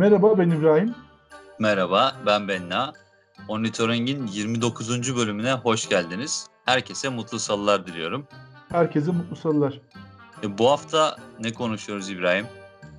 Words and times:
Merhaba 0.00 0.38
ben 0.38 0.50
İbrahim. 0.50 0.94
Merhaba 1.58 2.12
ben 2.26 2.48
Benna. 2.48 2.92
Monitoring'in 3.48 4.26
29. 4.26 5.16
bölümüne 5.16 5.52
hoş 5.52 5.88
geldiniz. 5.88 6.46
Herkese 6.64 7.08
mutlu 7.08 7.38
salılar 7.38 7.86
diliyorum. 7.86 8.26
Herkese 8.68 9.12
mutlu 9.12 9.36
salılar. 9.36 9.80
E, 10.42 10.58
bu 10.58 10.70
hafta 10.70 11.16
ne 11.40 11.52
konuşuyoruz 11.52 12.10
İbrahim? 12.10 12.44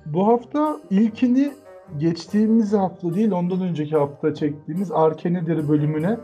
Bu 0.06 0.26
hafta 0.26 0.80
ilkini 0.90 1.52
geçtiğimiz 1.98 2.72
hafta 2.72 3.14
değil 3.14 3.30
ondan 3.30 3.60
önceki 3.60 3.96
hafta 3.96 4.34
çektiğimiz 4.34 4.92
Arkenedir 4.92 5.68
bölümüne 5.68 6.16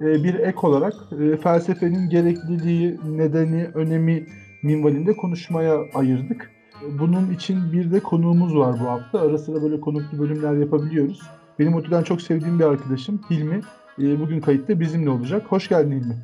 e, 0.00 0.24
bir 0.24 0.34
ek 0.34 0.58
olarak 0.62 0.94
e, 1.20 1.36
felsefenin 1.36 2.08
gerekliliği, 2.08 3.00
nedeni, 3.04 3.70
önemi 3.74 4.26
minvalinde 4.62 5.16
konuşmaya 5.16 5.78
ayırdık. 5.94 6.55
Bunun 6.98 7.30
için 7.30 7.72
bir 7.72 7.92
de 7.92 8.00
konuğumuz 8.00 8.56
var 8.56 8.76
bu 8.80 8.84
hafta. 8.88 9.20
Ara 9.20 9.38
sıra 9.38 9.62
böyle 9.62 9.80
konuklu 9.80 10.18
bölümler 10.18 10.54
yapabiliyoruz. 10.54 11.20
Benim 11.58 11.74
ODTÜ'den 11.74 12.02
çok 12.02 12.22
sevdiğim 12.22 12.58
bir 12.58 12.64
arkadaşım 12.64 13.20
Hilmi. 13.30 13.60
E, 13.98 14.20
bugün 14.20 14.40
kayıtta 14.40 14.80
bizimle 14.80 15.10
olacak. 15.10 15.42
Hoş 15.48 15.68
geldin 15.68 15.90
Hilmi. 15.90 16.16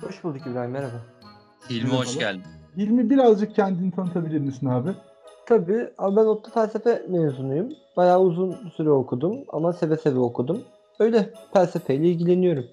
Hoş 0.00 0.24
bulduk 0.24 0.46
İbrahim 0.46 0.70
merhaba. 0.70 0.96
Hilmi 1.70 1.82
Merhabalar. 1.82 2.06
hoş 2.06 2.18
geldin. 2.18 2.42
Hilmi 2.76 3.10
birazcık 3.10 3.54
kendini 3.54 3.90
tanıtabilir 3.90 4.38
misin 4.40 4.66
abi? 4.66 4.90
Tabii. 5.46 5.88
Abi 5.98 6.16
ben 6.16 6.24
ODTÜ 6.24 6.50
felsefe 6.50 7.02
mezunuyum. 7.08 7.68
Bayağı 7.96 8.20
uzun 8.20 8.56
süre 8.76 8.90
okudum 8.90 9.34
ama 9.48 9.72
seve 9.72 9.96
seve 9.96 10.18
okudum. 10.18 10.58
Öyle 10.98 11.30
felsefeyle 11.52 12.08
ilgileniyorum. 12.08 12.64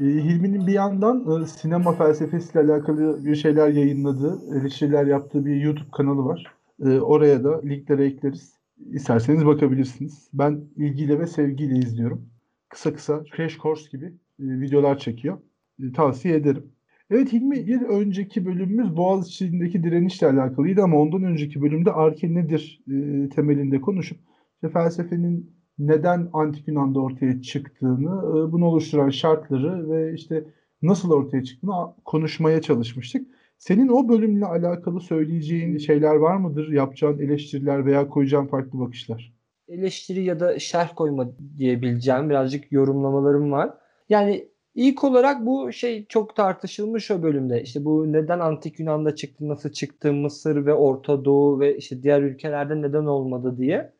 E, 0.00 0.04
Hilmi'nin 0.04 0.66
bir 0.66 0.72
yandan 0.72 1.42
e, 1.42 1.46
sinema 1.46 1.92
felsefesiyle 1.92 2.72
alakalı 2.72 3.24
bir 3.24 3.34
şeyler 3.34 3.68
yayınladığı, 3.68 4.38
eleştiriler 4.58 5.06
yaptığı 5.06 5.46
bir 5.46 5.56
YouTube 5.56 5.90
kanalı 5.92 6.24
var. 6.24 6.46
E, 6.84 7.00
oraya 7.00 7.44
da 7.44 7.62
linkleri 7.62 8.04
ekleriz. 8.04 8.52
İsterseniz 8.90 9.46
bakabilirsiniz. 9.46 10.28
Ben 10.32 10.60
ilgiyle 10.76 11.18
ve 11.18 11.26
sevgiyle 11.26 11.78
izliyorum. 11.78 12.28
Kısa 12.68 12.94
kısa 12.94 13.24
crash 13.36 13.58
course 13.58 13.88
gibi 13.92 14.06
e, 14.06 14.12
videolar 14.38 14.98
çekiyor. 14.98 15.38
E, 15.82 15.92
tavsiye 15.92 16.34
ederim. 16.34 16.72
Evet 17.10 17.32
Hilmi 17.32 17.66
bir 17.66 17.80
önceki 17.82 18.46
bölümümüz 18.46 18.96
Boğaziçi'ndeki 18.96 19.84
direnişle 19.84 20.26
alakalıydı 20.26 20.82
ama 20.82 21.00
ondan 21.00 21.22
önceki 21.22 21.62
bölümde 21.62 21.92
arke 21.92 22.34
nedir 22.34 22.80
e, 22.88 23.28
temelinde 23.28 23.80
konuşup 23.80 24.18
işte 24.54 24.68
felsefenin 24.72 25.50
neden 25.78 26.28
antik 26.32 26.68
Yunan'da 26.68 27.00
ortaya 27.00 27.42
çıktığını, 27.42 28.08
e, 28.08 28.52
bunu 28.52 28.64
oluşturan 28.64 29.10
şartları 29.10 29.90
ve 29.90 30.14
işte 30.14 30.44
nasıl 30.82 31.12
ortaya 31.12 31.44
çıktığını 31.44 31.72
konuşmaya 32.04 32.62
çalışmıştık. 32.62 33.26
Senin 33.62 33.88
o 33.88 34.08
bölümle 34.08 34.46
alakalı 34.46 35.00
söyleyeceğin 35.00 35.78
şeyler 35.78 36.14
var 36.14 36.36
mıdır? 36.36 36.72
Yapacağın 36.72 37.18
eleştiriler 37.18 37.86
veya 37.86 38.08
koyacağın 38.08 38.46
farklı 38.46 38.80
bakışlar? 38.80 39.32
Eleştiri 39.68 40.24
ya 40.24 40.40
da 40.40 40.58
şerh 40.58 40.94
koyma 40.94 41.28
diyebileceğim 41.58 42.30
birazcık 42.30 42.72
yorumlamalarım 42.72 43.52
var. 43.52 43.70
Yani 44.08 44.48
ilk 44.74 45.04
olarak 45.04 45.46
bu 45.46 45.72
şey 45.72 46.06
çok 46.06 46.36
tartışılmış 46.36 47.10
o 47.10 47.22
bölümde. 47.22 47.62
İşte 47.62 47.84
bu 47.84 48.12
neden 48.12 48.40
antik 48.40 48.80
Yunan'da 48.80 49.14
çıktı, 49.14 49.48
nasıl 49.48 49.72
çıktı, 49.72 50.12
Mısır 50.12 50.66
ve 50.66 50.74
Orta 50.74 51.24
Doğu 51.24 51.60
ve 51.60 51.76
işte 51.76 52.02
diğer 52.02 52.22
ülkelerde 52.22 52.82
neden 52.82 53.04
olmadı 53.04 53.56
diye. 53.58 53.92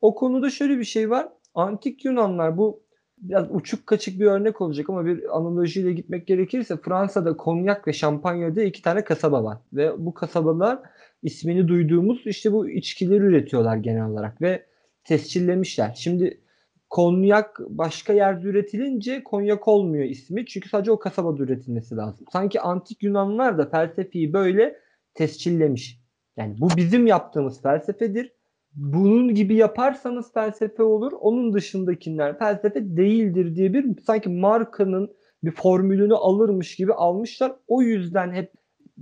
O 0.00 0.14
konuda 0.14 0.50
şöyle 0.50 0.78
bir 0.78 0.84
şey 0.84 1.10
var. 1.10 1.28
Antik 1.54 2.04
Yunanlar 2.04 2.58
bu 2.58 2.85
biraz 3.18 3.46
uçuk 3.50 3.86
kaçık 3.86 4.20
bir 4.20 4.26
örnek 4.26 4.60
olacak 4.60 4.90
ama 4.90 5.06
bir 5.06 5.36
analojiyle 5.36 5.92
gitmek 5.92 6.26
gerekirse 6.26 6.76
Fransa'da 6.76 7.36
Konyak 7.36 7.88
ve 7.88 7.92
Şampanya'da 7.92 8.62
iki 8.62 8.82
tane 8.82 9.04
kasaba 9.04 9.44
var. 9.44 9.58
Ve 9.72 10.06
bu 10.06 10.14
kasabalar 10.14 10.78
ismini 11.22 11.68
duyduğumuz 11.68 12.26
işte 12.26 12.52
bu 12.52 12.68
içkileri 12.68 13.24
üretiyorlar 13.24 13.76
genel 13.76 14.06
olarak 14.06 14.42
ve 14.42 14.66
tescillemişler. 15.04 15.94
Şimdi 15.96 16.40
konyak 16.90 17.60
başka 17.68 18.12
yerde 18.12 18.46
üretilince 18.46 19.24
konyak 19.24 19.68
olmuyor 19.68 20.04
ismi. 20.04 20.46
Çünkü 20.46 20.68
sadece 20.68 20.90
o 20.90 20.98
kasabada 20.98 21.42
üretilmesi 21.42 21.96
lazım. 21.96 22.26
Sanki 22.32 22.60
antik 22.60 23.02
Yunanlılar 23.02 23.58
da 23.58 23.66
felsefeyi 23.66 24.32
böyle 24.32 24.76
tescillemiş. 25.14 26.00
Yani 26.36 26.56
bu 26.60 26.68
bizim 26.76 27.06
yaptığımız 27.06 27.62
felsefedir 27.62 28.32
bunun 28.76 29.34
gibi 29.34 29.54
yaparsanız 29.54 30.32
felsefe 30.32 30.82
olur. 30.82 31.12
Onun 31.20 31.52
dışındakiler 31.52 32.38
felsefe 32.38 32.96
değildir 32.96 33.56
diye 33.56 33.72
bir 33.72 34.02
sanki 34.06 34.28
markanın 34.28 35.16
bir 35.44 35.50
formülünü 35.50 36.14
alırmış 36.14 36.76
gibi 36.76 36.92
almışlar. 36.94 37.52
O 37.68 37.82
yüzden 37.82 38.32
hep 38.32 38.52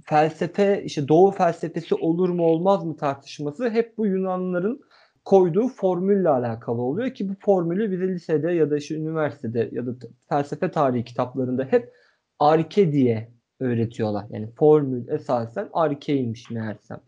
felsefe 0.04 0.82
işte 0.84 1.08
doğu 1.08 1.30
felsefesi 1.30 1.94
olur 1.94 2.28
mu 2.28 2.42
olmaz 2.42 2.84
mı 2.84 2.96
tartışması 2.96 3.70
hep 3.70 3.98
bu 3.98 4.06
Yunanlıların 4.06 4.80
koyduğu 5.24 5.68
formülle 5.68 6.28
alakalı 6.28 6.82
oluyor 6.82 7.14
ki 7.14 7.28
bu 7.28 7.34
formülü 7.40 7.92
bize 7.92 8.08
lisede 8.08 8.52
ya 8.52 8.70
da 8.70 8.76
işte 8.76 8.94
üniversitede 8.94 9.68
ya 9.72 9.86
da 9.86 9.90
felsefe 10.28 10.70
tarihi 10.70 11.04
kitaplarında 11.04 11.64
hep 11.64 11.92
arke 12.38 12.92
diye 12.92 13.32
öğretiyorlar. 13.60 14.26
Yani 14.30 14.50
formül 14.50 15.08
esasen 15.08 15.68
arkeymiş 15.72 16.50
meğersem 16.50 17.00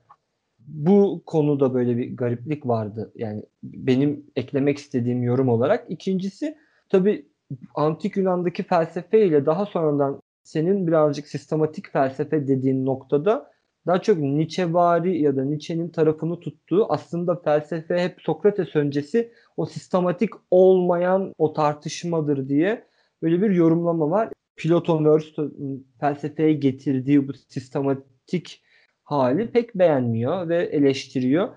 bu 0.67 1.23
konuda 1.27 1.75
böyle 1.75 1.97
bir 1.97 2.17
gariplik 2.17 2.67
vardı. 2.67 3.13
Yani 3.15 3.43
benim 3.63 4.27
eklemek 4.37 4.79
istediğim 4.79 5.23
yorum 5.23 5.49
olarak. 5.49 5.87
İkincisi 5.89 6.57
tabii 6.89 7.27
antik 7.75 8.17
Yunan'daki 8.17 8.63
felsefe 8.63 9.27
ile 9.27 9.47
daha 9.47 9.67
sonradan 9.67 10.21
senin 10.43 10.87
birazcık 10.87 11.29
sistematik 11.29 11.93
felsefe 11.93 12.49
dediğin 12.49 12.87
noktada 12.87 13.51
daha 13.87 14.03
çok 14.03 14.19
Nietzschevari 14.19 15.23
ya 15.23 15.37
da 15.37 15.45
Nietzsche'nin 15.45 15.89
tarafını 15.89 16.41
tuttuğu 16.41 16.93
aslında 16.93 17.37
felsefe 17.37 17.99
hep 17.99 18.23
Sokrates 18.23 18.77
öncesi 18.77 19.33
o 19.57 19.67
sistematik 19.67 20.31
olmayan 20.51 21.33
o 21.39 21.53
tartışmadır 21.53 22.49
diye 22.49 22.87
böyle 23.23 23.43
bir 23.43 23.51
yorumlama 23.51 24.11
var. 24.11 24.29
Platon 24.57 25.21
felsefeye 26.01 26.53
getirdiği 26.53 27.29
bu 27.29 27.33
sistematik 27.33 28.63
hali 29.07 29.51
pek 29.51 29.75
beğenmiyor 29.75 30.49
ve 30.49 30.57
eleştiriyor. 30.57 31.49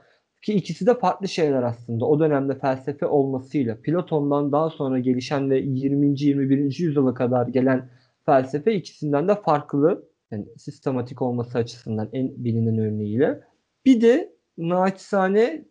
Ki 0.41 0.53
ikisi 0.53 0.85
de 0.85 0.93
farklı 0.93 1.27
şeyler 1.27 1.63
aslında. 1.63 2.05
O 2.05 2.19
dönemde 2.19 2.59
felsefe 2.59 3.05
olmasıyla 3.05 3.77
Platon'dan 3.81 4.51
daha 4.51 4.69
sonra 4.69 4.99
gelişen 4.99 5.49
ve 5.49 5.57
20. 5.59 6.19
21. 6.19 6.79
yüzyıla 6.79 7.13
kadar 7.13 7.47
gelen 7.47 7.89
felsefe 8.25 8.73
ikisinden 8.73 9.27
de 9.27 9.35
farklı. 9.35 10.09
Yani 10.31 10.45
sistematik 10.57 11.21
olması 11.21 11.57
açısından 11.57 12.09
en 12.13 12.43
bilinen 12.43 12.77
örneğiyle. 12.77 13.41
Bir 13.85 14.01
de 14.01 14.33
naçizane 14.57 15.65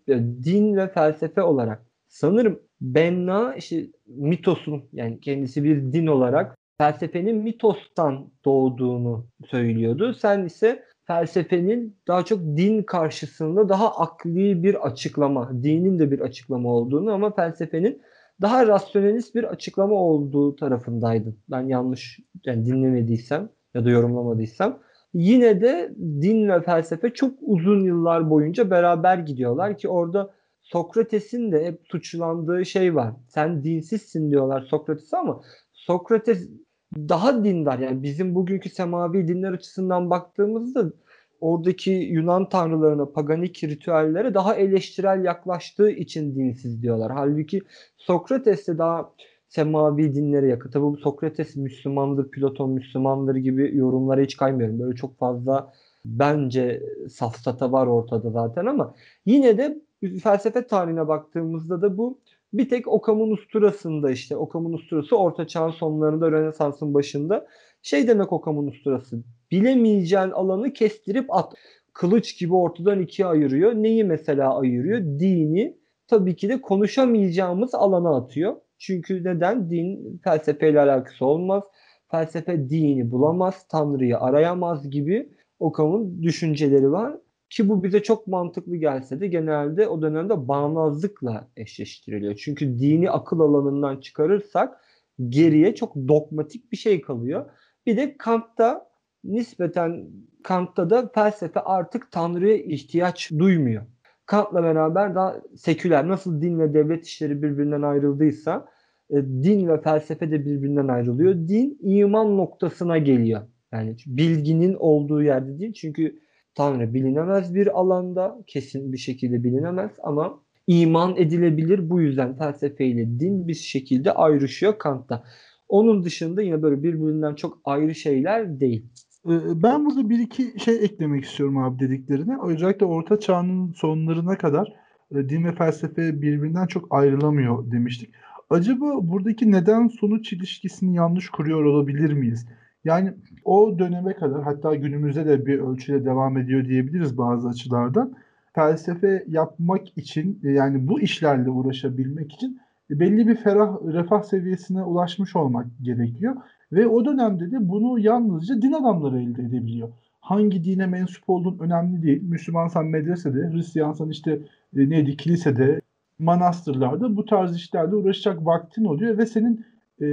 din 0.45 0.77
ve 0.77 0.89
felsefe 0.89 1.43
olarak 1.43 1.87
sanırım 2.09 2.60
Benna 2.81 3.55
işte 3.55 3.87
mitosun 4.06 4.84
yani 4.93 5.21
kendisi 5.21 5.65
bir 5.65 5.93
din 5.93 6.06
olarak 6.06 6.59
felsefenin 6.78 7.37
mitostan 7.37 8.31
doğduğunu 8.45 9.27
söylüyordu. 9.47 10.15
Sen 10.15 10.45
ise 10.45 10.84
felsefenin 11.09 11.97
daha 12.09 12.25
çok 12.25 12.41
din 12.41 12.83
karşısında 12.83 13.69
daha 13.69 13.97
akli 13.97 14.63
bir 14.63 14.87
açıklama, 14.87 15.51
dinin 15.63 15.99
de 15.99 16.11
bir 16.11 16.21
açıklama 16.21 16.69
olduğunu 16.69 17.13
ama 17.13 17.35
felsefenin 17.35 18.03
daha 18.41 18.67
rasyonelist 18.67 19.35
bir 19.35 19.45
açıklama 19.45 19.95
olduğu 19.95 20.57
tarafındaydın. 20.57 21.39
Ben 21.51 21.61
yanlış 21.61 22.21
yani 22.45 22.67
dinlemediysem 22.67 23.49
ya 23.75 23.85
da 23.85 23.91
yorumlamadıysam. 23.91 24.79
Yine 25.15 25.61
de 25.61 25.95
din 25.99 26.49
ve 26.49 26.63
felsefe 26.63 27.11
çok 27.11 27.35
uzun 27.41 27.81
yıllar 27.81 28.31
boyunca 28.31 28.71
beraber 28.71 29.19
gidiyorlar 29.19 29.78
ki 29.78 29.89
orada 29.89 30.31
Sokrates'in 30.61 31.53
de 31.53 31.66
hep 31.66 31.81
suçlandığı 31.84 32.66
şey 32.66 32.95
var. 32.95 33.15
Sen 33.28 33.65
dinsizsin 33.65 34.31
diyorlar 34.31 34.63
Sokrates'e 34.63 35.16
ama 35.16 35.41
Sokrates 35.72 36.49
daha 36.97 37.45
dindar 37.45 37.79
yani 37.79 38.03
bizim 38.03 38.35
bugünkü 38.35 38.71
semavi 38.71 39.29
dinler 39.29 39.53
açısından 39.53 40.11
baktığımızda 40.11 40.93
oradaki 41.41 41.91
Yunan 41.91 42.49
tanrılarına, 42.49 43.07
paganik 43.07 43.65
ritüellere 43.65 44.35
daha 44.35 44.55
eleştirel 44.55 45.25
yaklaştığı 45.25 45.91
için 45.91 46.35
dinsiz 46.35 46.83
diyorlar. 46.83 47.13
Halbuki 47.13 47.63
Sokrates 47.97 48.69
de 48.69 48.79
daha 48.79 49.13
semavi 49.49 50.15
dinlere 50.15 50.49
yakın. 50.49 50.71
Tabi 50.71 50.83
bu 50.83 50.97
Sokrates 50.97 51.57
Müslümandır, 51.57 52.31
Platon 52.31 52.71
Müslümandır 52.71 53.37
gibi 53.37 53.77
yorumlara 53.77 54.21
hiç 54.21 54.37
kaymıyorum. 54.37 54.81
Böyle 54.81 54.97
çok 54.97 55.19
fazla 55.19 55.73
bence 56.05 56.83
safsata 57.11 57.73
var 57.73 57.87
ortada 57.87 58.31
zaten 58.31 58.67
ama 58.67 58.95
yine 59.27 59.59
de 59.59 59.81
felsefe 60.23 60.67
tarihine 60.67 61.09
baktığımızda 61.09 61.83
da 61.83 61.99
bu 61.99 62.19
bir 62.53 62.68
tek 62.68 62.89
Okam'ın 62.89 63.30
usturasında 63.30 64.10
işte 64.10 64.36
Okam'ın 64.36 64.72
usturası 64.72 65.16
Orta 65.16 65.47
Çağ'ın 65.47 65.71
sonlarında 65.71 66.33
Rönesans'ın 66.33 66.95
başında 66.95 67.47
şey 67.83 68.09
demek 68.09 68.33
Okam'ın 68.33 68.66
usturası 68.66 69.22
bilemeyeceğin 69.50 70.30
alanı 70.30 70.72
kestirip 70.72 71.34
at. 71.34 71.53
Kılıç 71.92 72.39
gibi 72.39 72.54
ortadan 72.54 73.00
ikiye 73.00 73.28
ayırıyor. 73.28 73.74
Neyi 73.74 74.04
mesela 74.04 74.59
ayırıyor? 74.59 75.00
Dini 75.00 75.77
tabii 76.06 76.36
ki 76.36 76.48
de 76.48 76.60
konuşamayacağımız 76.60 77.74
alana 77.74 78.16
atıyor. 78.16 78.56
Çünkü 78.78 79.24
neden? 79.24 79.71
Din 79.71 80.21
felsefeyle 80.24 80.80
alakası 80.80 81.27
olmaz. 81.27 81.65
Felsefe 82.10 82.71
dini 82.71 83.10
bulamaz, 83.10 83.66
Tanrı'yı 83.68 84.18
arayamaz 84.18 84.91
gibi 84.91 85.33
Okam'ın 85.59 86.22
düşünceleri 86.22 86.92
var. 86.92 87.18
Ki 87.50 87.68
bu 87.68 87.84
bize 87.84 88.03
çok 88.03 88.27
mantıklı 88.27 88.77
gelse 88.77 89.21
de 89.21 89.27
genelde 89.27 89.89
o 89.89 90.03
dönemde 90.03 90.48
bağnazlıkla 90.48 91.48
eşleştiriliyor. 91.56 92.34
Çünkü 92.34 92.78
dini 92.78 93.10
akıl 93.10 93.41
alanından 93.41 94.00
çıkarırsak 94.00 94.80
geriye 95.28 95.74
çok 95.74 95.97
dogmatik 95.97 96.72
bir 96.72 96.77
şey 96.77 97.00
kalıyor. 97.00 97.50
Bir 97.86 97.97
de 97.97 98.16
Kant'ta 98.16 98.89
nispeten 99.24 100.06
Kant'ta 100.42 100.91
da 100.91 101.10
felsefe 101.15 101.60
artık 101.60 102.12
Tanrı'ya 102.12 102.56
ihtiyaç 102.56 103.30
duymuyor. 103.39 103.83
Kant'la 104.27 104.62
beraber 104.62 105.15
daha 105.15 105.36
seküler 105.56 106.09
nasıl 106.09 106.42
din 106.42 106.59
ve 106.59 106.74
devlet 106.74 107.06
işleri 107.06 107.42
birbirinden 107.42 107.83
ayrıldıysa 107.83 108.68
e, 109.10 109.16
din 109.16 109.68
ve 109.68 109.80
felsefe 109.80 110.30
de 110.30 110.47
birbirinden 110.47 110.89
ayrılıyor. 110.89 111.34
Din 111.34 111.78
iman 111.83 112.36
noktasına 112.36 112.98
geliyor. 112.98 113.41
Yani 113.72 113.97
bilginin 114.06 114.74
olduğu 114.74 115.22
yerde 115.22 115.59
değil. 115.59 115.72
Çünkü 115.72 116.21
Tanrı 116.54 116.95
bilinemez 116.95 117.54
bir 117.54 117.80
alanda 117.80 118.39
kesin 118.47 118.92
bir 118.92 118.98
şekilde 118.98 119.45
bilinemez 119.45 119.91
ama 120.03 120.41
iman 120.66 121.16
edilebilir. 121.16 121.91
Bu 121.91 122.00
yüzden 122.00 122.36
felsefe 122.36 122.86
ile 122.86 123.21
din 123.21 123.48
bir 123.48 123.54
şekilde 123.54 124.12
ayrışıyor 124.12 124.78
Kant'ta. 124.78 125.24
Onun 125.68 126.03
dışında 126.03 126.42
yine 126.42 126.62
böyle 126.62 126.83
birbirinden 126.83 127.34
çok 127.34 127.59
ayrı 127.65 127.95
şeyler 127.95 128.60
değil. 128.60 128.86
Ee, 129.27 129.62
ben 129.62 129.86
burada 129.86 130.10
bir 130.10 130.18
iki 130.18 130.60
şey 130.60 130.84
eklemek 130.84 131.24
istiyorum 131.24 131.59
abi 131.59 131.78
dediklerine. 131.78 132.36
Özellikle 132.47 132.86
Orta 132.86 133.21
Çağ'ın 133.21 133.72
sonlarına 133.72 134.39
kadar 134.39 134.72
e, 135.15 135.28
din 135.28 135.44
ve 135.44 135.53
felsefe 135.53 136.22
birbirinden 136.22 136.66
çok 136.66 136.86
ayrılamıyor 136.91 137.71
demiştik. 137.71 138.15
Acaba 138.51 138.84
buradaki 139.03 139.53
neden 139.53 139.89
sonuç 139.89 140.33
ilişkisini 140.33 140.97
yanlış 140.97 141.28
kuruyor 141.28 141.65
olabilir 141.65 142.12
miyiz? 142.12 142.47
Yani 142.89 143.13
o 143.45 143.79
döneme 143.79 144.15
kadar 144.15 144.43
hatta 144.43 144.75
günümüzde 144.75 145.27
de 145.27 145.47
bir 145.47 145.59
ölçüde 145.59 146.05
devam 146.05 146.39
ediyor 146.39 146.65
diyebiliriz 146.65 147.19
bazı 147.19 147.49
açılardan. 147.49 148.15
Felsefe 148.55 149.25
yapmak 149.29 149.99
için 149.99 150.41
e, 150.45 150.51
yani 150.51 150.89
bu 150.89 151.01
işlerle 151.01 151.51
uğraşabilmek 151.51 152.33
için 152.33 152.61
belli 152.91 153.29
bir 153.29 153.37
ferah 153.37 153.77
refah 153.87 154.23
seviyesine 154.23 154.83
ulaşmış 154.83 155.37
olmak 155.37 155.67
gerekiyor. 155.83 156.37
Ve 156.73 156.87
o 156.87 157.05
dönemde 157.05 157.51
de 157.51 157.69
bunu 157.69 157.99
yalnızca 157.99 158.63
din 158.63 158.73
adamları 158.73 159.21
elde 159.21 159.43
edebiliyor. 159.43 159.89
Hangi 160.21 160.65
dine 160.65 160.87
mensup 160.87 161.31
olduğun 161.31 161.59
önemli 161.59 162.03
değil. 162.03 162.23
Müslümansan 162.23 162.87
medresede, 162.87 163.51
Hristiyansan 163.53 164.11
işte 164.11 164.39
e, 164.77 164.91
neydi 164.91 165.17
kilisede, 165.17 165.81
manastırlarda 166.19 167.17
bu 167.17 167.25
tarz 167.25 167.57
işlerle 167.57 167.95
uğraşacak 167.95 168.47
vaktin 168.47 168.85
oluyor 168.85 169.19
ve 169.19 169.27
senin 169.27 169.65
e, 170.01 170.07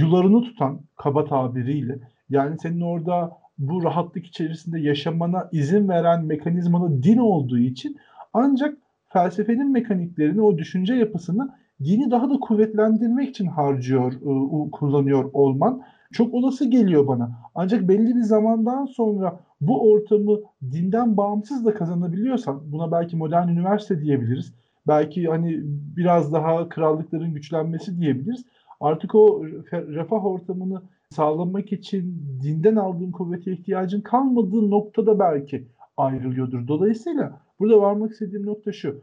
yularını 0.00 0.42
tutan 0.42 0.80
kaba 0.96 1.24
tabiriyle 1.24 1.98
yani 2.32 2.58
senin 2.58 2.80
orada 2.80 3.32
bu 3.58 3.84
rahatlık 3.84 4.26
içerisinde 4.26 4.80
yaşamana 4.80 5.48
izin 5.52 5.88
veren 5.88 6.24
mekanizmanı 6.24 7.02
din 7.02 7.18
olduğu 7.18 7.58
için 7.58 7.96
ancak 8.32 8.78
felsefenin 9.08 9.72
mekaniklerini, 9.72 10.42
o 10.42 10.58
düşünce 10.58 10.94
yapısını 10.94 11.50
dini 11.84 12.10
daha 12.10 12.30
da 12.30 12.34
kuvvetlendirmek 12.40 13.28
için 13.28 13.46
harcıyor, 13.46 14.12
e, 14.12 14.70
kullanıyor 14.70 15.30
olman 15.32 15.82
çok 16.12 16.34
olası 16.34 16.70
geliyor 16.70 17.06
bana. 17.06 17.30
Ancak 17.54 17.88
belli 17.88 18.16
bir 18.16 18.22
zamandan 18.22 18.86
sonra 18.86 19.40
bu 19.60 19.90
ortamı 19.92 20.38
dinden 20.72 21.16
bağımsız 21.16 21.66
da 21.66 21.74
kazanabiliyorsan, 21.74 22.60
buna 22.72 22.92
belki 22.92 23.16
modern 23.16 23.48
üniversite 23.48 24.00
diyebiliriz. 24.00 24.54
Belki 24.88 25.26
hani 25.26 25.60
biraz 25.96 26.32
daha 26.32 26.68
krallıkların 26.68 27.34
güçlenmesi 27.34 28.00
diyebiliriz. 28.00 28.44
Artık 28.80 29.14
o 29.14 29.44
refah 29.72 30.24
ortamını 30.24 30.82
sağlamak 31.12 31.72
için 31.72 32.22
dinden 32.42 32.76
aldığın 32.76 33.12
kuvvete 33.12 33.52
ihtiyacın 33.52 34.00
kalmadığı 34.00 34.70
noktada 34.70 35.18
belki 35.18 35.68
ayrılıyordur. 35.96 36.68
Dolayısıyla 36.68 37.40
burada 37.58 37.80
varmak 37.80 38.12
istediğim 38.12 38.46
nokta 38.46 38.72
şu. 38.72 39.02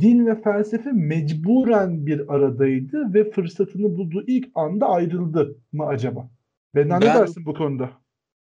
Din 0.00 0.26
ve 0.26 0.42
felsefe 0.42 0.92
mecburen 0.92 2.06
bir 2.06 2.34
aradaydı 2.34 3.14
ve 3.14 3.30
fırsatını 3.30 3.96
bulduğu 3.96 4.24
ilk 4.26 4.48
anda 4.54 4.88
ayrıldı 4.88 5.56
mı 5.72 5.86
acaba? 5.86 6.30
Ben, 6.74 6.90
ben 6.90 7.00
ne 7.00 7.04
dersin 7.04 7.46
bu 7.46 7.54
konuda? 7.54 7.90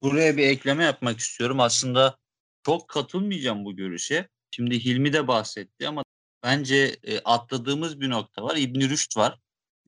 Buraya 0.03 0.37
bir 0.37 0.47
ekleme 0.47 0.85
yapmak 0.85 1.19
istiyorum. 1.19 1.61
Aslında 1.61 2.17
çok 2.67 2.89
katılmayacağım 2.89 3.65
bu 3.65 3.77
görüşe. 3.77 4.29
Şimdi 4.51 4.85
Hilmi 4.85 5.13
de 5.13 5.29
bahsetti 5.29 5.89
ama 5.89 6.03
bence 6.45 6.97
e, 7.03 7.21
atladığımız 7.25 8.01
bir 8.01 8.11
nokta 8.11 8.43
var. 8.43 8.57
İbn 8.57 8.81
Rüşd 8.81 9.17
var. 9.17 9.39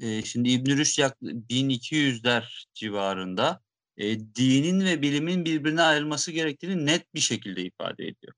E, 0.00 0.22
şimdi 0.22 0.48
İbn 0.48 0.70
Rüşd 0.70 0.98
yaklaşık 0.98 1.36
1200'ler 1.50 2.66
civarında 2.74 3.60
e, 3.96 4.20
dinin 4.20 4.84
ve 4.84 5.02
bilimin 5.02 5.44
birbirine 5.44 5.82
ayrılması 5.82 6.32
gerektiğini 6.32 6.86
net 6.86 7.14
bir 7.14 7.20
şekilde 7.20 7.62
ifade 7.62 8.06
ediyor. 8.06 8.32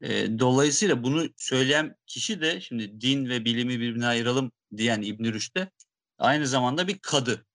E, 0.00 0.38
dolayısıyla 0.38 1.02
bunu 1.02 1.28
söyleyen 1.36 1.96
kişi 2.06 2.40
de 2.40 2.60
şimdi 2.60 3.00
din 3.00 3.28
ve 3.28 3.44
bilimi 3.44 3.80
birbirine 3.80 4.06
ayıralım 4.06 4.52
diyen 4.76 5.02
İbn 5.02 5.24
Rüşd 5.24 5.56
de 5.56 5.70
aynı 6.18 6.46
zamanda 6.46 6.88
bir 6.88 6.98
kadı. 6.98 7.46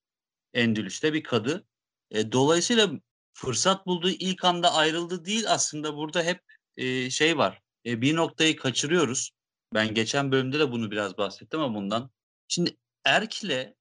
Endülüs'te 0.54 1.14
bir 1.14 1.24
kadı. 1.24 1.66
E, 2.12 2.32
dolayısıyla 2.32 2.92
fırsat 3.34 3.86
bulduğu 3.86 4.10
ilk 4.10 4.46
anda 4.46 4.74
ayrıldı 4.74 5.26
değil 5.26 5.44
aslında 5.48 5.96
burada 5.98 6.24
hep 6.24 6.42
e, 6.78 7.10
şey 7.10 7.38
var. 7.38 7.62
E, 7.86 8.02
bir 8.02 8.16
noktayı 8.16 8.56
kaçırıyoruz. 8.56 9.32
Ben 9.74 9.94
geçen 9.94 10.32
bölümde 10.32 10.60
de 10.60 10.72
bunu 10.72 10.92
biraz 10.92 11.18
bahsettim 11.18 11.60
ama 11.60 11.76
bundan. 11.76 12.12
Şimdi 12.48 12.78
erkle 13.08 13.76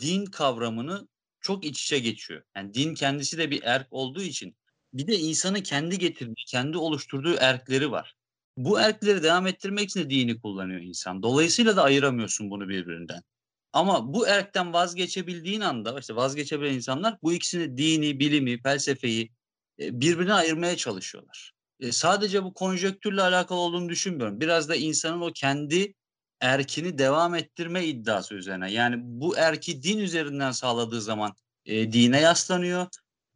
din 0.00 0.24
kavramını 0.24 1.08
çok 1.40 1.64
iç 1.64 1.82
içe 1.82 1.98
geçiyor. 1.98 2.42
Yani 2.56 2.74
din 2.74 2.94
kendisi 2.94 3.38
de 3.38 3.50
bir 3.50 3.62
erk 3.62 3.86
olduğu 3.90 4.22
için 4.22 4.56
bir 4.92 5.06
de 5.06 5.18
insanın 5.18 5.60
kendi 5.60 5.98
getirdiği, 5.98 6.44
kendi 6.46 6.78
oluşturduğu 6.78 7.34
erkleri 7.40 7.90
var. 7.90 8.14
Bu 8.56 8.80
erkleri 8.80 9.22
devam 9.22 9.46
ettirmek 9.46 9.90
için 9.90 10.00
de 10.00 10.10
dini 10.10 10.40
kullanıyor 10.40 10.80
insan. 10.80 11.22
Dolayısıyla 11.22 11.76
da 11.76 11.82
ayıramıyorsun 11.82 12.50
bunu 12.50 12.68
birbirinden. 12.68 13.22
Ama 13.72 14.14
bu 14.14 14.28
erkten 14.28 14.72
vazgeçebildiğin 14.72 15.60
anda 15.60 16.00
işte 16.00 16.16
vazgeçebilen 16.16 16.74
insanlar 16.74 17.18
bu 17.22 17.32
ikisini 17.32 17.76
dini, 17.76 18.20
bilimi, 18.20 18.62
felsefeyi 18.62 19.32
e, 19.80 20.00
birbirine 20.00 20.34
ayırmaya 20.34 20.76
çalışıyorlar. 20.76 21.52
E, 21.80 21.92
sadece 21.92 22.44
bu 22.44 22.54
konjöktürle 22.54 23.22
alakalı 23.22 23.58
olduğunu 23.58 23.88
düşünmüyorum. 23.88 24.40
Biraz 24.40 24.68
da 24.68 24.76
insanın 24.76 25.20
o 25.20 25.32
kendi 25.34 25.94
erkini 26.40 26.98
devam 26.98 27.34
ettirme 27.34 27.84
iddiası 27.84 28.34
üzerine. 28.34 28.72
Yani 28.72 28.96
bu 28.98 29.36
erki 29.36 29.82
din 29.82 29.98
üzerinden 29.98 30.50
sağladığı 30.50 31.00
zaman 31.00 31.32
e, 31.66 31.92
dine 31.92 32.20
yaslanıyor 32.20 32.86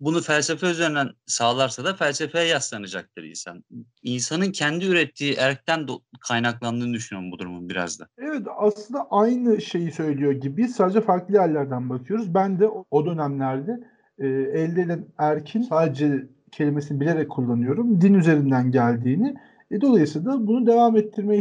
bunu 0.02 0.20
felsefe 0.20 0.66
üzerinden 0.66 1.08
sağlarsa 1.26 1.84
da 1.84 1.94
felsefeye 1.94 2.46
yaslanacaktır 2.46 3.22
insan. 3.22 3.64
İnsanın 4.02 4.50
kendi 4.50 4.84
ürettiği 4.84 5.34
erkten 5.34 5.86
kaynaklandığını 6.28 6.94
düşünüyorum 6.94 7.32
bu 7.32 7.38
durumun 7.38 7.68
biraz 7.68 8.00
da. 8.00 8.06
Evet 8.18 8.46
aslında 8.58 9.06
aynı 9.10 9.60
şeyi 9.60 9.92
söylüyor 9.92 10.32
gibi 10.32 10.68
sadece 10.68 11.00
farklı 11.00 11.34
yerlerden 11.34 11.90
bakıyoruz. 11.90 12.34
Ben 12.34 12.60
de 12.60 12.68
o 12.90 13.06
dönemlerde 13.06 13.80
e, 14.18 14.26
elde 14.26 14.80
edilen 14.80 15.04
erkin 15.18 15.62
sadece 15.62 16.26
kelimesini 16.52 17.00
bilerek 17.00 17.30
kullanıyorum. 17.30 18.00
Din 18.00 18.14
üzerinden 18.14 18.70
geldiğini. 18.70 19.34
E, 19.70 19.80
dolayısıyla 19.80 20.46
bunu 20.46 20.66
devam 20.66 20.96
ettirme 20.96 21.38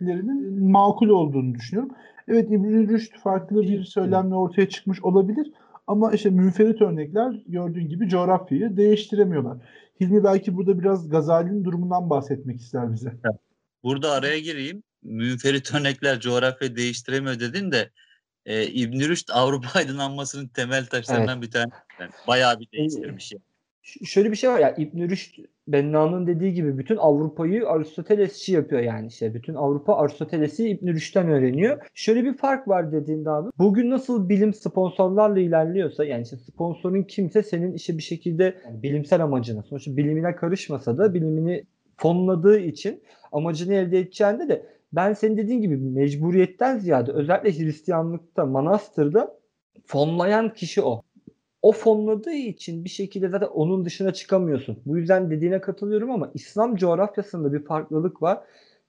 istediklerinin 0.00 0.70
makul 0.70 1.08
olduğunu 1.08 1.54
düşünüyorum. 1.54 1.94
Evet 2.28 2.50
İbn 2.50 2.88
Rüşd 2.88 3.12
farklı 3.22 3.62
bir 3.62 3.84
söylemle 3.84 4.34
ortaya 4.34 4.68
çıkmış 4.68 5.02
olabilir. 5.02 5.52
Ama 5.86 6.12
işte 6.12 6.30
münferit 6.30 6.82
örnekler 6.82 7.42
gördüğün 7.46 7.88
gibi 7.88 8.08
coğrafyayı 8.08 8.76
değiştiremiyorlar. 8.76 9.58
Hilmi 10.00 10.24
belki 10.24 10.56
burada 10.56 10.78
biraz 10.78 11.08
Gazali'nin 11.08 11.64
durumundan 11.64 12.10
bahsetmek 12.10 12.60
ister 12.60 12.92
bize. 12.92 13.12
Burada 13.82 14.12
araya 14.12 14.38
gireyim. 14.38 14.82
Münferit 15.02 15.74
örnekler 15.74 16.20
coğrafyayı 16.20 16.76
değiştiremiyor 16.76 17.40
dedin 17.40 17.72
de 17.72 17.90
e, 18.46 18.66
İbn 18.66 19.00
Rüşd 19.00 19.28
Avrupa 19.32 19.68
aydınlanmasının 19.78 20.48
temel 20.48 20.86
taşlarından 20.86 21.38
evet. 21.38 21.46
bir 21.46 21.50
tanesi. 21.50 21.76
Yani 22.00 22.10
bayağı 22.28 22.60
bir 22.60 22.68
değiştirmiş 22.72 23.32
yani 23.32 23.42
şöyle 24.04 24.30
bir 24.30 24.36
şey 24.36 24.50
var 24.50 24.58
ya 24.58 24.74
İbn 24.76 25.08
Rüşd 25.08 25.38
Benna'nın 25.68 26.26
dediği 26.26 26.54
gibi 26.54 26.78
bütün 26.78 26.96
Avrupa'yı 26.96 27.68
Aristotelesçi 27.68 28.52
yapıyor 28.52 28.82
yani 28.82 29.06
işte 29.06 29.34
bütün 29.34 29.54
Avrupa 29.54 29.96
Aristoteles'i 29.96 30.68
İbn 30.68 30.88
Rüşd'den 30.88 31.28
öğreniyor. 31.28 31.78
Şöyle 31.94 32.24
bir 32.24 32.36
fark 32.36 32.68
var 32.68 32.92
dediğinde 32.92 33.30
abi. 33.30 33.50
Bugün 33.58 33.90
nasıl 33.90 34.28
bilim 34.28 34.54
sponsorlarla 34.54 35.40
ilerliyorsa 35.40 36.04
yani 36.04 36.22
işte 36.22 36.36
sponsorun 36.36 37.02
kimse 37.02 37.42
senin 37.42 37.74
işte 37.74 37.98
bir 37.98 38.02
şekilde 38.02 38.54
yani 38.64 38.82
bilimsel 38.82 39.22
amacına 39.22 39.62
sonuçta 39.62 39.96
bilimine 39.96 40.36
karışmasa 40.36 40.98
da 40.98 41.14
bilimini 41.14 41.64
fonladığı 41.96 42.58
için 42.58 43.02
amacını 43.32 43.74
elde 43.74 43.98
edeceğinde 43.98 44.48
de 44.48 44.66
ben 44.92 45.12
senin 45.12 45.36
dediğin 45.36 45.60
gibi 45.60 45.76
mecburiyetten 45.76 46.78
ziyade 46.78 47.12
özellikle 47.12 47.64
Hristiyanlıkta, 47.64 48.46
manastırda 48.46 49.38
fonlayan 49.86 50.54
kişi 50.54 50.82
o 50.82 51.02
o 51.62 51.72
fonladığı 51.72 52.34
için 52.34 52.84
bir 52.84 52.90
şekilde 52.90 53.28
zaten 53.28 53.46
onun 53.46 53.84
dışına 53.84 54.12
çıkamıyorsun. 54.12 54.78
Bu 54.86 54.98
yüzden 54.98 55.30
dediğine 55.30 55.60
katılıyorum 55.60 56.10
ama 56.10 56.30
İslam 56.34 56.76
coğrafyasında 56.76 57.52
bir 57.52 57.64
farklılık 57.64 58.22
var. 58.22 58.38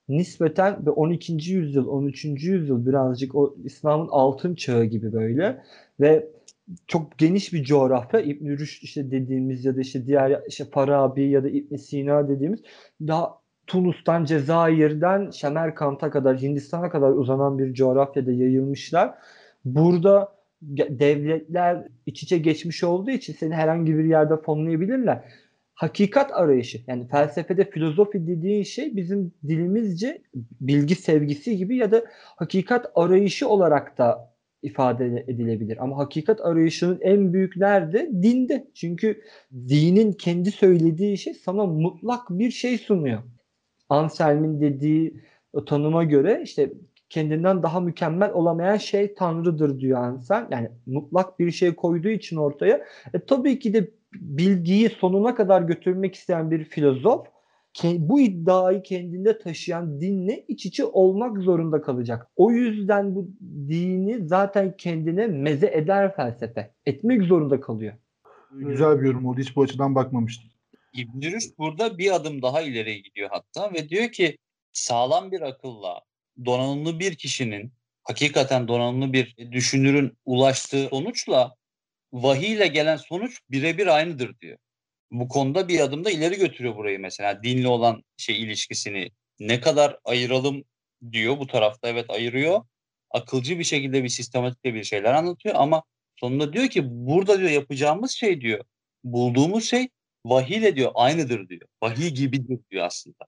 Nispeten 0.08 0.86
ve 0.86 0.90
12. 0.90 1.32
yüzyıl, 1.52 1.86
13. 1.86 2.24
yüzyıl 2.24 2.86
birazcık 2.86 3.34
o 3.34 3.56
İslam'ın 3.64 4.08
altın 4.10 4.54
çağı 4.54 4.84
gibi 4.84 5.12
böyle 5.12 5.62
ve 6.00 6.28
çok 6.86 7.18
geniş 7.18 7.52
bir 7.52 7.64
coğrafya. 7.64 8.20
İbn 8.20 8.48
Rüşd 8.48 8.82
işte 8.82 9.10
dediğimiz 9.10 9.64
ya 9.64 9.76
da 9.76 9.80
işte 9.80 10.06
diğer 10.06 10.42
işte 10.48 10.64
Farabi 10.64 11.28
ya 11.28 11.44
da 11.44 11.48
İbn 11.48 11.76
Sina 11.76 12.28
dediğimiz 12.28 12.60
daha 13.00 13.38
Tunus'tan, 13.66 14.24
Cezayir'den 14.24 15.30
Şemerkant'a 15.30 16.10
kadar, 16.10 16.40
Hindistan'a 16.40 16.90
kadar 16.90 17.10
uzanan 17.10 17.58
bir 17.58 17.74
coğrafyada 17.74 18.32
yayılmışlar. 18.32 19.14
Burada 19.64 20.37
devletler 20.62 21.88
iç 22.06 22.22
içe 22.22 22.38
geçmiş 22.38 22.84
olduğu 22.84 23.10
için 23.10 23.32
seni 23.32 23.54
herhangi 23.54 23.98
bir 23.98 24.04
yerde 24.04 24.36
fonlayabilirler. 24.36 25.24
Hakikat 25.74 26.32
arayışı 26.32 26.80
yani 26.86 27.08
felsefede 27.08 27.70
filozofi 27.70 28.26
dediğin 28.26 28.62
şey 28.62 28.96
bizim 28.96 29.32
dilimizce 29.48 30.22
bilgi 30.60 30.94
sevgisi 30.94 31.56
gibi 31.56 31.76
ya 31.76 31.90
da 31.90 32.04
hakikat 32.36 32.92
arayışı 32.94 33.48
olarak 33.48 33.98
da 33.98 34.34
ifade 34.62 35.24
edilebilir. 35.28 35.78
Ama 35.80 35.98
hakikat 35.98 36.40
arayışının 36.40 36.98
en 37.00 37.32
büyük 37.32 37.56
nerede? 37.56 38.10
Dinde. 38.22 38.68
Çünkü 38.74 39.22
dinin 39.52 40.12
kendi 40.12 40.50
söylediği 40.50 41.18
şey 41.18 41.34
sana 41.34 41.66
mutlak 41.66 42.30
bir 42.30 42.50
şey 42.50 42.78
sunuyor. 42.78 43.22
Anselm'in 43.88 44.60
dediği 44.60 45.20
o 45.52 45.64
tanıma 45.64 46.04
göre 46.04 46.40
işte 46.44 46.72
kendinden 47.10 47.62
daha 47.62 47.80
mükemmel 47.80 48.32
olamayan 48.32 48.76
şey 48.76 49.14
Tanrı'dır 49.14 49.80
diyor 49.80 50.02
Anselm. 50.02 50.46
Yani 50.50 50.70
mutlak 50.86 51.38
bir 51.38 51.50
şey 51.50 51.74
koyduğu 51.74 52.08
için 52.08 52.36
ortaya. 52.36 52.84
E, 53.14 53.20
tabii 53.26 53.58
ki 53.58 53.74
de 53.74 53.90
bilgiyi 54.12 54.88
sonuna 54.88 55.34
kadar 55.34 55.62
götürmek 55.62 56.14
isteyen 56.14 56.50
bir 56.50 56.64
filozof 56.64 57.26
bu 57.84 58.20
iddiayı 58.20 58.82
kendinde 58.82 59.38
taşıyan 59.38 60.00
dinle 60.00 60.44
iç 60.48 60.66
içe 60.66 60.84
olmak 60.84 61.38
zorunda 61.38 61.82
kalacak. 61.82 62.26
O 62.36 62.50
yüzden 62.50 63.14
bu 63.14 63.28
dini 63.68 64.28
zaten 64.28 64.74
kendine 64.76 65.26
meze 65.26 65.66
eder 65.66 66.16
felsefe. 66.16 66.74
Etmek 66.86 67.22
zorunda 67.22 67.60
kalıyor. 67.60 67.94
Güzel 68.52 69.00
bir 69.00 69.06
yorum 69.06 69.26
oldu. 69.26 69.40
Hiç 69.40 69.56
bu 69.56 69.62
açıdan 69.62 69.94
bakmamıştım. 69.94 70.50
İbn 70.92 71.22
Rüşd 71.22 71.58
burada 71.58 71.98
bir 71.98 72.14
adım 72.14 72.42
daha 72.42 72.62
ileriye 72.62 72.98
gidiyor 72.98 73.28
hatta 73.32 73.74
ve 73.74 73.88
diyor 73.88 74.08
ki 74.08 74.38
sağlam 74.72 75.32
bir 75.32 75.40
akılla 75.40 76.00
donanımlı 76.44 77.00
bir 77.00 77.14
kişinin 77.14 77.72
hakikaten 78.04 78.68
donanımlı 78.68 79.12
bir 79.12 79.36
düşünürün 79.52 80.18
ulaştığı 80.24 80.88
sonuçla 80.88 81.54
vahiy 82.12 82.52
ile 82.52 82.66
gelen 82.66 82.96
sonuç 82.96 83.40
birebir 83.50 83.86
aynıdır 83.86 84.40
diyor. 84.40 84.58
Bu 85.10 85.28
konuda 85.28 85.68
bir 85.68 85.80
adım 85.80 86.04
da 86.04 86.10
ileri 86.10 86.36
götürüyor 86.36 86.76
burayı 86.76 87.00
mesela 87.00 87.42
dinle 87.42 87.68
olan 87.68 88.04
şey 88.16 88.42
ilişkisini 88.42 89.10
ne 89.40 89.60
kadar 89.60 89.98
ayıralım 90.04 90.64
diyor 91.12 91.38
bu 91.38 91.46
tarafta 91.46 91.88
evet 91.88 92.10
ayırıyor. 92.10 92.62
Akılcı 93.10 93.58
bir 93.58 93.64
şekilde 93.64 94.04
bir 94.04 94.08
sistematik 94.08 94.64
bir 94.64 94.84
şeyler 94.84 95.14
anlatıyor 95.14 95.54
ama 95.58 95.82
sonunda 96.16 96.52
diyor 96.52 96.68
ki 96.68 96.82
burada 96.84 97.38
diyor 97.38 97.50
yapacağımız 97.50 98.10
şey 98.10 98.40
diyor 98.40 98.64
bulduğumuz 99.04 99.64
şey 99.64 99.88
vahiy 100.24 100.56
ile 100.56 100.76
diyor 100.76 100.92
aynıdır 100.94 101.48
diyor. 101.48 101.68
Vahiy 101.82 102.08
gibidir 102.08 102.58
diyor 102.70 102.86
aslında. 102.86 103.24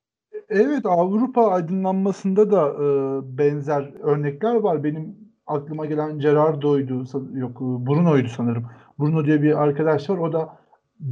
Evet 0.51 0.87
Avrupa 0.87 1.51
aydınlanmasında 1.51 2.51
da 2.51 2.69
e, 2.69 2.87
benzer 3.39 3.93
örnekler 4.03 4.55
var. 4.55 4.85
Benim 4.85 5.17
aklıma 5.47 5.87
gelen 5.87 6.19
Gerardo'ydu, 6.19 7.05
yok 7.35 7.61
Bruno'ydu 7.61 8.29
sanırım. 8.29 8.67
Bruno 8.99 9.25
diye 9.25 9.43
bir 9.43 9.63
arkadaş 9.63 10.11
var. 10.11 10.19
O 10.19 10.33
da 10.33 10.49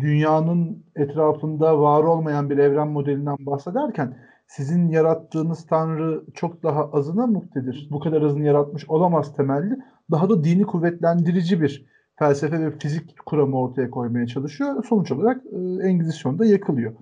dünyanın 0.01 0.85
etrafında 0.97 1.81
var 1.81 2.05
olmayan 2.05 2.51
bir 2.51 2.59
evren 2.59 2.89
modelinden 2.89 3.37
bahsederken 3.41 4.17
sizin 4.47 4.89
yarattığınız 4.89 5.67
tanrı 5.67 6.25
çok 6.35 6.63
daha 6.63 6.91
azına 6.91 7.27
muktedir. 7.27 7.89
Bu 7.91 8.01
kadar 8.01 8.23
azını 8.23 8.45
yaratmış 8.45 8.89
olamaz 8.89 9.37
temelli. 9.37 9.79
Daha 10.11 10.31
da 10.31 10.45
dini 10.45 10.63
kuvvetlendirici 10.63 11.61
bir 11.61 11.87
felsefe 12.19 12.61
ve 12.61 12.79
fizik 12.79 13.27
kuramı 13.27 13.61
ortaya 13.61 13.91
koymaya 13.91 14.27
çalışıyor. 14.27 14.85
Sonuç 14.85 15.13
olarak 15.13 15.43
e, 15.47 15.89
Engizisyon'da 15.89 16.47
yakılıyor. 16.47 16.93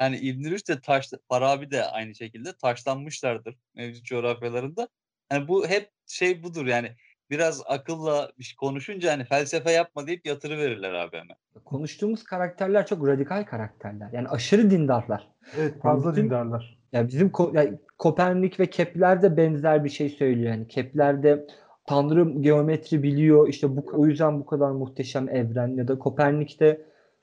Yani 0.00 0.16
İbn 0.16 0.50
Rüşd 0.50 0.68
de 0.68 0.80
taş, 0.80 1.10
Farabi 1.28 1.70
de 1.70 1.84
aynı 1.84 2.14
şekilde 2.14 2.52
taşlanmışlardır 2.52 3.56
mevcut 3.74 4.04
coğrafyalarında. 4.04 4.88
Yani 5.32 5.48
bu 5.48 5.66
hep 5.66 5.90
şey 6.06 6.42
budur 6.42 6.66
yani 6.66 6.92
biraz 7.30 7.62
akılla 7.66 8.30
bir 8.38 8.44
şey 8.44 8.56
konuşunca 8.56 9.12
hani 9.12 9.24
felsefe 9.24 9.72
yapma 9.72 10.06
deyip 10.06 10.26
yatırı 10.26 10.58
verirler 10.58 10.92
abi 10.92 11.16
hemen. 11.16 11.36
Konuştuğumuz 11.64 12.24
karakterler 12.24 12.86
çok 12.86 13.06
radikal 13.06 13.44
karakterler. 13.44 14.08
Yani 14.12 14.28
aşırı 14.28 14.70
dindarlar. 14.70 15.28
Evet 15.58 15.82
fazla 15.82 16.12
bizim, 16.12 16.24
dindarlar. 16.24 16.78
Ya 16.92 17.08
bizim 17.08 17.32
yani 17.52 17.78
Kopernik 17.98 18.60
ve 18.60 18.66
Kepler 18.70 19.22
de 19.22 19.36
benzer 19.36 19.84
bir 19.84 19.90
şey 19.90 20.08
söylüyor. 20.08 20.50
Yani 20.50 20.68
Kepler 20.68 21.22
de 21.22 21.46
Tanrı 21.86 22.40
geometri 22.40 23.02
biliyor. 23.02 23.48
İşte 23.48 23.76
bu 23.76 23.86
o 23.92 24.06
yüzden 24.06 24.40
bu 24.40 24.46
kadar 24.46 24.70
muhteşem 24.70 25.28
evren 25.28 25.76
ya 25.76 25.88
da 25.88 25.98
Kopernik 25.98 26.60
de 26.60 26.80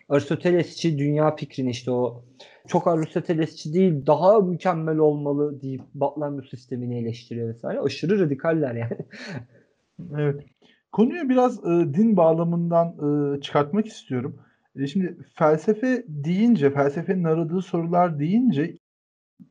Aristotelesçi 0.10 0.98
dünya 0.98 1.36
fikrini 1.36 1.70
işte 1.70 1.92
o 1.92 2.24
çok 2.68 2.88
Aristotelesçi 2.88 3.74
değil 3.74 4.06
daha 4.06 4.40
mükemmel 4.40 4.98
olmalı 4.98 5.62
deyip 5.62 5.82
Batlamyus 5.94 6.50
sistemini 6.50 7.00
eleştiriyor 7.00 7.50
vesaire. 7.50 7.80
Aşırı 7.80 8.20
radikaller 8.20 8.76
yani. 8.76 8.98
evet. 10.18 10.46
Konuyu 10.92 11.30
biraz 11.30 11.60
e, 11.60 11.94
din 11.94 12.18
bağlamından 12.18 12.88
e, 13.38 13.42
çıkartmak 13.42 13.88
istiyorum. 13.88 14.40
E, 14.76 14.88
şimdi 14.88 15.18
felsefe 15.36 16.04
deyince, 16.08 16.72
felsefenin 16.72 17.24
aradığı 17.24 17.62
sorular 17.62 18.20
deyince 18.20 18.78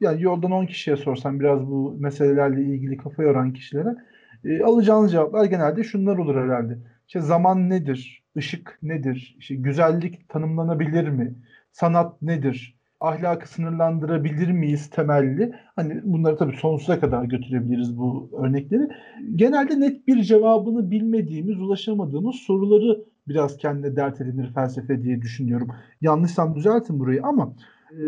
yani 0.00 0.22
yoldan 0.22 0.50
10 0.50 0.66
kişiye 0.66 0.96
sorsam 0.96 1.40
biraz 1.40 1.66
bu 1.66 1.96
meselelerle 1.98 2.62
ilgili 2.62 2.96
kafa 2.96 3.22
yoran 3.22 3.52
kişilere 3.52 3.96
e, 4.44 4.62
alacağınız 4.62 5.12
cevaplar 5.12 5.44
genelde 5.44 5.84
şunlar 5.84 6.16
olur 6.16 6.36
herhalde. 6.36 6.78
İşte 7.06 7.20
zaman 7.20 7.70
nedir? 7.70 8.21
Işık 8.36 8.78
nedir? 8.82 9.36
İşte 9.38 9.54
güzellik 9.54 10.28
tanımlanabilir 10.28 11.08
mi? 11.08 11.34
Sanat 11.72 12.22
nedir? 12.22 12.76
Ahlakı 13.00 13.48
sınırlandırabilir 13.48 14.52
miyiz 14.52 14.90
temelli? 14.90 15.54
Hani 15.76 16.00
bunları 16.04 16.36
tabii 16.36 16.56
sonsuza 16.56 17.00
kadar 17.00 17.24
götürebiliriz 17.24 17.98
bu 17.98 18.30
örnekleri. 18.38 18.88
Genelde 19.36 19.80
net 19.80 20.06
bir 20.06 20.22
cevabını 20.22 20.90
bilmediğimiz, 20.90 21.60
ulaşamadığımız 21.60 22.36
soruları 22.36 23.04
biraz 23.28 23.56
kendine 23.56 23.96
dert 23.96 24.20
edinir 24.20 24.52
felsefe 24.54 25.02
diye 25.02 25.22
düşünüyorum. 25.22 25.68
Yanlışsam 26.00 26.54
düzeltin 26.54 27.00
burayı 27.00 27.22
ama 27.22 27.54
e, 27.92 28.02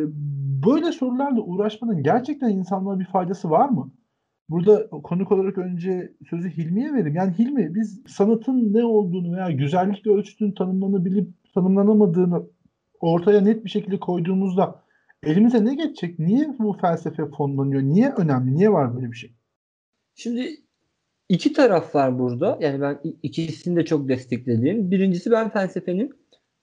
böyle 0.66 0.92
sorularla 0.92 1.40
uğraşmanın 1.40 2.02
gerçekten 2.02 2.48
insanlara 2.50 3.00
bir 3.00 3.04
faydası 3.04 3.50
var 3.50 3.68
mı? 3.68 3.90
Burada 4.48 4.88
konuk 4.88 5.32
olarak 5.32 5.58
önce 5.58 6.12
sözü 6.30 6.50
Hilmi'ye 6.50 6.92
vereyim. 6.92 7.16
Yani 7.16 7.38
Hilmi 7.38 7.74
biz 7.74 8.02
sanatın 8.06 8.72
ne 8.74 8.84
olduğunu 8.84 9.36
veya 9.36 9.50
güzellikle 9.50 10.10
ölçütünün 10.10 10.52
tanımlanabilip 10.52 11.28
tanımlanamadığını 11.54 12.42
ortaya 13.00 13.40
net 13.40 13.64
bir 13.64 13.70
şekilde 13.70 14.00
koyduğumuzda 14.00 14.82
elimize 15.22 15.64
ne 15.64 15.74
geçecek? 15.74 16.18
Niye 16.18 16.48
bu 16.58 16.72
felsefe 16.80 17.26
fonlanıyor? 17.26 17.82
Niye 17.82 18.12
önemli? 18.12 18.54
Niye 18.54 18.72
var 18.72 18.96
böyle 18.96 19.10
bir 19.10 19.16
şey? 19.16 19.34
Şimdi 20.14 20.50
iki 21.28 21.52
taraf 21.52 21.94
var 21.94 22.18
burada. 22.18 22.58
Yani 22.60 22.80
ben 22.80 23.00
ikisini 23.22 23.76
de 23.76 23.84
çok 23.84 24.08
desteklediğim. 24.08 24.90
Birincisi 24.90 25.30
ben 25.30 25.50
felsefenin 25.50 26.10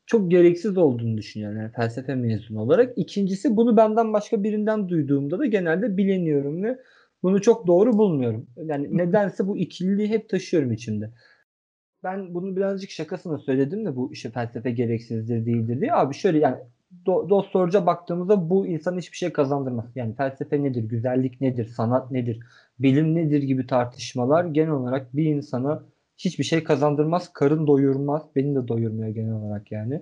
çok 0.06 0.32
gereksiz 0.32 0.78
olduğunu 0.78 1.18
düşünüyorum. 1.18 1.58
Yani 1.58 1.72
felsefe 1.72 2.16
mezunu 2.16 2.62
olarak. 2.62 2.98
İkincisi 2.98 3.56
bunu 3.56 3.78
benden 3.78 4.14
başka 4.14 4.44
birinden 4.44 4.90
duyduğumda 4.90 5.40
da 5.40 5.46
genelde 5.46 5.98
bileniyorum 5.98 6.64
ve 6.64 6.80
bunu 7.24 7.42
çok 7.42 7.68
doğru 7.68 7.94
bulmuyorum. 7.94 8.48
Yani 8.58 8.88
nedense 8.98 9.48
bu 9.48 9.58
ikililiği 9.58 10.08
hep 10.10 10.30
taşıyorum 10.30 10.72
içimde. 10.72 11.12
Ben 12.04 12.34
bunu 12.34 12.56
birazcık 12.56 12.90
şakasına 12.90 13.38
söyledim 13.38 13.86
de 13.86 13.96
bu 13.96 14.14
işte 14.14 14.30
felsefe 14.32 14.72
gereksizdir 14.72 15.46
değildir 15.46 15.82
diye. 15.82 15.94
Abi 15.94 16.14
şöyle 16.14 16.38
yani 16.40 16.58
do- 17.06 17.30
dost 17.30 17.54
doğruca 17.54 17.86
baktığımızda 17.86 18.50
bu 18.50 18.68
insan 18.68 18.98
hiçbir 18.98 19.18
şey 19.18 19.34
kazandırmaz. 19.34 19.86
Yani 19.96 20.16
felsefe 20.16 20.64
nedir, 20.64 20.84
güzellik 20.84 21.42
nedir, 21.42 21.66
sanat 21.66 22.12
nedir, 22.12 22.40
bilim 22.80 23.16
nedir 23.16 23.44
gibi 23.44 23.68
tartışmalar 23.68 24.46
genel 24.46 24.72
olarak 24.72 25.16
bir 25.16 25.26
insana 25.26 25.84
hiçbir 26.18 26.44
şey 26.44 26.64
kazandırmaz, 26.64 27.34
karın 27.34 27.68
doyurmaz. 27.68 28.22
Beni 28.36 28.56
de 28.56 28.68
doyurmuyor 28.68 29.10
genel 29.10 29.34
olarak 29.34 29.72
yani. 29.72 30.02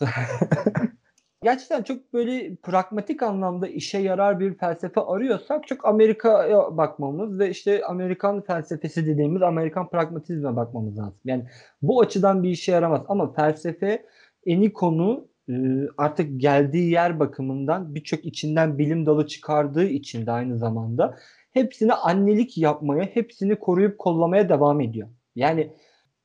gerçekten 1.42 1.82
çok 1.82 2.12
böyle 2.12 2.56
pragmatik 2.56 3.22
anlamda 3.22 3.68
işe 3.68 3.98
yarar 3.98 4.40
bir 4.40 4.54
felsefe 4.54 5.00
arıyorsak 5.00 5.66
çok 5.66 5.84
Amerika'ya 5.84 6.76
bakmamız 6.76 7.38
ve 7.38 7.50
işte 7.50 7.84
Amerikan 7.84 8.42
felsefesi 8.42 9.06
dediğimiz 9.06 9.42
Amerikan 9.42 9.88
pragmatizme 9.88 10.56
bakmamız 10.56 10.98
lazım. 10.98 11.20
Yani 11.24 11.46
bu 11.82 12.00
açıdan 12.00 12.42
bir 12.42 12.50
işe 12.50 12.72
yaramaz 12.72 13.02
ama 13.08 13.32
felsefe 13.32 14.06
eni 14.46 14.72
konu 14.72 15.28
e, 15.48 15.54
artık 15.98 16.40
geldiği 16.40 16.90
yer 16.90 17.20
bakımından 17.20 17.94
birçok 17.94 18.24
içinden 18.24 18.78
bilim 18.78 19.06
dalı 19.06 19.26
çıkardığı 19.26 19.86
için 19.86 20.26
de 20.26 20.30
aynı 20.30 20.58
zamanda 20.58 21.16
hepsine 21.52 21.92
annelik 21.92 22.58
yapmaya, 22.58 23.04
hepsini 23.04 23.58
koruyup 23.58 23.98
kollamaya 23.98 24.48
devam 24.48 24.80
ediyor. 24.80 25.08
Yani 25.34 25.72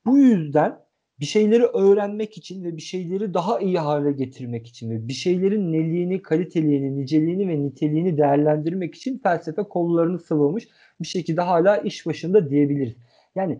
bu 0.06 0.18
yüzden 0.18 0.80
bir 1.22 1.26
şeyleri 1.26 1.64
öğrenmek 1.64 2.38
için 2.38 2.64
ve 2.64 2.78
bir 2.78 2.82
şeyleri 2.82 3.34
daha 3.34 3.60
iyi 3.60 3.80
hale 3.80 4.12
getirmek 4.12 4.68
için 4.68 4.92
ve 4.92 5.08
bir 5.08 5.14
şeylerin 5.14 5.74
neliğini, 5.74 6.22
kaliteliğini, 6.22 7.02
niceliğini 7.02 7.48
ve 7.48 7.64
niteliğini 7.64 8.18
değerlendirmek 8.18 8.96
için 8.96 9.20
felsefe 9.24 9.64
kollarını 9.64 10.20
sıvamış 10.20 10.68
bir 11.02 11.08
şekilde 11.08 11.42
hala 11.42 11.78
iş 11.78 12.06
başında 12.06 12.50
diyebiliriz. 12.50 12.96
Yani 13.36 13.60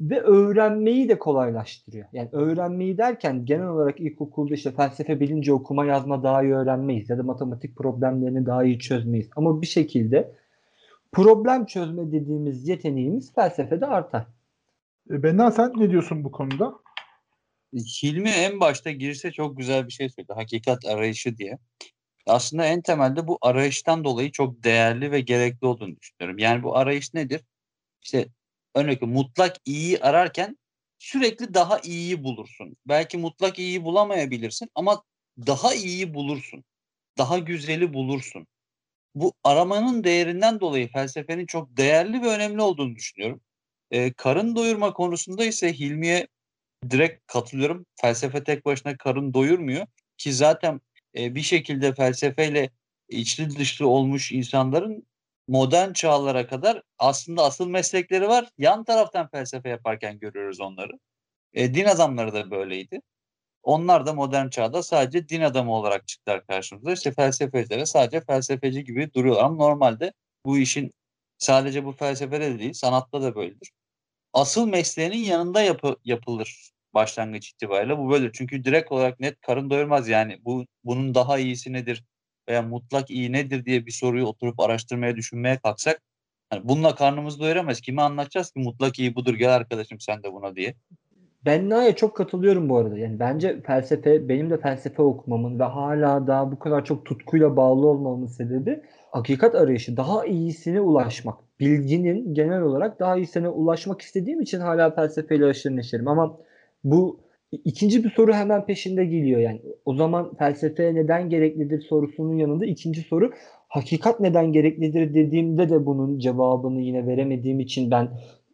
ve 0.00 0.20
öğrenmeyi 0.20 1.08
de 1.08 1.18
kolaylaştırıyor. 1.18 2.06
Yani 2.12 2.28
öğrenmeyi 2.32 2.98
derken 2.98 3.44
genel 3.44 3.68
olarak 3.68 4.00
ilkokulda 4.00 4.54
işte 4.54 4.70
felsefe 4.70 5.20
bilince 5.20 5.52
okuma 5.52 5.84
yazma 5.84 6.22
daha 6.22 6.42
iyi 6.42 6.54
öğrenmeyiz 6.54 7.10
ya 7.10 7.18
da 7.18 7.22
matematik 7.22 7.76
problemlerini 7.76 8.46
daha 8.46 8.64
iyi 8.64 8.78
çözmeyiz. 8.78 9.30
Ama 9.36 9.62
bir 9.62 9.66
şekilde 9.66 10.32
problem 11.12 11.66
çözme 11.66 12.12
dediğimiz 12.12 12.68
yeteneğimiz 12.68 13.34
felsefede 13.34 13.86
artar. 13.86 14.26
E, 15.10 15.22
Benna 15.22 15.50
sen 15.50 15.72
ne 15.76 15.90
diyorsun 15.90 16.24
bu 16.24 16.32
konuda? 16.32 16.81
Hilmi 17.74 18.30
en 18.30 18.60
başta 18.60 18.90
girişte 18.90 19.32
çok 19.32 19.56
güzel 19.58 19.86
bir 19.86 19.92
şey 19.92 20.08
söyledi. 20.08 20.32
Hakikat 20.32 20.84
arayışı 20.84 21.36
diye. 21.38 21.58
Aslında 22.26 22.66
en 22.66 22.82
temelde 22.82 23.26
bu 23.28 23.38
arayıştan 23.42 24.04
dolayı 24.04 24.32
çok 24.32 24.64
değerli 24.64 25.12
ve 25.12 25.20
gerekli 25.20 25.66
olduğunu 25.66 25.96
düşünüyorum. 25.96 26.38
Yani 26.38 26.62
bu 26.62 26.76
arayış 26.76 27.14
nedir? 27.14 27.40
İşte 28.02 28.28
örneğin 28.74 29.08
mutlak 29.08 29.56
iyiyi 29.64 30.00
ararken 30.00 30.58
sürekli 30.98 31.54
daha 31.54 31.78
iyiyi 31.78 32.24
bulursun. 32.24 32.76
Belki 32.86 33.18
mutlak 33.18 33.58
iyiyi 33.58 33.84
bulamayabilirsin 33.84 34.70
ama 34.74 35.02
daha 35.46 35.74
iyiyi 35.74 36.14
bulursun. 36.14 36.64
Daha 37.18 37.38
güzeli 37.38 37.94
bulursun. 37.94 38.46
Bu 39.14 39.32
aramanın 39.44 40.04
değerinden 40.04 40.60
dolayı 40.60 40.88
felsefenin 40.92 41.46
çok 41.46 41.76
değerli 41.76 42.22
ve 42.22 42.28
önemli 42.28 42.62
olduğunu 42.62 42.96
düşünüyorum. 42.96 43.40
Ee, 43.90 44.12
karın 44.12 44.56
doyurma 44.56 44.92
konusunda 44.92 45.44
ise 45.44 45.72
Hilmi'ye 45.72 46.28
direkt 46.90 47.26
katılıyorum. 47.26 47.86
Felsefe 48.00 48.44
tek 48.44 48.64
başına 48.64 48.96
karın 48.96 49.34
doyurmuyor 49.34 49.86
ki 50.18 50.32
zaten 50.32 50.80
e, 51.18 51.34
bir 51.34 51.42
şekilde 51.42 51.94
felsefeyle 51.94 52.70
içli 53.08 53.58
dışlı 53.58 53.88
olmuş 53.88 54.32
insanların 54.32 55.06
modern 55.48 55.92
çağlara 55.92 56.46
kadar 56.46 56.82
aslında 56.98 57.44
asıl 57.44 57.68
meslekleri 57.68 58.28
var. 58.28 58.48
Yan 58.58 58.84
taraftan 58.84 59.28
felsefe 59.28 59.68
yaparken 59.68 60.18
görüyoruz 60.18 60.60
onları. 60.60 60.92
E, 61.54 61.74
din 61.74 61.84
adamları 61.84 62.34
da 62.34 62.50
böyleydi. 62.50 63.00
Onlar 63.62 64.06
da 64.06 64.14
modern 64.14 64.48
çağda 64.48 64.82
sadece 64.82 65.28
din 65.28 65.40
adamı 65.40 65.74
olarak 65.74 66.08
çıktılar 66.08 66.46
karşımıza. 66.46 66.92
İşte 66.92 67.12
felsefecilere 67.12 67.86
sadece 67.86 68.20
felsefeci 68.20 68.84
gibi 68.84 69.14
duruyorlar. 69.14 69.44
Ama 69.44 69.56
normalde 69.56 70.12
bu 70.46 70.58
işin 70.58 70.92
sadece 71.38 71.84
bu 71.84 71.92
felsefede 71.92 72.54
de 72.54 72.58
değil, 72.58 72.72
sanatta 72.72 73.22
da 73.22 73.34
böyledir. 73.36 73.72
Asıl 74.32 74.66
mesleğinin 74.68 75.18
yanında 75.24 75.62
yapı, 75.62 75.96
yapılır 76.04 76.71
başlangıç 76.94 77.50
itibariyle. 77.50 77.98
Bu 77.98 78.10
böyle. 78.10 78.32
Çünkü 78.32 78.64
direkt 78.64 78.92
olarak 78.92 79.20
net 79.20 79.40
karın 79.40 79.70
doyurmaz 79.70 80.08
yani. 80.08 80.38
Bu 80.44 80.64
bunun 80.84 81.14
daha 81.14 81.38
iyisi 81.38 81.72
nedir 81.72 82.04
veya 82.48 82.62
mutlak 82.62 83.10
iyi 83.10 83.32
nedir 83.32 83.64
diye 83.64 83.86
bir 83.86 83.90
soruyu 83.92 84.24
oturup 84.24 84.60
araştırmaya, 84.60 85.16
düşünmeye 85.16 85.58
kalksak 85.58 86.02
hani 86.50 86.68
bununla 86.68 86.94
karnımızı 86.94 87.40
doyuramayız. 87.40 87.80
Kime 87.80 88.02
anlatacağız 88.02 88.50
ki 88.52 88.60
mutlak 88.60 88.98
iyi 88.98 89.14
budur 89.14 89.34
gel 89.34 89.54
arkadaşım 89.54 90.00
sen 90.00 90.22
de 90.22 90.32
buna 90.32 90.56
diye. 90.56 90.74
Ben 91.44 91.70
Na'ya 91.70 91.96
çok 91.96 92.16
katılıyorum 92.16 92.68
bu 92.68 92.78
arada. 92.78 92.98
Yani 92.98 93.18
bence 93.18 93.60
felsefe, 93.60 94.28
benim 94.28 94.50
de 94.50 94.60
felsefe 94.60 95.02
okumamın 95.02 95.58
ve 95.58 95.64
hala 95.64 96.26
daha 96.26 96.52
bu 96.52 96.58
kadar 96.58 96.84
çok 96.84 97.04
tutkuyla 97.04 97.56
bağlı 97.56 97.86
olmamın 97.86 98.26
sebebi 98.26 98.82
hakikat 99.10 99.54
arayışı, 99.54 99.96
daha 99.96 100.26
iyisine 100.26 100.80
ulaşmak. 100.80 101.38
Bilginin 101.60 102.34
genel 102.34 102.60
olarak 102.62 103.00
daha 103.00 103.16
iyisine 103.16 103.48
ulaşmak 103.48 104.00
istediğim 104.00 104.40
için 104.40 104.60
hala 104.60 104.94
felsefeyle 104.94 105.46
aşırı 105.46 105.76
neşerim. 105.76 106.08
Ama 106.08 106.38
bu 106.84 107.20
ikinci 107.52 108.04
bir 108.04 108.10
soru 108.10 108.32
hemen 108.32 108.66
peşinde 108.66 109.04
geliyor 109.04 109.40
yani. 109.40 109.62
O 109.84 109.94
zaman 109.94 110.34
felsefe 110.34 110.94
neden 110.94 111.30
gereklidir 111.30 111.80
sorusunun 111.80 112.36
yanında 112.36 112.66
ikinci 112.66 113.00
soru 113.00 113.30
hakikat 113.68 114.20
neden 114.20 114.52
gereklidir 114.52 115.14
dediğimde 115.14 115.70
de 115.70 115.86
bunun 115.86 116.18
cevabını 116.18 116.80
yine 116.80 117.06
veremediğim 117.06 117.60
için 117.60 117.90
ben 117.90 118.08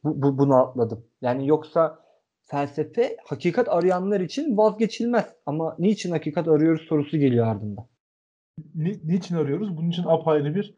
bu, 0.04 0.22
bu 0.22 0.38
bunu 0.38 0.54
atladım. 0.54 1.04
Yani 1.22 1.48
yoksa 1.48 1.98
felsefe 2.44 3.16
hakikat 3.24 3.68
arayanlar 3.68 4.20
için 4.20 4.56
vazgeçilmez. 4.56 5.24
Ama 5.46 5.76
niçin 5.78 6.10
hakikat 6.10 6.48
arıyoruz 6.48 6.82
sorusu 6.88 7.18
geliyor 7.18 7.46
ardından. 7.46 7.86
Ni, 8.74 9.00
niçin 9.04 9.36
arıyoruz? 9.36 9.76
Bunun 9.76 9.90
için 9.90 10.04
apayrı 10.06 10.54
bir 10.54 10.74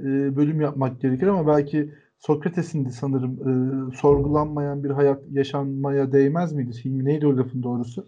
e, 0.00 0.36
bölüm 0.36 0.60
yapmak 0.60 1.00
gerekir 1.00 1.26
ama 1.26 1.46
belki 1.46 1.94
Sokrates'in 2.18 2.84
de 2.84 2.90
sanırım 2.90 3.32
e, 3.32 3.52
sorgulanmayan 3.96 4.84
bir 4.84 4.90
hayat 4.90 5.22
yaşanmaya 5.30 6.12
değmez 6.12 6.52
miydi? 6.52 6.70
Hilmi 6.84 7.04
neydi 7.04 7.26
o 7.26 7.36
lafın 7.36 7.62
doğrusu? 7.62 8.06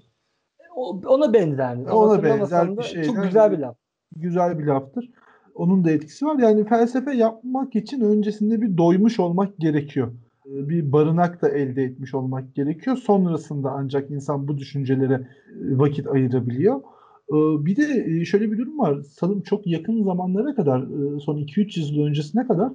O, 0.77 1.01
ona 1.07 1.33
benzer. 1.33 1.77
Ona 1.77 2.23
benzer 2.23 2.77
bir 2.77 2.83
şey. 2.83 3.03
Çok 3.03 3.23
güzel 3.23 3.53
bir 3.53 3.59
laf. 3.59 3.77
Güzel 4.16 4.59
bir 4.59 4.64
laftır. 4.64 5.11
Onun 5.55 5.85
da 5.85 5.90
etkisi 5.90 6.27
var. 6.27 6.38
Yani 6.38 6.64
felsefe 6.64 7.16
yapmak 7.16 7.77
için 7.77 8.01
öncesinde 8.01 8.61
bir 8.62 8.77
doymuş 8.79 9.20
olmak 9.20 9.59
gerekiyor. 9.59 10.12
Bir 10.46 10.92
barınak 10.92 11.42
da 11.42 11.49
elde 11.49 11.83
etmiş 11.83 12.14
olmak 12.14 12.55
gerekiyor. 12.55 12.96
Sonrasında 12.96 13.70
ancak 13.70 14.11
insan 14.11 14.49
bu 14.49 14.59
düşüncelere 14.59 15.27
vakit 15.57 16.07
ayırabiliyor. 16.07 16.81
Bir 17.64 17.77
de 17.77 18.25
şöyle 18.25 18.53
bir 18.53 18.59
durum 18.59 18.79
var. 18.79 19.03
Sanırım 19.03 19.42
çok 19.42 19.66
yakın 19.66 20.05
zamanlara 20.05 20.55
kadar, 20.55 20.81
son 21.20 21.37
2-3 21.37 21.96
yıl 21.96 22.07
öncesine 22.07 22.46
kadar 22.46 22.73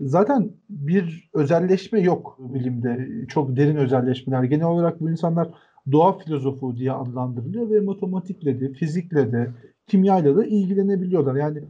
zaten 0.00 0.50
bir 0.70 1.30
özelleşme 1.34 2.00
yok 2.00 2.38
bilimde. 2.38 3.08
Çok 3.28 3.56
derin 3.56 3.76
özelleşmeler. 3.76 4.42
Genel 4.42 4.66
olarak 4.66 5.00
bu 5.00 5.10
insanlar 5.10 5.48
doğa 5.92 6.18
filozofu 6.18 6.76
diye 6.76 6.92
adlandırılıyor 6.92 7.70
ve 7.70 7.80
matematikle 7.80 8.60
de, 8.60 8.72
fizikle 8.72 9.32
de, 9.32 9.50
kimyayla 9.86 10.36
da 10.36 10.44
ilgilenebiliyorlar. 10.46 11.34
Yani 11.34 11.62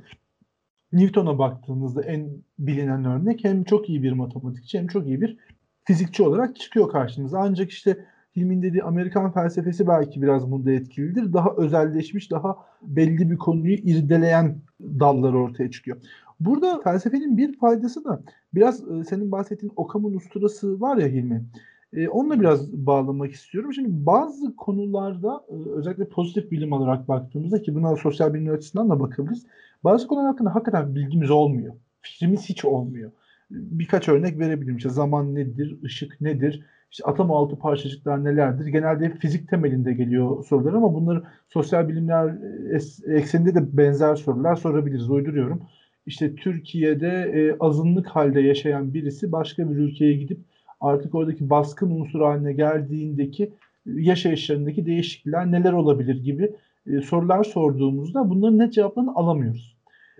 Newton'a 0.92 1.38
baktığınızda 1.38 2.02
en 2.02 2.28
bilinen 2.58 3.04
örnek 3.04 3.44
hem 3.44 3.64
çok 3.64 3.88
iyi 3.88 4.02
bir 4.02 4.12
matematikçi 4.12 4.78
hem 4.78 4.86
çok 4.86 5.06
iyi 5.06 5.20
bir 5.20 5.36
fizikçi 5.84 6.22
olarak 6.22 6.56
çıkıyor 6.56 6.88
karşınıza. 6.88 7.38
Ancak 7.38 7.70
işte 7.70 8.04
filmin 8.34 8.62
dediği 8.62 8.82
Amerikan 8.82 9.32
felsefesi 9.32 9.86
belki 9.86 10.22
biraz 10.22 10.50
bunda 10.50 10.70
etkilidir. 10.70 11.32
Daha 11.32 11.50
özelleşmiş, 11.56 12.30
daha 12.30 12.56
belli 12.82 13.30
bir 13.30 13.36
konuyu 13.36 13.74
irdeleyen 13.74 14.56
dallar 14.80 15.32
ortaya 15.32 15.70
çıkıyor. 15.70 15.96
Burada 16.40 16.80
felsefenin 16.80 17.36
bir 17.36 17.58
faydası 17.58 18.04
da 18.04 18.22
biraz 18.54 18.90
e, 18.90 19.04
senin 19.04 19.32
bahsettiğin 19.32 19.72
Okam'ın 19.76 20.14
usturası 20.14 20.80
var 20.80 20.96
ya 20.96 21.08
Hilmi. 21.08 21.44
E, 21.92 22.08
onunla 22.08 22.40
biraz 22.40 22.72
bağlamak 22.72 23.32
istiyorum. 23.32 23.72
Şimdi 23.72 23.88
bazı 23.90 24.56
konularda 24.56 25.44
e, 25.48 25.54
özellikle 25.70 26.08
pozitif 26.08 26.50
bilim 26.50 26.72
olarak 26.72 27.08
baktığımızda 27.08 27.62
ki 27.62 27.74
buna 27.74 27.96
sosyal 27.96 28.34
bilim 28.34 28.54
açısından 28.54 28.90
da 28.90 29.00
bakabiliriz. 29.00 29.46
Bazı 29.84 30.06
konular 30.06 30.26
hakkında 30.26 30.54
hakikaten 30.54 30.94
bilgimiz 30.94 31.30
olmuyor. 31.30 31.74
Fikrimiz 32.00 32.48
hiç 32.48 32.64
olmuyor. 32.64 33.10
Birkaç 33.50 34.08
örnek 34.08 34.38
verebilirim. 34.38 34.76
İşte 34.76 34.90
zaman 34.90 35.34
nedir, 35.34 35.78
ışık 35.84 36.20
nedir, 36.20 36.64
işte 36.90 37.04
atom 37.04 37.30
altı 37.30 37.58
parçacıklar 37.58 38.24
nelerdir? 38.24 38.66
Genelde 38.66 39.10
fizik 39.10 39.48
temelinde 39.48 39.92
geliyor 39.92 40.44
sorular 40.44 40.72
ama 40.72 40.94
bunları 40.94 41.22
sosyal 41.48 41.88
bilimler 41.88 42.34
ekseninde 43.06 43.54
de 43.54 43.76
benzer 43.76 44.14
sorular 44.14 44.56
sorabiliriz. 44.56 45.10
Uyduruyorum. 45.10 45.62
İşte 46.08 46.34
Türkiye'de 46.34 47.08
e, 47.08 47.56
azınlık 47.60 48.06
halde 48.06 48.40
yaşayan 48.40 48.94
birisi 48.94 49.32
başka 49.32 49.70
bir 49.70 49.76
ülkeye 49.76 50.12
gidip 50.12 50.38
artık 50.80 51.14
oradaki 51.14 51.50
baskın 51.50 51.90
unsur 51.90 52.20
haline 52.20 52.52
geldiğindeki 52.52 53.52
yaşayışlarındaki 53.86 54.86
değişiklikler 54.86 55.52
neler 55.52 55.72
olabilir 55.72 56.24
gibi 56.24 56.52
e, 56.86 57.00
sorular 57.00 57.44
sorduğumuzda 57.44 58.30
bunların 58.30 58.58
net 58.58 58.72
cevaplarını 58.72 59.14
alamıyoruz. 59.14 59.76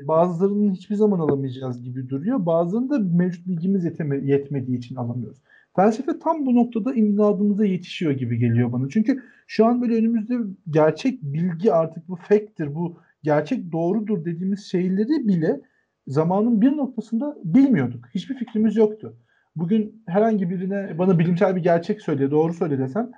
Bazılarının 0.09 0.74
hiçbir 0.74 0.94
zaman 0.94 1.18
alamayacağız 1.18 1.83
gibi 1.83 2.09
duruyor. 2.09 2.46
Bazılarını 2.46 2.90
da 2.90 2.98
mevcut 2.98 3.46
bilgimiz 3.46 3.85
yeteme, 3.85 4.16
yetmediği 4.16 4.79
için 4.79 4.96
alamıyoruz. 4.96 5.38
Felsefe 5.77 6.18
tam 6.18 6.46
bu 6.46 6.55
noktada 6.55 6.94
imdadımıza 6.94 7.64
yetişiyor 7.64 8.12
gibi 8.12 8.38
geliyor 8.38 8.72
bana. 8.72 8.88
Çünkü 8.88 9.22
şu 9.46 9.66
an 9.66 9.83
böyle 9.83 9.94
önümüzde 9.94 10.35
gerçek 10.70 11.22
bilgi 11.22 11.72
artık 11.72 12.09
bu 12.09 12.16
fact'tir, 12.16 12.74
bu 12.74 12.96
gerçek 13.22 13.72
doğrudur 13.72 14.24
dediğimiz 14.24 14.64
şeyleri 14.64 15.29
bile 15.29 15.61
zamanın 16.09 16.61
bir 16.61 16.77
noktasında 16.77 17.37
bilmiyorduk. 17.44 18.05
Hiçbir 18.14 18.35
fikrimiz 18.35 18.77
yoktu. 18.77 19.16
Bugün 19.57 20.03
herhangi 20.07 20.51
birine 20.51 20.99
bana 20.99 21.18
bilimsel 21.18 21.57
bir 21.57 21.62
gerçek 21.62 22.03
söyle, 22.03 22.31
doğru 22.31 22.53
söyle 22.53 22.79
desem 22.79 23.11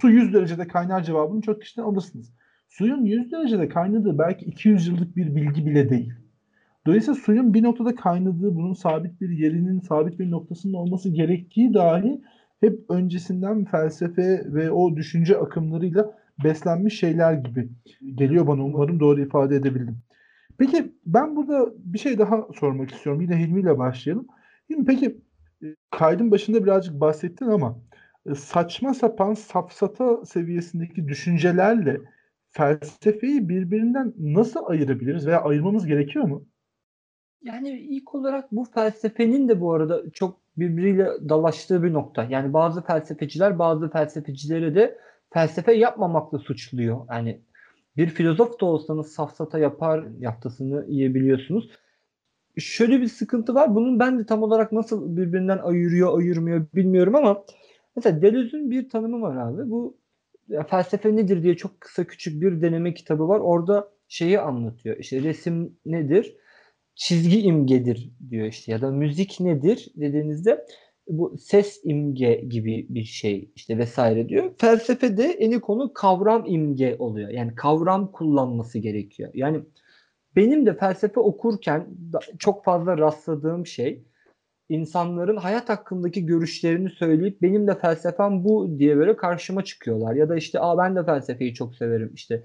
su 0.00 0.10
100 0.10 0.34
derecede 0.34 0.68
kaynar 0.68 1.02
cevabını 1.02 1.40
çok 1.40 1.62
kişiden 1.62 1.82
alırsınız. 1.82 2.32
Suyun 2.68 3.04
100 3.04 3.32
derecede 3.32 3.68
kaynadığı 3.68 4.18
belki 4.18 4.44
200 4.44 4.88
yıllık 4.88 5.16
bir 5.16 5.36
bilgi 5.36 5.66
bile 5.66 5.90
değil. 5.90 6.12
Dolayısıyla 6.86 7.20
suyun 7.20 7.54
bir 7.54 7.62
noktada 7.62 7.94
kaynadığı, 7.94 8.54
bunun 8.54 8.72
sabit 8.72 9.20
bir 9.20 9.28
yerinin, 9.28 9.80
sabit 9.80 10.18
bir 10.18 10.30
noktasının 10.30 10.72
olması 10.72 11.10
gerektiği 11.10 11.74
dahi 11.74 12.20
hep 12.60 12.80
öncesinden 12.88 13.64
felsefe 13.64 14.42
ve 14.46 14.70
o 14.70 14.96
düşünce 14.96 15.38
akımlarıyla 15.38 16.14
beslenmiş 16.44 16.98
şeyler 17.00 17.32
gibi 17.32 17.68
geliyor 18.14 18.46
bana. 18.46 18.64
Umarım 18.64 19.00
doğru 19.00 19.20
ifade 19.20 19.56
edebildim. 19.56 19.98
Peki 20.58 20.92
ben 21.06 21.36
burada 21.36 21.72
bir 21.76 21.98
şey 21.98 22.18
daha 22.18 22.48
sormak 22.54 22.90
istiyorum. 22.90 23.22
Yine 23.22 23.36
Hilmi 23.36 23.60
ile 23.60 23.78
başlayalım. 23.78 24.26
Hilmi 24.70 24.84
peki 24.84 25.20
kaydın 25.90 26.30
başında 26.30 26.64
birazcık 26.64 27.00
bahsettin 27.00 27.46
ama 27.46 27.78
saçma 28.36 28.94
sapan 28.94 29.34
safsata 29.34 30.24
seviyesindeki 30.24 31.08
düşüncelerle 31.08 32.00
felsefeyi 32.50 33.48
birbirinden 33.48 34.14
nasıl 34.18 34.66
ayırabiliriz 34.66 35.26
veya 35.26 35.42
ayırmamız 35.42 35.86
gerekiyor 35.86 36.24
mu? 36.24 36.44
Yani 37.42 37.70
ilk 37.70 38.14
olarak 38.14 38.52
bu 38.52 38.64
felsefenin 38.64 39.48
de 39.48 39.60
bu 39.60 39.72
arada 39.72 40.10
çok 40.10 40.40
birbiriyle 40.56 41.08
dalaştığı 41.28 41.82
bir 41.82 41.92
nokta. 41.92 42.24
Yani 42.24 42.52
bazı 42.52 42.82
felsefeciler 42.82 43.58
bazı 43.58 43.90
felsefecileri 43.90 44.74
de 44.74 44.98
felsefe 45.30 45.72
yapmamakla 45.72 46.38
suçluyor. 46.38 47.06
Yani 47.10 47.40
bir 47.96 48.08
filozof 48.08 48.60
da 48.60 48.66
olsanız 48.66 49.06
safsata 49.06 49.58
yapar 49.58 50.06
yaptısını 50.18 50.86
yiyebiliyorsunuz. 50.88 51.70
Şöyle 52.58 53.00
bir 53.00 53.08
sıkıntı 53.08 53.54
var. 53.54 53.74
Bunun 53.74 53.98
ben 53.98 54.18
de 54.18 54.26
tam 54.26 54.42
olarak 54.42 54.72
nasıl 54.72 55.16
birbirinden 55.16 55.58
ayırıyor, 55.58 56.18
ayırmıyor 56.18 56.66
bilmiyorum 56.74 57.14
ama 57.14 57.44
mesela 57.96 58.22
Deleuze'ün 58.22 58.70
bir 58.70 58.88
tanımı 58.88 59.20
var 59.20 59.36
abi. 59.36 59.70
Bu 59.70 59.96
felsefe 60.68 61.16
nedir 61.16 61.42
diye 61.42 61.56
çok 61.56 61.80
kısa 61.80 62.04
küçük 62.04 62.42
bir 62.42 62.60
deneme 62.62 62.94
kitabı 62.94 63.28
var. 63.28 63.40
Orada 63.40 63.88
şeyi 64.08 64.40
anlatıyor. 64.40 64.96
İşte 64.96 65.22
resim 65.22 65.78
nedir? 65.86 66.36
Çizgi 66.94 67.40
imgedir 67.40 68.10
diyor 68.30 68.46
işte 68.46 68.72
ya 68.72 68.82
da 68.82 68.90
müzik 68.90 69.40
nedir 69.40 69.92
dediğinizde 69.96 70.66
bu 71.08 71.38
ses 71.38 71.80
imge 71.84 72.34
gibi 72.34 72.86
bir 72.88 73.04
şey 73.04 73.50
işte 73.56 73.78
vesaire 73.78 74.28
diyor. 74.28 74.50
Felsefede 74.58 75.24
eni 75.24 75.60
konu 75.60 75.92
kavram 75.92 76.44
imge 76.46 76.96
oluyor. 76.98 77.28
Yani 77.28 77.54
kavram 77.54 78.12
kullanması 78.12 78.78
gerekiyor. 78.78 79.30
Yani 79.34 79.60
benim 80.36 80.66
de 80.66 80.74
felsefe 80.74 81.20
okurken 81.20 81.86
çok 82.38 82.64
fazla 82.64 82.98
rastladığım 82.98 83.66
şey 83.66 84.04
insanların 84.68 85.36
hayat 85.36 85.68
hakkındaki 85.68 86.26
görüşlerini 86.26 86.90
söyleyip 86.90 87.42
benim 87.42 87.66
de 87.66 87.78
felsefem 87.78 88.44
bu 88.44 88.78
diye 88.78 88.96
böyle 88.96 89.16
karşıma 89.16 89.64
çıkıyorlar. 89.64 90.14
Ya 90.14 90.28
da 90.28 90.36
işte 90.36 90.60
Aa, 90.60 90.78
ben 90.78 90.96
de 90.96 91.04
felsefeyi 91.04 91.54
çok 91.54 91.74
severim 91.74 92.10
işte. 92.14 92.42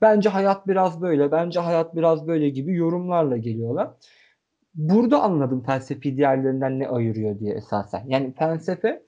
Bence 0.00 0.28
hayat 0.28 0.68
biraz 0.68 1.02
böyle, 1.02 1.32
bence 1.32 1.60
hayat 1.60 1.96
biraz 1.96 2.26
böyle 2.26 2.48
gibi 2.48 2.74
yorumlarla 2.74 3.36
geliyorlar. 3.36 3.90
Burada 4.74 5.22
anladım 5.22 5.62
felsefi 5.62 6.16
diğerlerinden 6.16 6.78
ne 6.78 6.88
ayırıyor 6.88 7.38
diye 7.38 7.54
esasen. 7.54 8.04
Yani 8.06 8.34
felsefe 8.34 9.02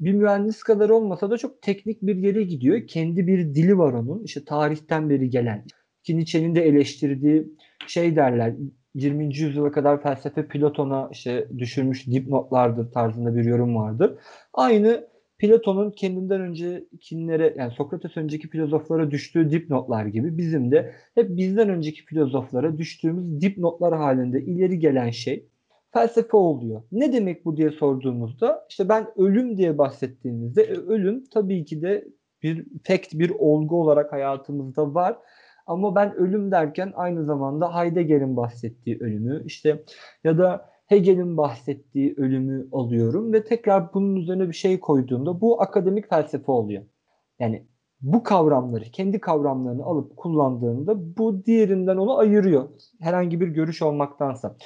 bir 0.00 0.12
mühendis 0.12 0.62
kadar 0.62 0.90
olmasa 0.90 1.30
da 1.30 1.38
çok 1.38 1.62
teknik 1.62 2.02
bir 2.02 2.16
yere 2.16 2.42
gidiyor. 2.42 2.86
Kendi 2.86 3.26
bir 3.26 3.54
dili 3.54 3.78
var 3.78 3.92
onun. 3.92 4.24
İşte 4.24 4.44
tarihten 4.44 5.10
beri 5.10 5.30
gelen. 5.30 5.64
Ki 6.02 6.16
Nietzsche'nin 6.16 6.54
de 6.54 6.62
eleştirdiği 6.62 7.46
şey 7.86 8.16
derler 8.16 8.54
20. 8.94 9.36
yüzyıla 9.36 9.70
kadar 9.70 10.02
felsefe 10.02 10.48
Platon'a 10.48 11.08
işte 11.12 11.48
düşürmüş 11.58 12.06
dipnotlardır 12.06 12.92
tarzında 12.92 13.36
bir 13.36 13.44
yorum 13.44 13.76
vardır. 13.76 14.18
Aynı 14.52 15.06
Platon'un 15.38 15.90
kendinden 15.90 16.40
öncekinlere 16.40 17.54
yani 17.58 17.72
Sokrates 17.72 18.16
önceki 18.16 18.48
filozoflara 18.48 19.10
düştüğü 19.10 19.50
dipnotlar 19.50 20.06
gibi 20.06 20.38
bizim 20.38 20.70
de 20.70 20.92
hep 21.14 21.36
bizden 21.36 21.68
önceki 21.68 22.04
filozoflara 22.04 22.78
düştüğümüz 22.78 23.40
dipnotlar 23.40 23.96
halinde 23.96 24.40
ileri 24.40 24.78
gelen 24.78 25.10
şey 25.10 25.48
felsefe 25.92 26.36
oluyor. 26.36 26.82
Ne 26.92 27.12
demek 27.12 27.44
bu 27.44 27.56
diye 27.56 27.70
sorduğumuzda 27.70 28.66
işte 28.70 28.88
ben 28.88 29.06
ölüm 29.16 29.56
diye 29.56 29.78
bahsettiğimizde 29.78 30.62
e, 30.62 30.74
ölüm 30.74 31.24
tabii 31.24 31.64
ki 31.64 31.82
de 31.82 32.08
bir 32.42 32.66
fact 32.84 33.14
bir 33.14 33.30
olgu 33.30 33.82
olarak 33.82 34.12
hayatımızda 34.12 34.94
var 34.94 35.18
ama 35.66 35.94
ben 35.94 36.14
ölüm 36.14 36.50
derken 36.50 36.92
aynı 36.94 37.24
zamanda 37.24 37.74
Heidegger'in 37.74 38.36
bahsettiği 38.36 38.98
ölümü 39.00 39.42
işte 39.46 39.84
ya 40.24 40.38
da 40.38 40.75
Hegel'in 40.86 41.36
bahsettiği 41.36 42.14
ölümü 42.16 42.68
alıyorum 42.72 43.32
ve 43.32 43.44
tekrar 43.44 43.94
bunun 43.94 44.16
üzerine 44.16 44.48
bir 44.48 44.54
şey 44.54 44.80
koyduğumda 44.80 45.40
bu 45.40 45.62
akademik 45.62 46.08
felsefe 46.10 46.52
oluyor. 46.52 46.82
Yani 47.38 47.66
bu 48.00 48.22
kavramları, 48.22 48.84
kendi 48.84 49.20
kavramlarını 49.20 49.84
alıp 49.84 50.16
kullandığında 50.16 51.16
bu 51.18 51.44
diğerinden 51.44 51.96
onu 51.96 52.18
ayırıyor. 52.18 52.68
Herhangi 53.00 53.40
bir 53.40 53.48
görüş 53.48 53.82
olmaktansa. 53.82 54.56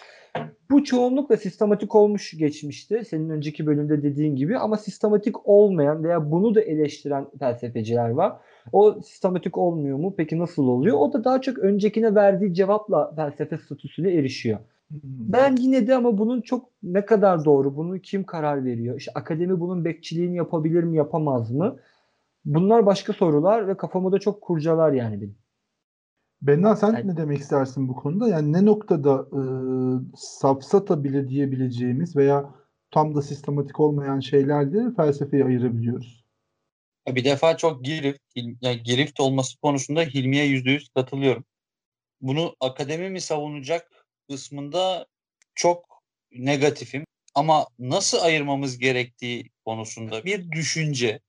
Bu 0.70 0.84
çoğunlukla 0.84 1.36
sistematik 1.36 1.94
olmuş 1.94 2.36
geçmişte. 2.38 3.04
Senin 3.04 3.30
önceki 3.30 3.66
bölümde 3.66 4.02
dediğin 4.02 4.36
gibi 4.36 4.58
ama 4.58 4.76
sistematik 4.76 5.48
olmayan 5.48 6.04
veya 6.04 6.30
bunu 6.30 6.54
da 6.54 6.60
eleştiren 6.60 7.26
felsefeciler 7.38 8.10
var. 8.10 8.32
O 8.72 9.00
sistematik 9.00 9.58
olmuyor 9.58 9.98
mu? 9.98 10.14
Peki 10.16 10.38
nasıl 10.38 10.68
oluyor? 10.68 10.96
O 10.98 11.12
da 11.12 11.24
daha 11.24 11.40
çok 11.40 11.58
öncekine 11.58 12.14
verdiği 12.14 12.54
cevapla 12.54 13.14
felsefe 13.14 13.58
statüsüne 13.58 14.12
erişiyor. 14.14 14.58
Hmm. 14.90 15.00
Ben 15.02 15.56
yine 15.56 15.86
de 15.86 15.94
ama 15.94 16.18
bunun 16.18 16.40
çok 16.40 16.70
ne 16.82 17.04
kadar 17.04 17.44
doğru, 17.44 17.76
bunu 17.76 17.98
kim 17.98 18.24
karar 18.24 18.64
veriyor? 18.64 18.96
İşte 18.96 19.12
akademi 19.14 19.60
bunun 19.60 19.84
bekçiliğini 19.84 20.36
yapabilir 20.36 20.82
mi, 20.82 20.96
yapamaz 20.96 21.50
mı? 21.50 21.76
Bunlar 22.44 22.86
başka 22.86 23.12
sorular 23.12 23.68
ve 23.68 23.76
kafamı 23.76 24.12
da 24.12 24.18
çok 24.18 24.42
kurcalar 24.42 24.92
yani 24.92 25.20
benim. 25.20 25.36
Benna 26.42 26.76
sen 26.76 26.92
yani, 26.92 27.08
ne 27.08 27.16
demek 27.16 27.38
istersin 27.38 27.88
bu 27.88 27.96
konuda? 27.96 28.28
Yani 28.28 28.52
ne 28.52 28.64
noktada 28.64 29.26
e, 29.32 29.40
safsata 30.16 31.04
bile 31.04 31.28
diyebileceğimiz 31.28 32.16
veya 32.16 32.54
tam 32.90 33.14
da 33.14 33.22
sistematik 33.22 33.80
olmayan 33.80 34.20
şeylerle 34.20 34.94
felsefeyi 34.96 35.44
ayırabiliyoruz? 35.44 36.24
Bir 37.08 37.24
defa 37.24 37.56
çok 37.56 37.84
girift, 37.84 38.20
yani 38.36 38.82
girift 38.82 39.20
olması 39.20 39.60
konusunda 39.60 40.00
Hilmi'ye 40.00 40.44
yüzde 40.44 40.70
yüz 40.70 40.88
katılıyorum. 40.88 41.44
Bunu 42.20 42.56
akademi 42.60 43.10
mi 43.10 43.20
savunacak 43.20 43.99
kısmında 44.30 45.06
çok 45.54 46.02
negatifim. 46.32 47.04
Ama 47.34 47.66
nasıl 47.78 48.18
ayırmamız 48.18 48.78
gerektiği 48.78 49.50
konusunda 49.64 50.24
bir 50.24 50.52
düşünce, 50.52 51.20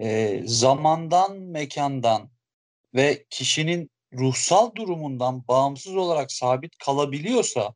e, 0.00 0.40
zamandan, 0.44 1.38
mekandan 1.38 2.30
ve 2.94 3.26
kişinin 3.30 3.90
ruhsal 4.12 4.74
durumundan 4.74 5.48
bağımsız 5.48 5.96
olarak 5.96 6.32
sabit 6.32 6.78
kalabiliyorsa 6.78 7.74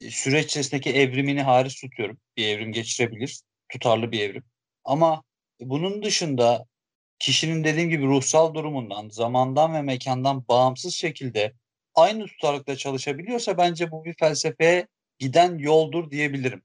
e, 0.00 0.10
süreç 0.10 0.46
içerisindeki 0.46 0.90
evrimini 0.90 1.42
hariç 1.42 1.80
tutuyorum. 1.80 2.18
Bir 2.36 2.48
evrim 2.48 2.72
geçirebilir. 2.72 3.40
Tutarlı 3.68 4.12
bir 4.12 4.20
evrim. 4.20 4.44
Ama 4.84 5.22
bunun 5.60 6.02
dışında 6.02 6.66
kişinin 7.18 7.64
dediğim 7.64 7.90
gibi 7.90 8.06
ruhsal 8.06 8.54
durumundan, 8.54 9.08
zamandan 9.08 9.74
ve 9.74 9.82
mekandan 9.82 10.48
bağımsız 10.48 10.94
şekilde 10.94 11.52
aynı 11.96 12.26
tutarlılıkla 12.26 12.76
çalışabiliyorsa 12.76 13.58
bence 13.58 13.90
bu 13.90 14.04
bir 14.04 14.14
felsefeye 14.14 14.86
giden 15.18 15.58
yoldur 15.58 16.10
diyebilirim. 16.10 16.62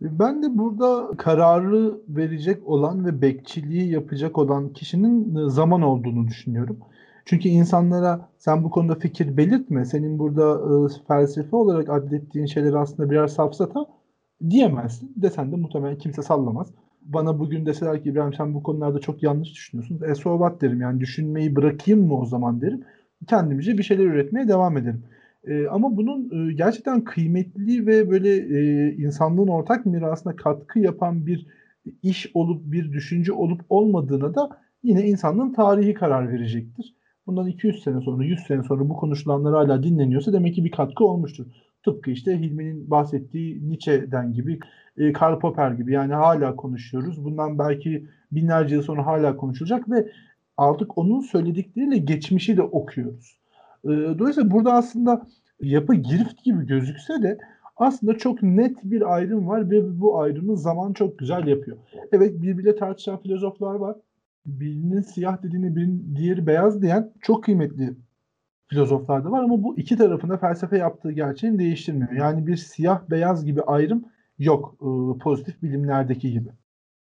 Ben 0.00 0.42
de 0.42 0.58
burada 0.58 1.16
kararı 1.16 2.00
verecek 2.08 2.68
olan 2.68 3.06
ve 3.06 3.22
bekçiliği 3.22 3.90
yapacak 3.90 4.38
olan 4.38 4.72
kişinin 4.72 5.48
zaman 5.48 5.82
olduğunu 5.82 6.28
düşünüyorum. 6.28 6.78
Çünkü 7.24 7.48
insanlara 7.48 8.28
sen 8.38 8.64
bu 8.64 8.70
konuda 8.70 8.94
fikir 8.94 9.36
belirtme, 9.36 9.84
senin 9.84 10.18
burada 10.18 10.52
e, 10.52 11.04
felsefe 11.08 11.56
olarak 11.56 11.88
adettiğin 11.88 12.46
şeyler 12.46 12.72
aslında 12.72 13.10
birer 13.10 13.26
safsata 13.26 13.86
diyemezsin. 14.50 15.12
Desen 15.16 15.52
de 15.52 15.56
muhtemelen 15.56 15.98
kimse 15.98 16.22
sallamaz. 16.22 16.70
Bana 17.02 17.38
bugün 17.38 17.66
deseler 17.66 18.02
ki 18.02 18.08
İbrahim 18.08 18.34
sen 18.34 18.54
bu 18.54 18.62
konularda 18.62 18.98
çok 18.98 19.22
yanlış 19.22 19.54
düşünüyorsun. 19.54 20.00
E 20.10 20.14
so 20.14 20.56
derim 20.60 20.80
yani 20.80 21.00
düşünmeyi 21.00 21.56
bırakayım 21.56 22.06
mı 22.06 22.20
o 22.20 22.24
zaman 22.24 22.60
derim. 22.60 22.84
Kendimce 23.26 23.78
bir 23.78 23.82
şeyler 23.82 24.04
üretmeye 24.04 24.48
devam 24.48 24.76
ederim. 24.76 25.04
E, 25.44 25.66
ama 25.66 25.96
bunun 25.96 26.48
e, 26.48 26.52
gerçekten 26.52 27.04
kıymetli 27.04 27.86
ve 27.86 28.10
böyle 28.10 28.36
e, 28.36 28.92
insanlığın 28.96 29.48
ortak 29.48 29.86
mirasına 29.86 30.36
katkı 30.36 30.78
yapan 30.78 31.26
bir 31.26 31.46
iş 32.02 32.30
olup 32.34 32.72
bir 32.72 32.92
düşünce 32.92 33.32
olup 33.32 33.60
olmadığına 33.68 34.34
da 34.34 34.50
yine 34.82 35.06
insanlığın 35.06 35.52
tarihi 35.52 35.94
karar 35.94 36.32
verecektir 36.32 36.96
bundan 37.26 37.46
200 37.46 37.82
sene 37.82 38.00
sonra, 38.00 38.24
100 38.24 38.40
sene 38.40 38.62
sonra 38.62 38.88
bu 38.88 38.96
konuşulanlar 38.96 39.54
hala 39.54 39.82
dinleniyorsa 39.82 40.32
demek 40.32 40.54
ki 40.54 40.64
bir 40.64 40.70
katkı 40.70 41.04
olmuştur. 41.04 41.46
Tıpkı 41.84 42.10
işte 42.10 42.40
Hilmi'nin 42.40 42.90
bahsettiği 42.90 43.68
Nietzsche'den 43.68 44.32
gibi, 44.32 44.58
e, 44.96 45.12
Karl 45.12 45.38
Popper 45.38 45.70
gibi 45.70 45.92
yani 45.92 46.14
hala 46.14 46.56
konuşuyoruz. 46.56 47.24
Bundan 47.24 47.58
belki 47.58 48.06
binlerce 48.32 48.74
yıl 48.74 48.82
sonra 48.82 49.06
hala 49.06 49.36
konuşulacak 49.36 49.90
ve 49.90 50.08
artık 50.56 50.98
onun 50.98 51.20
söyledikleriyle 51.20 51.98
geçmişi 51.98 52.56
de 52.56 52.62
okuyoruz. 52.62 53.38
E, 53.84 53.88
dolayısıyla 53.88 54.50
burada 54.50 54.72
aslında 54.72 55.26
yapı 55.60 55.94
girift 55.94 56.44
gibi 56.44 56.66
gözükse 56.66 57.22
de 57.22 57.38
aslında 57.76 58.18
çok 58.18 58.42
net 58.42 58.76
bir 58.84 59.14
ayrım 59.14 59.48
var 59.48 59.70
ve 59.70 60.00
bu 60.00 60.20
ayrımı 60.20 60.56
zaman 60.56 60.92
çok 60.92 61.18
güzel 61.18 61.46
yapıyor. 61.46 61.76
Evet 62.12 62.42
birbiriyle 62.42 62.76
tartışan 62.76 63.22
filozoflar 63.22 63.74
var 63.74 63.96
birinin 64.46 65.00
siyah 65.00 65.42
dediğini 65.42 65.76
birinin 65.76 66.16
diğeri 66.16 66.46
beyaz 66.46 66.82
diyen 66.82 67.12
çok 67.20 67.44
kıymetli 67.44 67.94
filozoflar 68.68 69.24
da 69.24 69.30
var 69.30 69.42
ama 69.42 69.62
bu 69.62 69.78
iki 69.78 69.96
tarafında 69.96 70.36
felsefe 70.38 70.78
yaptığı 70.78 71.12
gerçeğini 71.12 71.58
değiştirmiyor. 71.58 72.12
Yani 72.12 72.46
bir 72.46 72.56
siyah 72.56 73.10
beyaz 73.10 73.44
gibi 73.44 73.62
ayrım 73.62 74.04
yok 74.38 74.74
e, 74.80 75.18
pozitif 75.18 75.62
bilimlerdeki 75.62 76.32
gibi. 76.32 76.48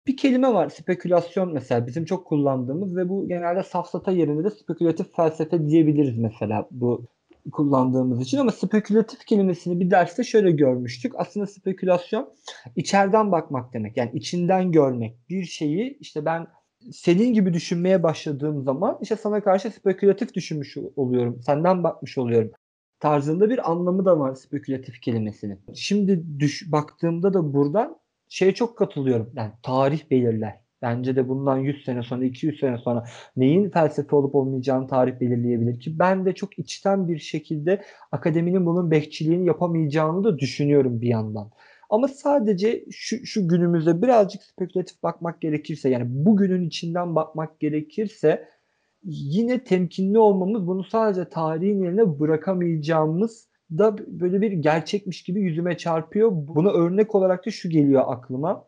Bir 0.09 0.17
kelime 0.17 0.53
var 0.53 0.69
spekülasyon 0.69 1.53
mesela 1.53 1.87
bizim 1.87 2.05
çok 2.05 2.27
kullandığımız 2.27 2.97
ve 2.97 3.09
bu 3.09 3.27
genelde 3.27 3.63
safsata 3.63 4.11
yerinde 4.11 4.43
de 4.43 4.49
spekülatif 4.49 5.15
felsefe 5.15 5.67
diyebiliriz 5.67 6.17
mesela 6.17 6.67
bu 6.71 7.05
kullandığımız 7.51 8.21
için 8.21 8.37
ama 8.37 8.51
spekülatif 8.51 9.25
kelimesini 9.25 9.79
bir 9.79 9.91
derste 9.91 10.23
şöyle 10.23 10.51
görmüştük. 10.51 11.13
Aslında 11.15 11.47
spekülasyon 11.47 12.33
içeriden 12.75 13.31
bakmak 13.31 13.73
demek. 13.73 13.97
Yani 13.97 14.11
içinden 14.13 14.71
görmek. 14.71 15.29
Bir 15.29 15.43
şeyi 15.43 15.97
işte 15.99 16.25
ben 16.25 16.47
senin 16.91 17.33
gibi 17.33 17.53
düşünmeye 17.53 18.03
başladığım 18.03 18.63
zaman 18.63 18.97
işte 19.01 19.15
sana 19.15 19.43
karşı 19.43 19.71
spekülatif 19.71 20.33
düşünmüş 20.33 20.77
oluyorum. 20.95 21.41
Senden 21.45 21.83
bakmış 21.83 22.17
oluyorum. 22.17 22.51
tarzında 22.99 23.49
bir 23.49 23.71
anlamı 23.71 24.05
da 24.05 24.19
var 24.19 24.35
spekülatif 24.35 25.01
kelimesinin. 25.01 25.59
Şimdi 25.75 26.39
düş 26.39 26.71
baktığımda 26.71 27.33
da 27.33 27.53
buradan 27.53 27.99
şeye 28.29 28.53
çok 28.53 28.77
katılıyorum. 28.77 29.31
Yani 29.35 29.51
tarih 29.63 30.11
belirler. 30.11 30.59
Bence 30.81 31.15
de 31.15 31.29
bundan 31.29 31.57
100 31.57 31.85
sene 31.85 32.03
sonra, 32.03 32.25
200 32.25 32.59
sene 32.59 32.77
sonra 32.77 33.03
neyin 33.37 33.69
felsefe 33.69 34.15
olup 34.15 34.35
olmayacağını 34.35 34.87
tarih 34.87 35.19
belirleyebilir 35.19 35.79
ki 35.79 35.99
ben 35.99 36.25
de 36.25 36.35
çok 36.35 36.59
içten 36.59 37.07
bir 37.07 37.17
şekilde 37.17 37.81
akademinin 38.11 38.65
bunun 38.65 38.91
bekçiliğini 38.91 39.47
yapamayacağını 39.47 40.23
da 40.23 40.39
düşünüyorum 40.39 41.01
bir 41.01 41.07
yandan. 41.07 41.51
Ama 41.89 42.07
sadece 42.07 42.85
şu, 42.91 43.25
şu 43.25 43.47
günümüze 43.47 44.01
birazcık 44.01 44.43
spekülatif 44.43 45.03
bakmak 45.03 45.41
gerekirse 45.41 45.89
yani 45.89 46.05
bugünün 46.07 46.67
içinden 46.67 47.15
bakmak 47.15 47.59
gerekirse 47.59 48.49
yine 49.03 49.63
temkinli 49.63 50.19
olmamız 50.19 50.67
bunu 50.67 50.83
sadece 50.83 51.29
tarihin 51.29 51.83
yerine 51.83 52.19
bırakamayacağımız 52.19 53.48
da 53.77 53.97
böyle 54.19 54.41
bir 54.41 54.51
gerçekmiş 54.51 55.23
gibi 55.23 55.41
yüzüme 55.41 55.77
çarpıyor. 55.77 56.31
Buna 56.33 56.71
örnek 56.71 57.15
olarak 57.15 57.45
da 57.45 57.51
şu 57.51 57.69
geliyor 57.69 58.03
aklıma. 58.07 58.65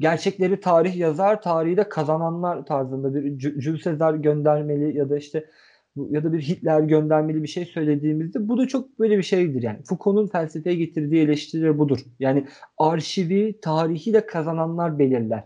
Gerçekleri 0.00 0.60
tarih 0.60 0.96
yazar, 0.96 1.42
tarihi 1.42 1.76
de 1.76 1.88
kazananlar 1.88 2.66
tarzında 2.66 3.14
bir 3.14 3.60
Jules 3.60 3.82
Caesar 3.84 4.14
göndermeli 4.14 4.96
ya 4.96 5.10
da 5.10 5.16
işte 5.16 5.46
ya 5.96 6.24
da 6.24 6.32
bir 6.32 6.42
Hitler 6.42 6.80
göndermeli 6.80 7.42
bir 7.42 7.48
şey 7.48 7.64
söylediğimizde 7.64 8.48
bu 8.48 8.58
da 8.58 8.68
çok 8.68 8.98
böyle 8.98 9.18
bir 9.18 9.22
şeydir 9.22 9.62
yani. 9.62 9.78
Foucault'un 9.84 10.26
felsefeye 10.26 10.76
getirdiği 10.76 11.22
eleştiri 11.22 11.78
budur. 11.78 11.98
Yani 12.18 12.46
arşivi, 12.78 13.60
tarihi 13.60 14.12
de 14.12 14.26
kazananlar 14.26 14.98
belirler. 14.98 15.44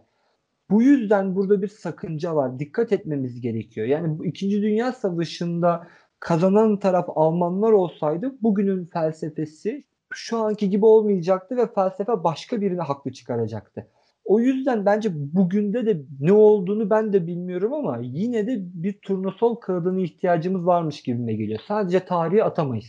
Bu 0.71 0.83
yüzden 0.83 1.37
burada 1.37 1.63
bir 1.63 1.69
sakınca 1.69 2.37
var. 2.37 2.59
Dikkat 2.59 2.93
etmemiz 2.93 3.41
gerekiyor. 3.41 3.87
Yani 3.87 4.19
bu 4.19 4.27
İkinci 4.27 4.63
Dünya 4.63 4.93
Savaşı'nda 4.93 5.87
kazanan 6.25 6.77
taraf 6.77 7.07
Almanlar 7.17 7.73
olsaydı 7.73 8.35
bugünün 8.43 8.85
felsefesi 8.85 9.85
şu 10.13 10.39
anki 10.39 10.71
gibi 10.71 10.85
olmayacaktı 10.85 11.57
ve 11.57 11.67
felsefe 11.75 12.25
başka 12.25 12.61
birini 12.61 12.81
haklı 12.81 13.13
çıkaracaktı. 13.13 13.87
O 14.25 14.41
yüzden 14.41 14.87
bence 14.87 15.11
bugünde 15.15 15.87
de 15.87 16.03
ne 16.21 16.33
olduğunu 16.33 16.91
ben 16.91 17.13
de 17.13 17.27
bilmiyorum 17.27 17.73
ama 17.73 17.99
yine 18.03 18.47
de 18.47 18.61
bir 18.75 18.93
turnusol 18.93 19.55
kağıdına 19.55 20.01
ihtiyacımız 20.01 20.67
varmış 20.67 21.03
gibime 21.03 21.35
geliyor. 21.35 21.61
Sadece 21.69 22.05
tarihi 22.05 22.45
atamayız. 22.45 22.87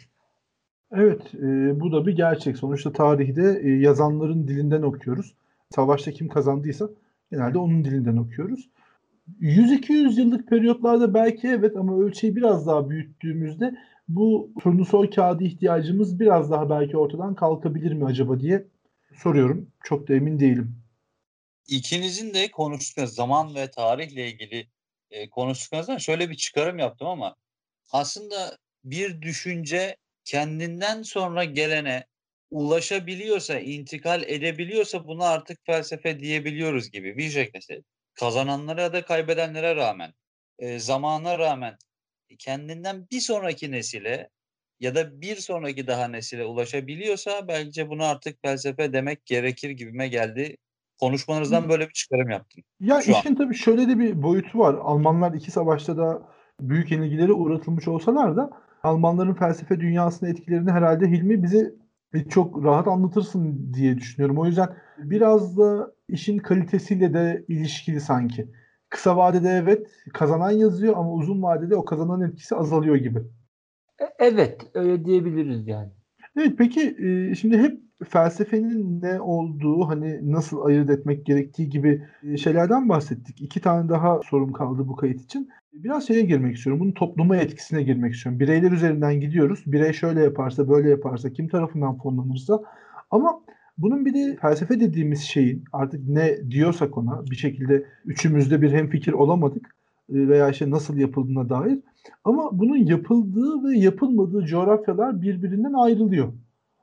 Evet, 0.92 1.22
e, 1.36 1.80
bu 1.80 1.92
da 1.92 2.06
bir 2.06 2.16
gerçek. 2.16 2.58
Sonuçta 2.58 2.94
tarihte 2.94 3.60
e, 3.64 3.70
yazanların 3.70 4.48
dilinden 4.48 4.82
okuyoruz. 4.82 5.36
Savaşta 5.76 6.12
kim 6.12 6.28
kazandıysa 6.28 6.90
genelde 7.32 7.58
onun 7.58 7.84
dilinden 7.86 8.18
okuyoruz. 8.18 8.70
100-200 9.40 10.20
yıllık 10.20 10.48
periyotlarda 10.50 11.14
belki 11.14 11.48
evet 11.48 11.78
ama 11.78 12.00
ölçeği 12.00 12.36
biraz 12.36 12.68
daha 12.68 12.90
büyüttüğümüzde 12.90 13.76
bu 14.08 14.54
turnusol 14.60 15.12
kağıdı 15.12 15.44
ihtiyacımız 15.44 16.20
biraz 16.20 16.52
daha 16.52 16.70
belki 16.70 16.98
ortadan 16.98 17.36
kalkabilir 17.36 17.94
mi 17.94 18.06
acaba 18.06 18.40
diye 18.40 18.68
soruyorum. 19.16 19.72
Çok 19.84 20.08
da 20.08 20.16
emin 20.16 20.40
değilim. 20.40 20.76
İkinizin 21.68 22.34
de 22.34 22.52
konuştukları 22.52 23.08
zaman 23.08 23.56
ve 23.56 23.72
tarihle 23.72 24.28
ilgili 24.28 24.68
e, 25.12 25.30
konuştuklarınızdan 25.30 25.98
şöyle 25.98 26.30
bir 26.30 26.36
çıkarım 26.36 26.80
yaptım 26.80 27.08
ama 27.08 27.36
aslında 27.92 28.58
bir 28.84 29.22
düşünce 29.22 29.98
kendinden 30.26 31.02
sonra 31.02 31.44
gelene 31.44 32.06
ulaşabiliyorsa, 32.52 33.60
intikal 33.60 34.24
edebiliyorsa 34.24 35.08
buna 35.08 35.26
artık 35.26 35.66
felsefe 35.66 36.20
diyebiliyoruz 36.20 36.92
gibi 36.92 37.18
bir 37.18 37.30
şekilde. 37.30 37.82
Kazananlara 38.16 38.82
ya 38.82 38.94
da 38.94 39.06
kaybedenlere 39.06 39.76
rağmen, 39.76 40.14
e, 40.60 40.80
zamana 40.80 41.40
rağmen 41.40 41.76
kendinden 42.40 43.08
bir 43.12 43.20
sonraki 43.20 43.72
nesile 43.72 44.30
ya 44.80 44.96
da 44.96 45.22
bir 45.22 45.36
sonraki 45.36 45.88
daha 45.88 46.08
nesile 46.08 46.46
ulaşabiliyorsa 46.46 47.48
bence 47.48 47.90
bunu 47.90 48.04
artık 48.04 48.42
felsefe 48.42 48.94
demek 48.94 49.26
gerekir 49.26 49.70
gibime 49.70 50.08
geldi. 50.08 50.58
Konuşmanızdan 51.00 51.70
böyle 51.70 51.88
bir 51.88 51.94
çıkarım 51.94 52.30
yaptım. 52.30 52.64
Ya 52.80 53.02
Şu 53.02 53.12
işin 53.12 53.30
an. 53.30 53.36
tabii 53.36 53.56
şöyle 53.56 53.88
de 53.88 54.00
bir 54.00 54.24
boyutu 54.24 54.60
var. 54.60 54.74
Almanlar 54.74 55.34
iki 55.34 55.52
savaşta 55.52 55.98
da 55.98 56.22
büyük 56.62 56.92
yenilgilere 56.92 57.32
uğratılmış 57.34 57.88
olsalar 57.88 58.38
da 58.38 58.50
Almanların 58.84 59.34
felsefe 59.34 59.80
dünyasına 59.80 60.30
etkilerini 60.30 60.72
herhalde 60.72 61.08
Hilmi 61.08 61.44
bize 62.16 62.30
çok 62.30 62.64
rahat 62.64 62.88
anlatırsın 62.88 63.74
diye 63.74 63.98
düşünüyorum. 63.98 64.38
O 64.38 64.46
yüzden 64.46 64.70
biraz 64.98 65.58
da 65.58 65.92
işin 66.10 66.38
kalitesiyle 66.38 67.14
de 67.14 67.46
ilişkili 67.48 68.02
sanki. 68.02 68.48
Kısa 68.90 69.18
vadede 69.18 69.50
evet 69.50 69.88
kazanan 70.14 70.52
yazıyor 70.52 70.94
ama 70.98 71.14
uzun 71.14 71.44
vadede 71.44 71.76
o 71.76 71.86
kazanan 71.86 72.22
etkisi 72.22 72.56
azalıyor 72.56 72.96
gibi. 72.96 73.20
E, 74.02 74.06
evet 74.20 74.68
öyle 74.74 75.06
diyebiliriz 75.06 75.68
yani. 75.68 75.92
Evet 76.38 76.54
peki 76.58 76.98
şimdi 77.40 77.58
hep 77.58 77.85
felsefenin 78.04 79.02
ne 79.02 79.22
olduğu 79.22 79.88
hani 79.88 80.32
nasıl 80.32 80.62
ayırt 80.66 80.90
etmek 80.90 81.26
gerektiği 81.26 81.70
gibi 81.70 82.04
şeylerden 82.38 82.90
bahsettik. 82.90 83.42
İki 83.42 83.62
tane 83.62 83.90
daha 83.90 84.20
sorum 84.24 84.54
kaldı 84.54 84.88
bu 84.88 84.96
kayıt 84.96 85.22
için. 85.22 85.50
Biraz 85.74 86.08
şeye 86.08 86.22
girmek 86.22 86.56
istiyorum. 86.56 86.80
Bunun 86.80 86.92
topluma 86.92 87.38
etkisine 87.38 87.84
girmek 87.84 88.14
istiyorum. 88.14 88.40
Bireyler 88.40 88.72
üzerinden 88.72 89.20
gidiyoruz. 89.20 89.64
Birey 89.66 89.94
şöyle 89.94 90.22
yaparsa, 90.22 90.70
böyle 90.70 90.90
yaparsa, 90.90 91.30
kim 91.30 91.48
tarafından 91.48 91.98
fonlanırsa. 91.98 92.62
Ama 93.12 93.42
bunun 93.78 94.06
bir 94.06 94.14
de 94.14 94.38
felsefe 94.42 94.80
dediğimiz 94.80 95.22
şeyin 95.22 95.64
artık 95.74 96.08
ne 96.08 96.52
diyorsak 96.52 96.98
ona 96.98 97.26
bir 97.32 97.36
şekilde 97.36 97.86
üçümüzde 98.06 98.62
bir 98.62 98.72
hemfikir 98.72 99.14
olamadık 99.14 99.76
veya 100.10 100.50
işte 100.50 100.70
nasıl 100.70 100.98
yapıldığına 100.98 101.50
dair. 101.50 101.80
Ama 102.24 102.60
bunun 102.60 102.78
yapıldığı 102.78 103.64
ve 103.64 103.78
yapılmadığı 103.78 104.46
coğrafyalar 104.46 105.22
birbirinden 105.22 105.74
ayrılıyor. 105.74 106.34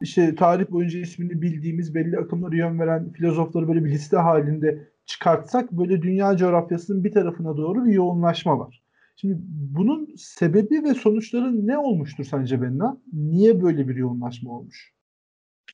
İşte 0.02 0.34
tarih 0.34 0.70
boyunca 0.70 0.98
ismini 0.98 1.42
bildiğimiz 1.42 1.94
belli 1.94 2.18
akımlara 2.18 2.56
yön 2.56 2.80
veren 2.80 3.12
filozofları 3.12 3.68
böyle 3.68 3.84
bir 3.84 3.90
liste 3.90 4.16
halinde 4.16 4.88
çıkartsak 5.06 5.72
böyle 5.72 6.02
dünya 6.02 6.36
coğrafyasının 6.36 7.04
bir 7.04 7.12
tarafına 7.12 7.56
doğru 7.56 7.84
bir 7.84 7.92
yoğunlaşma 7.92 8.58
var. 8.58 8.82
Şimdi 9.16 9.34
bunun 9.48 10.14
sebebi 10.16 10.84
ve 10.84 10.94
sonuçları 10.94 11.66
ne 11.66 11.78
olmuştur 11.78 12.24
sence 12.24 12.62
Benna? 12.62 13.00
Niye 13.12 13.62
böyle 13.62 13.88
bir 13.88 13.96
yoğunlaşma 13.96 14.50
olmuş? 14.50 14.92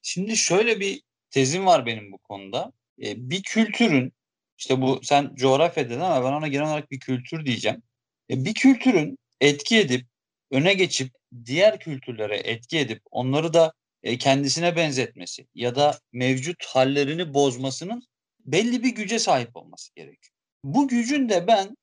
Şimdi 0.02 0.36
şöyle 0.36 0.80
bir 0.80 1.02
tezim 1.30 1.66
var 1.66 1.86
benim 1.86 2.12
bu 2.12 2.18
konuda. 2.18 2.72
Ee, 3.02 3.30
bir 3.30 3.42
kültürün 3.42 4.12
işte 4.58 4.80
bu 4.80 5.00
sen 5.02 5.34
coğrafya 5.34 5.90
dedin 5.90 6.00
ama 6.00 6.24
ben 6.24 6.32
ona 6.32 6.48
genel 6.48 6.66
olarak 6.66 6.90
bir 6.90 7.00
kültür 7.00 7.46
diyeceğim. 7.46 7.82
Ee, 8.30 8.44
bir 8.44 8.54
kültürün 8.54 9.18
etki 9.40 9.78
edip 9.78 10.06
öne 10.50 10.74
geçip 10.74 11.12
diğer 11.44 11.80
kültürlere 11.80 12.36
etki 12.36 12.78
edip 12.78 13.02
onları 13.10 13.52
da 13.52 13.72
e, 14.08 14.18
kendisine 14.18 14.76
benzetmesi 14.76 15.46
ya 15.54 15.76
da 15.76 15.98
mevcut 16.12 16.64
hallerini 16.64 17.34
bozmasının 17.34 18.02
belli 18.40 18.82
bir 18.82 18.94
güce 18.94 19.18
sahip 19.18 19.56
olması 19.56 19.94
gerekiyor. 19.94 20.34
Bu 20.64 20.88
gücün 20.88 21.28
de 21.28 21.46
ben 21.46 21.76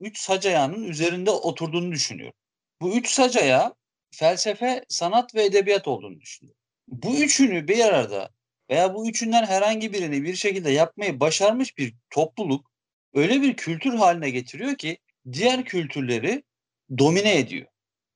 üç 0.00 0.18
sac 0.18 0.46
ayağının 0.46 0.84
üzerinde 0.84 1.30
oturduğunu 1.30 1.92
düşünüyorum. 1.92 2.38
Bu 2.80 2.96
üç 2.96 3.10
sac 3.10 3.36
ayağı 3.36 3.74
felsefe, 4.10 4.84
sanat 4.88 5.34
ve 5.34 5.44
edebiyat 5.44 5.88
olduğunu 5.88 6.20
düşünüyorum. 6.20 6.60
Bu 6.88 7.16
üçünü 7.16 7.68
bir 7.68 7.84
arada 7.84 8.30
veya 8.70 8.94
bu 8.94 9.08
üçünden 9.08 9.46
herhangi 9.46 9.92
birini 9.92 10.22
bir 10.22 10.34
şekilde 10.34 10.70
yapmayı 10.70 11.20
başarmış 11.20 11.78
bir 11.78 11.94
topluluk 12.10 12.70
öyle 13.14 13.42
bir 13.42 13.56
kültür 13.56 13.94
haline 13.94 14.30
getiriyor 14.30 14.76
ki 14.76 14.98
diğer 15.32 15.64
kültürleri 15.64 16.42
domine 16.98 17.38
ediyor. 17.38 17.66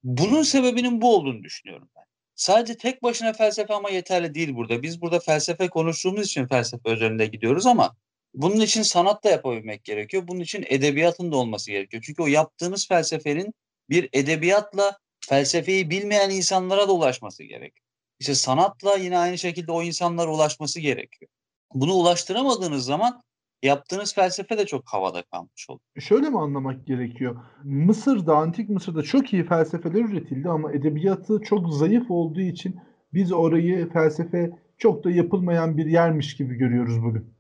Bunun 0.03 0.43
sebebinin 0.43 1.01
bu 1.01 1.17
olduğunu 1.17 1.43
düşünüyorum 1.43 1.91
ben. 1.97 2.00
Sadece 2.41 2.77
tek 2.77 3.03
başına 3.03 3.33
felsefe 3.33 3.75
ama 3.75 3.91
yeterli 3.91 4.35
değil 4.35 4.55
burada. 4.55 4.83
Biz 4.83 5.01
burada 5.01 5.21
felsefe 5.21 5.69
konuştuğumuz 5.69 6.27
için 6.27 6.47
felsefe 6.47 6.91
üzerinde 6.91 7.27
gidiyoruz 7.27 7.67
ama 7.67 7.97
bunun 8.35 8.61
için 8.61 8.83
sanat 8.83 9.25
da 9.25 9.31
yapabilmek 9.31 9.85
gerekiyor. 9.85 10.29
Bunun 10.29 10.41
için 10.41 10.65
edebiyatın 10.69 11.33
da 11.33 11.37
olması 11.37 11.71
gerekiyor. 11.71 12.03
Çünkü 12.07 12.23
o 12.23 12.27
yaptığımız 12.27 12.89
felsefenin 12.89 13.55
bir 13.91 14.09
edebiyatla 14.13 14.99
felsefeyi 15.29 15.91
bilmeyen 15.91 16.31
insanlara 16.31 16.89
da 16.89 16.93
ulaşması 16.93 17.45
gerekiyor. 17.45 17.87
İşte 18.21 18.35
sanatla 18.35 18.97
yine 18.97 19.19
aynı 19.19 19.39
şekilde 19.39 19.73
o 19.73 19.83
insanlara 19.83 20.31
ulaşması 20.31 20.81
gerekiyor. 20.81 21.31
Bunu 21.75 21.95
ulaştıramadığınız 21.95 22.85
zaman 22.85 23.23
yaptığınız 23.63 24.15
felsefe 24.15 24.59
de 24.59 24.67
çok 24.67 24.89
havada 24.89 25.23
kalmış 25.23 25.71
oluyor. 25.71 25.81
Şöyle 26.01 26.31
mi 26.31 26.39
anlamak 26.39 26.87
gerekiyor? 26.87 27.37
Mısır'da, 27.65 28.37
Antik 28.37 28.69
Mısır'da 28.69 29.03
çok 29.03 29.33
iyi 29.33 29.47
felsefeler 29.47 30.05
üretildi 30.05 30.49
ama 30.49 30.73
edebiyatı 30.73 31.41
çok 31.45 31.75
zayıf 31.75 32.11
olduğu 32.11 32.41
için 32.41 32.81
biz 33.15 33.33
orayı 33.33 33.93
felsefe 33.93 34.51
çok 34.79 35.05
da 35.05 35.11
yapılmayan 35.11 35.79
bir 35.79 35.87
yermiş 35.87 36.37
gibi 36.37 36.55
görüyoruz 36.55 37.03
bugün. 37.03 37.35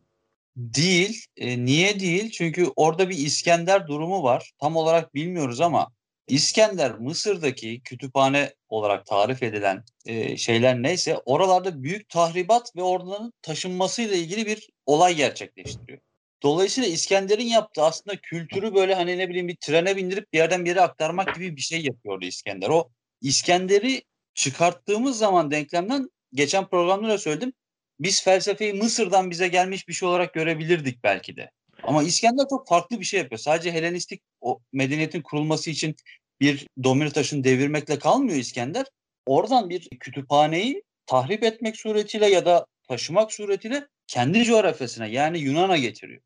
Değil. 0.56 1.24
E, 1.36 1.64
niye 1.64 2.00
değil? 2.00 2.30
Çünkü 2.30 2.66
orada 2.76 3.08
bir 3.08 3.16
İskender 3.16 3.86
durumu 3.86 4.22
var. 4.22 4.52
Tam 4.60 4.76
olarak 4.76 5.14
bilmiyoruz 5.14 5.60
ama 5.60 5.88
İskender 6.28 6.98
Mısır'daki 6.98 7.80
kütüphane 7.80 8.54
olarak 8.68 9.06
tarif 9.06 9.42
edilen 9.42 9.84
e, 10.06 10.36
şeyler 10.36 10.82
neyse 10.82 11.18
oralarda 11.24 11.82
büyük 11.82 12.08
tahribat 12.08 12.76
ve 12.76 12.82
oradan 12.82 13.32
taşınmasıyla 13.42 14.16
ilgili 14.16 14.46
bir 14.46 14.70
olay 14.86 15.14
gerçekleştiriyor. 15.14 16.00
Dolayısıyla 16.42 16.88
İskender'in 16.88 17.44
yaptığı 17.44 17.82
aslında 17.82 18.16
kültürü 18.16 18.74
böyle 18.74 18.94
hani 18.94 19.18
ne 19.18 19.28
bileyim 19.28 19.48
bir 19.48 19.56
trene 19.56 19.96
bindirip 19.96 20.32
bir 20.32 20.38
yerden 20.38 20.64
bir 20.64 20.70
yere 20.70 20.80
aktarmak 20.80 21.34
gibi 21.34 21.56
bir 21.56 21.60
şey 21.60 21.82
yapıyordu 21.82 22.24
İskender. 22.24 22.68
O 22.68 22.90
İskender'i 23.20 24.02
çıkarttığımız 24.34 25.18
zaman 25.18 25.50
denklemden 25.50 26.10
geçen 26.34 26.68
programda 26.68 27.08
da 27.08 27.18
söyledim. 27.18 27.52
Biz 28.00 28.22
felsefeyi 28.22 28.72
Mısır'dan 28.72 29.30
bize 29.30 29.48
gelmiş 29.48 29.88
bir 29.88 29.92
şey 29.92 30.08
olarak 30.08 30.34
görebilirdik 30.34 31.04
belki 31.04 31.36
de. 31.36 31.50
Ama 31.82 32.02
İskender 32.02 32.44
çok 32.50 32.68
farklı 32.68 33.00
bir 33.00 33.04
şey 33.04 33.20
yapıyor. 33.20 33.38
Sadece 33.38 33.72
Helenistik 33.72 34.22
o 34.40 34.60
medeniyetin 34.72 35.22
kurulması 35.22 35.70
için 35.70 35.96
bir 36.40 36.66
domino 36.84 37.10
taşını 37.10 37.44
devirmekle 37.44 37.98
kalmıyor 37.98 38.38
İskender. 38.38 38.86
Oradan 39.26 39.70
bir 39.70 39.88
kütüphaneyi 39.88 40.82
tahrip 41.06 41.42
etmek 41.42 41.76
suretiyle 41.76 42.26
ya 42.26 42.46
da 42.46 42.66
taşımak 42.88 43.32
suretiyle 43.32 43.88
kendi 44.06 44.44
coğrafyasına 44.44 45.06
yani 45.06 45.38
Yunan'a 45.38 45.76
getiriyor. 45.76 46.22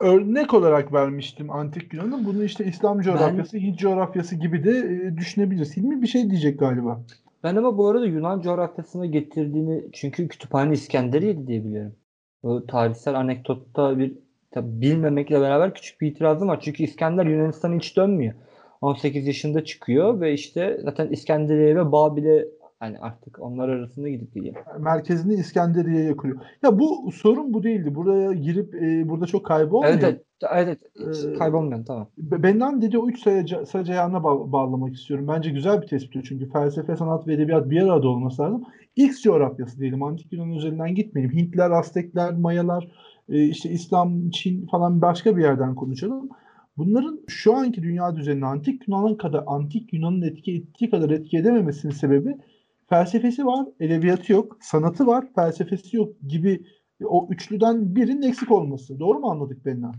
Örnek 0.00 0.54
olarak 0.54 0.92
vermiştim 0.92 1.50
antik 1.50 1.94
Yunan'ı. 1.94 2.26
Bunu 2.26 2.44
işte 2.44 2.64
İslam 2.64 3.00
coğrafyası, 3.00 3.58
Hint 3.58 3.78
coğrafyası 3.78 4.36
gibi 4.36 4.64
de 4.64 4.70
e, 4.78 5.16
düşünebiliriz. 5.16 5.76
Hilmi 5.76 6.02
bir 6.02 6.06
şey 6.06 6.30
diyecek 6.30 6.58
galiba. 6.58 7.00
Ben 7.44 7.56
ama 7.56 7.78
bu 7.78 7.88
arada 7.88 8.06
Yunan 8.06 8.40
coğrafyasına 8.40 9.06
getirdiğini 9.06 9.84
çünkü 9.92 10.28
kütüphane 10.28 10.72
İskenderiye'di 10.72 11.46
diye 11.46 11.64
biliyorum. 11.64 11.96
O 12.42 12.66
tarihsel 12.66 13.14
anekdotta 13.14 13.98
bir 13.98 14.12
tabi 14.50 14.80
bilmemekle 14.80 15.40
beraber 15.40 15.74
küçük 15.74 16.00
bir 16.00 16.06
itirazım 16.06 16.48
var. 16.48 16.60
Çünkü 16.60 16.82
İskender 16.82 17.26
Yunanistan'a 17.26 17.76
hiç 17.76 17.96
dönmüyor. 17.96 18.34
18 18.80 19.26
yaşında 19.26 19.64
çıkıyor 19.64 20.20
ve 20.20 20.32
işte 20.32 20.80
zaten 20.84 21.08
İskenderiye 21.08 21.76
ve 21.76 21.92
Babil'e 21.92 22.48
yani 22.84 22.98
artık 22.98 23.38
onlar 23.40 23.68
arasında 23.68 24.08
gidip 24.08 24.34
geliyor. 24.34 24.54
Merkezini 24.78 25.34
İskenderiye'ye 25.34 26.16
kuruyor. 26.16 26.40
Ya 26.62 26.78
bu 26.78 27.12
sorun 27.12 27.54
bu 27.54 27.62
değildi. 27.62 27.94
Buraya 27.94 28.32
girip 28.32 28.74
e, 28.74 29.08
burada 29.08 29.26
çok 29.26 29.46
kaybolmuyor. 29.46 29.94
Evet 29.94 30.24
evet, 30.52 30.78
evet. 31.00 31.26
Ee, 31.34 31.38
kaybolmuyor 31.38 31.84
tamam. 31.86 32.08
Bennan 32.18 32.82
dediği 32.82 32.98
o 32.98 33.08
üç 33.08 33.22
sayıca 33.68 33.92
ayağına 33.92 34.24
bağ- 34.24 34.52
bağlamak 34.52 34.94
istiyorum. 34.94 35.28
Bence 35.28 35.50
güzel 35.50 35.82
bir 35.82 35.86
tespit 35.86 36.24
çünkü 36.24 36.50
felsefe, 36.50 36.96
sanat 36.96 37.26
ve 37.26 37.34
edebiyat 37.34 37.70
bir 37.70 37.82
arada 37.82 38.08
olması 38.08 38.42
lazım. 38.42 38.64
X 38.96 39.22
coğrafyası 39.22 39.78
diyelim. 39.78 40.02
Antik 40.02 40.32
Yunan 40.32 40.50
üzerinden 40.50 40.94
gitmeyelim. 40.94 41.36
Hintler, 41.36 41.70
Aztekler, 41.70 42.32
Mayalar, 42.34 42.88
e, 43.28 43.44
işte 43.44 43.70
İslam, 43.70 44.30
Çin 44.30 44.66
falan 44.66 45.02
başka 45.02 45.36
bir 45.36 45.42
yerden 45.42 45.74
konuşalım. 45.74 46.28
Bunların 46.76 47.20
şu 47.28 47.54
anki 47.54 47.82
dünya 47.82 48.16
düzenine 48.16 48.46
antik 48.46 48.88
Yunan'ın 48.88 49.14
kadar 49.14 49.44
antik 49.46 49.92
Yunan'ın 49.92 50.22
etki 50.22 50.54
ettiği 50.54 50.90
kadar 50.90 51.10
etki 51.10 51.38
edememesinin 51.38 51.92
sebebi 51.92 52.36
felsefesi 52.88 53.46
var, 53.46 53.66
edebiyatı 53.80 54.32
yok, 54.32 54.58
sanatı 54.60 55.06
var, 55.06 55.24
felsefesi 55.34 55.96
yok 55.96 56.16
gibi 56.28 56.66
o 57.04 57.28
üçlüden 57.30 57.96
birinin 57.96 58.22
eksik 58.22 58.50
olması. 58.50 58.98
Doğru 59.00 59.18
mu 59.18 59.30
anladık 59.30 59.64
Benna? 59.64 59.92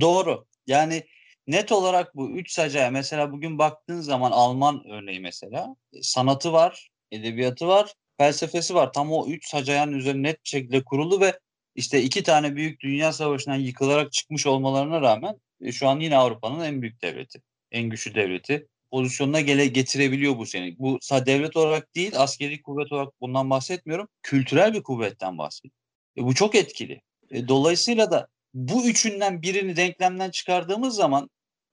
Doğru. 0.00 0.46
Yani 0.66 1.02
net 1.46 1.72
olarak 1.72 2.16
bu 2.16 2.30
üç 2.30 2.50
sacaya 2.50 2.90
mesela 2.90 3.32
bugün 3.32 3.58
baktığın 3.58 4.00
zaman 4.00 4.30
Alman 4.30 4.88
örneği 4.90 5.20
mesela 5.20 5.76
sanatı 6.02 6.52
var, 6.52 6.88
edebiyatı 7.12 7.68
var, 7.68 7.94
felsefesi 8.18 8.74
var. 8.74 8.92
Tam 8.92 9.12
o 9.12 9.26
üç 9.28 9.48
sacayanın 9.48 9.92
üzerine 9.92 10.28
net 10.28 10.40
şekilde 10.44 10.84
kurulu 10.84 11.20
ve 11.20 11.38
işte 11.74 12.02
iki 12.02 12.22
tane 12.22 12.56
büyük 12.56 12.80
dünya 12.80 13.12
savaşından 13.12 13.56
yıkılarak 13.56 14.12
çıkmış 14.12 14.46
olmalarına 14.46 15.00
rağmen 15.00 15.40
e, 15.60 15.72
şu 15.72 15.88
an 15.88 16.00
yine 16.00 16.16
Avrupa'nın 16.16 16.64
en 16.64 16.82
büyük 16.82 17.02
devleti, 17.02 17.42
en 17.70 17.90
güçlü 17.90 18.14
devleti 18.14 18.66
pozisyonuna 18.96 19.40
gele 19.40 19.66
getirebiliyor 19.66 20.38
bu 20.38 20.46
seni. 20.46 20.78
Bu 20.78 20.96
sa- 20.96 21.26
devlet 21.26 21.56
olarak 21.56 21.94
değil, 21.94 22.12
askeri 22.14 22.62
kuvvet 22.62 22.92
olarak 22.92 23.20
bundan 23.20 23.50
bahsetmiyorum. 23.50 24.08
Kültürel 24.22 24.74
bir 24.74 24.82
kuvvetten 24.82 25.38
bahsediyorum. 25.38 25.78
E, 26.18 26.24
bu 26.24 26.34
çok 26.34 26.54
etkili. 26.54 27.02
E, 27.30 27.48
dolayısıyla 27.48 28.10
da 28.10 28.28
bu 28.54 28.88
üçünden 28.88 29.42
birini 29.42 29.76
denklemden 29.76 30.30
çıkardığımız 30.30 30.94
zaman 30.96 31.30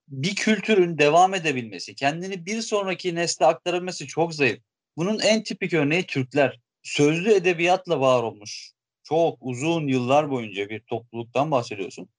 bir 0.08 0.36
kültürün 0.36 0.98
devam 0.98 1.34
edebilmesi, 1.34 1.96
kendini 1.96 2.46
bir 2.46 2.62
sonraki 2.62 3.16
nesle 3.16 3.46
aktarabilmesi 3.46 4.08
çok 4.08 4.36
zayıf. 4.36 4.60
Bunun 4.98 5.20
en 5.20 5.44
tipik 5.44 5.74
örneği 5.74 6.06
Türkler. 6.06 6.60
Sözlü 6.84 7.34
edebiyatla 7.34 8.00
var 8.00 8.24
olmuş. 8.24 8.72
Çok 9.04 9.38
uzun 9.42 9.88
yıllar 9.88 10.32
boyunca 10.32 10.70
bir 10.70 10.80
topluluktan 10.80 11.52
bahsediyorsun. 11.52 12.10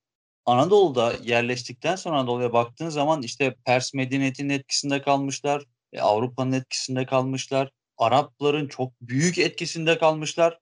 Anadolu'da 0.47 1.13
yerleştikten 1.23 1.97
sonra 1.97 2.17
Anadolu'ya 2.17 2.53
baktığın 2.53 2.89
zaman 2.89 3.23
işte 3.23 3.57
Pers 3.65 3.95
medeniyetinin 3.95 4.49
etkisinde 4.49 5.03
kalmışlar, 5.03 5.65
e, 5.93 6.01
Avrupa'nın 6.01 6.53
etkisinde 6.53 7.07
kalmışlar, 7.07 7.71
Arapların 7.99 8.69
çok 8.69 9.01
büyük 9.01 9.39
etkisinde 9.39 9.99
kalmışlar. 9.99 10.59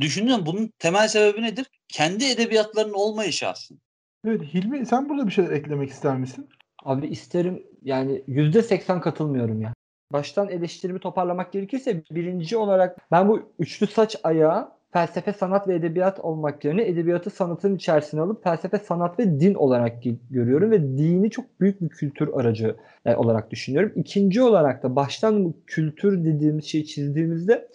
Düşünün 0.00 0.46
bunun 0.46 0.72
temel 0.78 1.08
sebebi 1.08 1.42
nedir? 1.42 1.66
Kendi 1.88 2.24
edebiyatlarının 2.24 2.94
olmayışı 2.94 3.48
aslında. 3.48 3.80
Evet 4.26 4.42
Hilmi 4.54 4.86
sen 4.86 5.08
burada 5.08 5.26
bir 5.26 5.32
şeyler 5.32 5.50
eklemek 5.50 5.90
ister 5.90 6.16
misin? 6.16 6.48
Abi 6.84 7.06
isterim 7.06 7.66
yani 7.82 8.22
%80 8.28 9.00
katılmıyorum 9.00 9.60
ya. 9.60 9.74
Baştan 10.12 10.48
eleştirimi 10.48 11.00
toparlamak 11.00 11.52
gerekirse 11.52 12.02
birinci 12.10 12.56
olarak 12.56 13.10
ben 13.10 13.28
bu 13.28 13.52
üçlü 13.58 13.86
saç 13.86 14.16
ayağı 14.22 14.72
felsefe, 14.94 15.32
sanat 15.32 15.68
ve 15.68 15.74
edebiyat 15.74 16.20
olmak 16.20 16.64
yerine 16.64 16.88
edebiyatı 16.88 17.30
sanatın 17.30 17.76
içerisine 17.76 18.20
alıp 18.20 18.44
felsefe, 18.44 18.78
sanat 18.78 19.18
ve 19.18 19.40
din 19.40 19.54
olarak 19.54 20.02
görüyorum 20.30 20.70
ve 20.70 20.82
dini 20.82 21.30
çok 21.30 21.60
büyük 21.60 21.82
bir 21.82 21.88
kültür 21.88 22.28
aracı 22.34 22.76
e, 23.06 23.16
olarak 23.16 23.50
düşünüyorum. 23.50 23.92
İkinci 23.96 24.42
olarak 24.42 24.82
da 24.82 24.96
baştan 24.96 25.44
bu 25.44 25.54
kültür 25.66 26.24
dediğimiz 26.24 26.64
şeyi 26.64 26.86
çizdiğimizde 26.86 27.68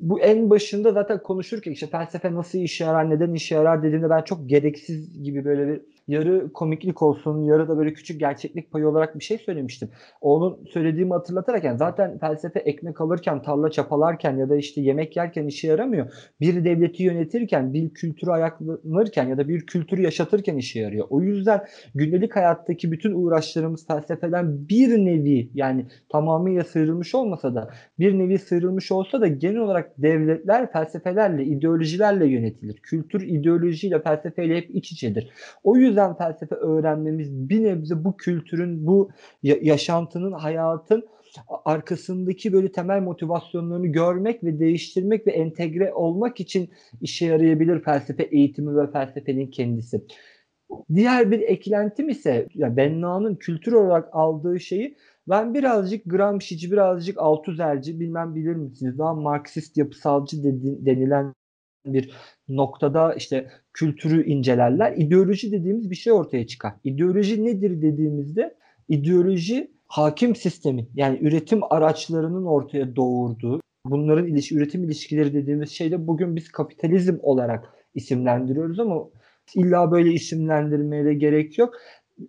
bu 0.00 0.20
en 0.20 0.50
başında 0.50 0.92
zaten 0.92 1.22
konuşurken 1.22 1.72
işte 1.72 1.86
felsefe 1.86 2.34
nasıl 2.34 2.58
işe 2.58 2.84
yarar, 2.84 3.10
neden 3.10 3.34
işe 3.34 3.54
yarar 3.54 3.82
dediğimde 3.82 4.10
ben 4.10 4.22
çok 4.22 4.48
gereksiz 4.48 5.22
gibi 5.22 5.44
böyle 5.44 5.68
bir 5.68 5.80
yarı 6.08 6.52
komiklik 6.52 7.02
olsun, 7.02 7.44
yarı 7.44 7.68
da 7.68 7.78
böyle 7.78 7.92
küçük 7.92 8.20
gerçeklik 8.20 8.70
payı 8.70 8.88
olarak 8.88 9.18
bir 9.18 9.24
şey 9.24 9.38
söylemiştim. 9.38 9.90
Onun 10.20 10.64
söylediğimi 10.64 11.12
hatırlatarak 11.12 11.64
yani 11.64 11.78
zaten 11.78 12.18
felsefe 12.18 12.58
ekmek 12.58 13.00
alırken, 13.00 13.42
tarla 13.42 13.70
çapalarken 13.70 14.36
ya 14.36 14.48
da 14.48 14.56
işte 14.56 14.80
yemek 14.80 15.16
yerken 15.16 15.46
işe 15.46 15.68
yaramıyor. 15.68 16.12
Bir 16.40 16.64
devleti 16.64 17.02
yönetirken, 17.02 17.72
bir 17.72 17.94
kültürü 17.94 18.30
ayaklanırken 18.30 19.28
ya 19.28 19.38
da 19.38 19.48
bir 19.48 19.66
kültürü 19.66 20.02
yaşatırken 20.02 20.56
işe 20.56 20.80
yarıyor. 20.80 21.06
O 21.10 21.22
yüzden 21.22 21.64
gündelik 21.94 22.36
hayattaki 22.36 22.92
bütün 22.92 23.12
uğraşlarımız 23.12 23.86
felsefeden 23.86 24.68
bir 24.68 24.88
nevi 25.04 25.50
yani 25.54 25.86
tamamıyla 26.08 26.64
sıyrılmış 26.64 27.14
olmasa 27.14 27.54
da 27.54 27.70
bir 27.98 28.18
nevi 28.18 28.38
sıyrılmış 28.38 28.92
olsa 28.92 29.20
da 29.20 29.26
genel 29.26 29.56
olarak 29.56 29.92
devletler 29.98 30.72
felsefelerle, 30.72 31.44
ideolojilerle 31.44 32.26
yönetilir. 32.26 32.76
Kültür 32.76 33.20
ideolojiyle, 33.20 34.02
felsefeyle 34.02 34.56
hep 34.56 34.70
iç 34.74 34.92
içedir. 34.92 35.30
O 35.64 35.76
yüzden 35.76 35.95
yüzden 35.96 36.16
felsefe 36.16 36.54
öğrenmemiz 36.54 37.48
bir 37.48 37.64
nebze 37.64 38.04
bu 38.04 38.16
kültürün, 38.16 38.86
bu 38.86 39.10
yaşantının, 39.42 40.32
hayatın 40.32 41.04
arkasındaki 41.64 42.52
böyle 42.52 42.72
temel 42.72 43.00
motivasyonlarını 43.00 43.86
görmek 43.86 44.44
ve 44.44 44.58
değiştirmek 44.58 45.26
ve 45.26 45.30
entegre 45.30 45.92
olmak 45.94 46.40
için 46.40 46.70
işe 47.00 47.26
yarayabilir 47.26 47.82
felsefe 47.84 48.22
eğitimi 48.22 48.76
ve 48.76 48.90
felsefenin 48.90 49.46
kendisi. 49.46 50.04
Diğer 50.94 51.30
bir 51.30 51.40
eklentim 51.40 52.08
ise 52.08 52.46
ya 52.54 52.76
Benna'nın 52.76 53.34
kültür 53.34 53.72
olarak 53.72 54.08
aldığı 54.12 54.60
şeyi 54.60 54.96
ben 55.28 55.54
birazcık 55.54 56.04
Gramsci'ci, 56.04 56.72
birazcık 56.72 57.18
Altuzerci 57.18 58.00
bilmem 58.00 58.34
bilir 58.34 58.54
misiniz? 58.54 58.98
Daha 58.98 59.14
Marksist 59.14 59.76
yapısalcı 59.76 60.36
denilen 60.86 61.32
bir 61.86 62.10
noktada 62.48 63.14
işte 63.14 63.50
kültürü 63.72 64.24
incelerler. 64.26 64.94
İdeoloji 64.96 65.52
dediğimiz 65.52 65.90
bir 65.90 65.96
şey 65.96 66.12
ortaya 66.12 66.46
çıkar. 66.46 66.72
İdeoloji 66.84 67.44
nedir 67.44 67.82
dediğimizde 67.82 68.54
ideoloji 68.88 69.70
hakim 69.86 70.36
sistemin 70.36 70.90
yani 70.94 71.18
üretim 71.22 71.60
araçlarının 71.70 72.46
ortaya 72.46 72.96
doğurduğu 72.96 73.60
bunların 73.84 74.26
ilişki, 74.26 74.56
üretim 74.56 74.84
ilişkileri 74.84 75.34
dediğimiz 75.34 75.70
şeyde 75.70 76.06
bugün 76.06 76.36
biz 76.36 76.48
kapitalizm 76.48 77.16
olarak 77.22 77.72
isimlendiriyoruz 77.94 78.80
ama 78.80 79.04
illa 79.54 79.90
böyle 79.90 80.12
isimlendirmeye 80.12 81.04
de 81.04 81.14
gerek 81.14 81.58
yok 81.58 81.74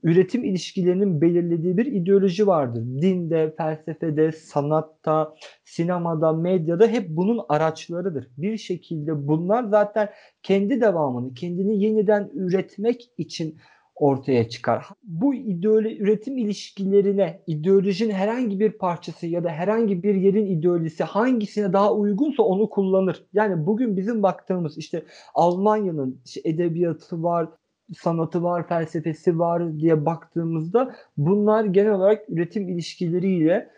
üretim 0.04 0.44
ilişkilerinin 0.44 1.22
belirlediği 1.22 1.78
bir 1.78 1.86
ideoloji 1.86 2.48
vardır. 2.48 2.84
Dinde, 3.02 3.54
felsefede, 3.58 4.32
sanatta, 4.32 5.36
sinemada, 5.64 6.34
medyada 6.34 6.88
hep 6.88 7.10
bunun 7.10 7.42
araçlarıdır. 7.50 8.28
Bir 8.38 8.58
şekilde 8.58 9.28
bunlar 9.28 9.64
zaten 9.64 10.10
kendi 10.44 10.82
devamını, 10.82 11.34
kendini 11.34 11.84
yeniden 11.84 12.30
üretmek 12.34 13.12
için 13.18 13.58
ortaya 13.96 14.50
çıkar. 14.50 14.86
Bu 15.04 15.36
ideoloji 15.36 15.98
üretim 15.98 16.38
ilişkilerine 16.38 17.42
ideolojinin 17.48 18.14
herhangi 18.14 18.60
bir 18.60 18.72
parçası 18.72 19.28
ya 19.28 19.44
da 19.44 19.50
herhangi 19.50 20.04
bir 20.04 20.16
yerin 20.16 20.46
ideolojisi 20.46 21.04
hangisine 21.04 21.74
daha 21.74 21.94
uygunsa 21.94 22.44
onu 22.44 22.70
kullanır. 22.70 23.26
Yani 23.34 23.66
bugün 23.66 23.98
bizim 23.98 24.24
baktığımız 24.24 24.78
işte 24.78 25.04
Almanya'nın 25.36 26.22
işte 26.26 26.42
edebiyatı 26.44 27.24
var, 27.24 27.50
sanatı 27.96 28.44
var, 28.44 28.68
felsefesi 28.68 29.40
var 29.40 29.80
diye 29.80 30.06
baktığımızda 30.06 30.96
bunlar 31.18 31.66
genel 31.66 31.92
olarak 31.92 32.30
üretim 32.30 32.70
ilişkileriyle 32.70 33.70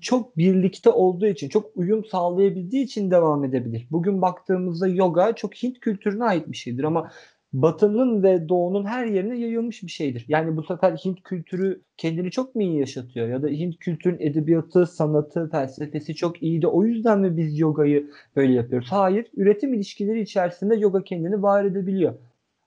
çok 0.00 0.36
birlikte 0.36 0.90
olduğu 0.90 1.26
için, 1.26 1.48
çok 1.48 1.76
uyum 1.76 2.04
sağlayabildiği 2.04 2.84
için 2.84 3.10
devam 3.10 3.44
edebilir. 3.44 3.86
Bugün 3.90 4.22
baktığımızda 4.22 4.88
yoga 4.88 5.32
çok 5.32 5.54
Hint 5.54 5.80
kültürüne 5.80 6.24
ait 6.24 6.48
bir 6.48 6.56
şeydir 6.56 6.84
ama 6.84 7.10
Batı'nın 7.52 8.22
ve 8.22 8.48
Doğu'nun 8.48 8.84
her 8.84 9.06
yerine 9.06 9.38
yayılmış 9.38 9.82
bir 9.82 9.88
şeydir. 9.88 10.24
Yani 10.28 10.56
bu 10.56 10.62
sefer 10.62 10.92
Hint 10.92 11.22
kültürü 11.22 11.82
kendini 11.96 12.30
çok 12.30 12.54
mu 12.54 12.62
iyi 12.62 12.78
yaşatıyor? 12.78 13.28
Ya 13.28 13.42
da 13.42 13.48
Hint 13.48 13.78
kültürün 13.78 14.18
edebiyatı, 14.20 14.86
sanatı, 14.86 15.50
felsefesi 15.50 16.14
çok 16.14 16.42
iyiydi. 16.42 16.66
O 16.66 16.84
yüzden 16.84 17.20
mi 17.20 17.36
biz 17.36 17.58
yogayı 17.58 18.10
böyle 18.36 18.52
yapıyoruz? 18.52 18.88
Hayır. 18.90 19.26
Üretim 19.36 19.74
ilişkileri 19.74 20.20
içerisinde 20.20 20.76
yoga 20.76 21.04
kendini 21.04 21.42
var 21.42 21.64
edebiliyor. 21.64 22.14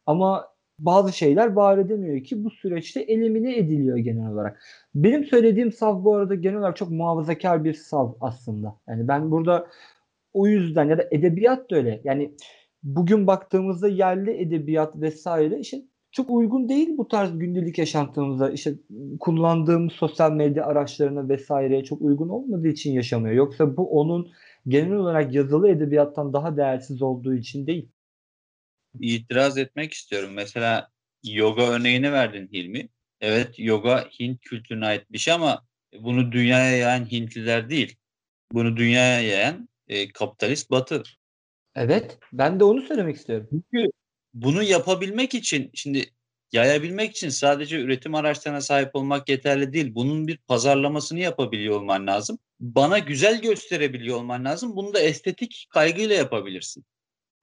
Ama 0.05 0.47
bazı 0.79 1.13
şeyler 1.13 1.53
var 1.53 1.77
edemiyor 1.77 2.23
ki 2.23 2.43
bu 2.43 2.49
süreçte 2.49 3.01
elimine 3.01 3.57
ediliyor 3.57 3.97
genel 3.97 4.31
olarak. 4.31 4.59
Benim 4.95 5.25
söylediğim 5.25 5.71
sav 5.71 6.03
bu 6.03 6.15
arada 6.15 6.35
genel 6.35 6.57
olarak 6.57 6.77
çok 6.77 6.91
muhafazakar 6.91 7.63
bir 7.63 7.73
sav 7.73 8.11
aslında. 8.21 8.75
Yani 8.87 9.07
ben 9.07 9.31
burada 9.31 9.67
o 10.33 10.47
yüzden 10.47 10.89
ya 10.89 10.97
da 10.97 11.03
edebiyat 11.11 11.71
da 11.71 11.75
öyle. 11.75 12.01
Yani 12.03 12.31
bugün 12.83 13.27
baktığımızda 13.27 13.87
yerli 13.87 14.31
edebiyat 14.31 15.01
vesaire 15.01 15.59
işte 15.59 15.81
çok 16.11 16.29
uygun 16.29 16.69
değil 16.69 16.97
bu 16.97 17.07
tarz 17.07 17.39
gündelik 17.39 17.77
yaşantımıza 17.77 18.49
işte 18.49 18.73
kullandığımız 19.19 19.93
sosyal 19.93 20.31
medya 20.31 20.65
araçlarına 20.65 21.29
vesaireye 21.29 21.83
çok 21.83 22.01
uygun 22.01 22.29
olmadığı 22.29 22.67
için 22.67 22.91
yaşamıyor. 22.93 23.35
Yoksa 23.35 23.77
bu 23.77 23.99
onun 23.99 24.27
genel 24.67 24.93
olarak 24.93 25.33
yazılı 25.33 25.69
edebiyattan 25.69 26.33
daha 26.33 26.57
değersiz 26.57 27.01
olduğu 27.01 27.33
için 27.33 27.67
değil. 27.67 27.89
İtiraz 29.01 29.57
etmek 29.57 29.93
istiyorum. 29.93 30.31
Mesela 30.33 30.89
yoga 31.23 31.63
örneğini 31.67 32.11
verdin 32.11 32.49
Hilmi. 32.53 32.89
Evet 33.21 33.59
yoga 33.59 34.09
Hint 34.19 34.41
kültürüne 34.41 34.85
ait 34.85 35.11
bir 35.11 35.17
şey 35.17 35.33
ama 35.33 35.65
bunu 35.99 36.31
dünyaya 36.31 36.77
yayan 36.77 37.11
Hintliler 37.11 37.69
değil. 37.69 37.95
Bunu 38.51 38.77
dünyaya 38.77 39.21
yayan 39.21 39.69
e, 39.87 40.11
kapitalist 40.11 40.71
batı. 40.71 41.03
Evet 41.75 42.17
ben 42.33 42.59
de 42.59 42.63
onu 42.63 42.81
söylemek 42.81 43.15
istiyorum. 43.15 43.47
Çünkü 43.51 43.91
bunu 44.33 44.63
yapabilmek 44.63 45.33
için 45.33 45.71
şimdi 45.73 46.05
yayabilmek 46.51 47.11
için 47.11 47.29
sadece 47.29 47.79
üretim 47.79 48.15
araçlarına 48.15 48.61
sahip 48.61 48.95
olmak 48.95 49.29
yeterli 49.29 49.73
değil. 49.73 49.95
Bunun 49.95 50.27
bir 50.27 50.37
pazarlamasını 50.37 51.19
yapabiliyor 51.19 51.75
olman 51.75 52.07
lazım. 52.07 52.39
Bana 52.59 52.99
güzel 52.99 53.41
gösterebiliyor 53.41 54.17
olman 54.17 54.45
lazım. 54.45 54.75
Bunu 54.75 54.93
da 54.93 54.99
estetik 54.99 55.67
kaygıyla 55.69 56.15
yapabilirsin. 56.15 56.85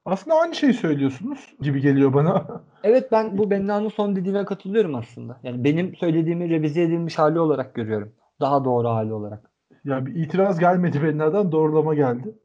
Aslında 0.05 0.35
aynı 0.35 0.55
şeyi 0.55 0.73
söylüyorsunuz 0.73 1.39
gibi 1.61 1.81
geliyor 1.81 2.13
bana. 2.13 2.63
Evet 2.83 3.11
ben 3.11 3.37
bu 3.37 3.51
Benna'nın 3.51 3.89
son 3.89 4.15
dediğine 4.15 4.45
katılıyorum 4.45 4.95
aslında. 4.95 5.39
Yani 5.43 5.63
benim 5.63 5.95
söylediğimi 5.95 6.49
revize 6.49 6.81
edilmiş 6.81 7.17
hali 7.17 7.39
olarak 7.39 7.75
görüyorum. 7.75 8.13
Daha 8.39 8.65
doğru 8.65 8.87
hali 8.87 9.13
olarak. 9.13 9.51
Ya 9.85 10.05
bir 10.05 10.15
itiraz 10.15 10.59
gelmedi 10.59 11.03
Benna'dan 11.03 11.51
doğrulama 11.51 11.95
geldi. 11.95 12.35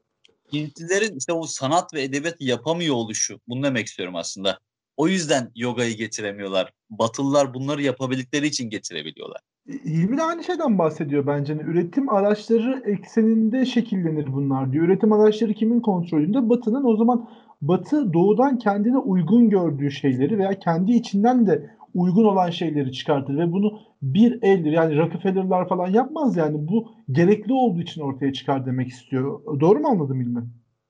Hintlilerin 0.53 1.17
işte 1.17 1.33
o 1.33 1.43
sanat 1.43 1.93
ve 1.93 2.03
edebiyat 2.03 2.35
yapamıyor 2.39 2.95
oluşu. 2.95 3.39
Bunu 3.47 3.63
demek 3.63 3.87
istiyorum 3.87 4.15
aslında. 4.15 4.57
O 4.97 5.07
yüzden 5.07 5.51
yogayı 5.55 5.97
getiremiyorlar. 5.97 6.73
Batılılar 6.89 7.53
bunları 7.53 7.81
yapabildikleri 7.81 8.47
için 8.47 8.69
getirebiliyorlar. 8.69 9.41
Hilmi 9.85 10.17
de 10.17 10.23
aynı 10.23 10.43
şeyden 10.43 10.77
bahsediyor 10.77 11.27
bence. 11.27 11.53
Yani 11.53 11.63
üretim 11.63 12.09
araçları 12.09 12.83
ekseninde 12.85 13.65
şekillenir 13.65 14.33
bunlar 14.33 14.71
diyor. 14.71 14.85
Üretim 14.85 15.13
araçları 15.13 15.53
kimin 15.53 15.79
kontrolünde? 15.79 16.49
Batı'nın. 16.49 16.83
O 16.83 16.95
zaman 16.97 17.29
Batı 17.61 18.13
doğudan 18.13 18.57
kendine 18.57 18.97
uygun 18.97 19.49
gördüğü 19.49 19.91
şeyleri 19.91 20.37
veya 20.37 20.59
kendi 20.59 20.91
içinden 20.91 21.47
de 21.47 21.69
uygun 21.93 22.23
olan 22.23 22.49
şeyleri 22.49 22.91
çıkartır 22.91 23.37
ve 23.37 23.51
bunu 23.51 23.79
bir 24.01 24.39
eldir. 24.41 24.71
Yani 24.71 24.97
Rockefeller'lar 24.97 25.69
falan 25.69 25.87
yapmaz 25.87 26.37
yani. 26.37 26.67
Bu 26.67 26.91
gerekli 27.11 27.53
olduğu 27.53 27.81
için 27.81 28.01
ortaya 28.01 28.33
çıkar 28.33 28.65
demek 28.65 28.87
istiyor. 28.87 29.59
Doğru 29.59 29.79
mu 29.79 29.87
anladım 29.87 30.21
İlmi? 30.21 30.43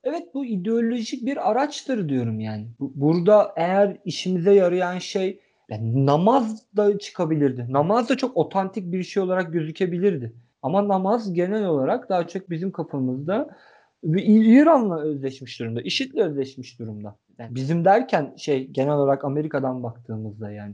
Evet 0.03 0.23
bu 0.33 0.45
ideolojik 0.45 1.25
bir 1.25 1.51
araçtır 1.51 2.09
diyorum 2.09 2.39
yani. 2.39 2.67
Burada 2.79 3.53
eğer 3.55 3.97
işimize 4.05 4.53
yarayan 4.53 4.97
şey 4.97 5.39
yani 5.69 6.05
namaz 6.05 6.65
da 6.77 6.97
çıkabilirdi. 6.97 7.67
Namaz 7.69 8.09
da 8.09 8.17
çok 8.17 8.37
otantik 8.37 8.91
bir 8.91 9.03
şey 9.03 9.23
olarak 9.23 9.53
gözükebilirdi. 9.53 10.33
Ama 10.61 10.87
namaz 10.87 11.33
genel 11.33 11.65
olarak 11.65 12.09
daha 12.09 12.27
çok 12.27 12.49
bizim 12.49 12.71
kafamızda 12.71 13.57
İran'la 14.03 15.01
özleşmiş 15.01 15.59
durumda. 15.59 15.81
IŞİD'le 15.81 16.17
özleşmiş 16.17 16.79
durumda. 16.79 17.15
Yani 17.37 17.55
bizim 17.55 17.85
derken 17.85 18.33
şey 18.37 18.67
genel 18.67 18.93
olarak 18.93 19.25
Amerika'dan 19.25 19.83
baktığımızda 19.83 20.51
yani. 20.51 20.73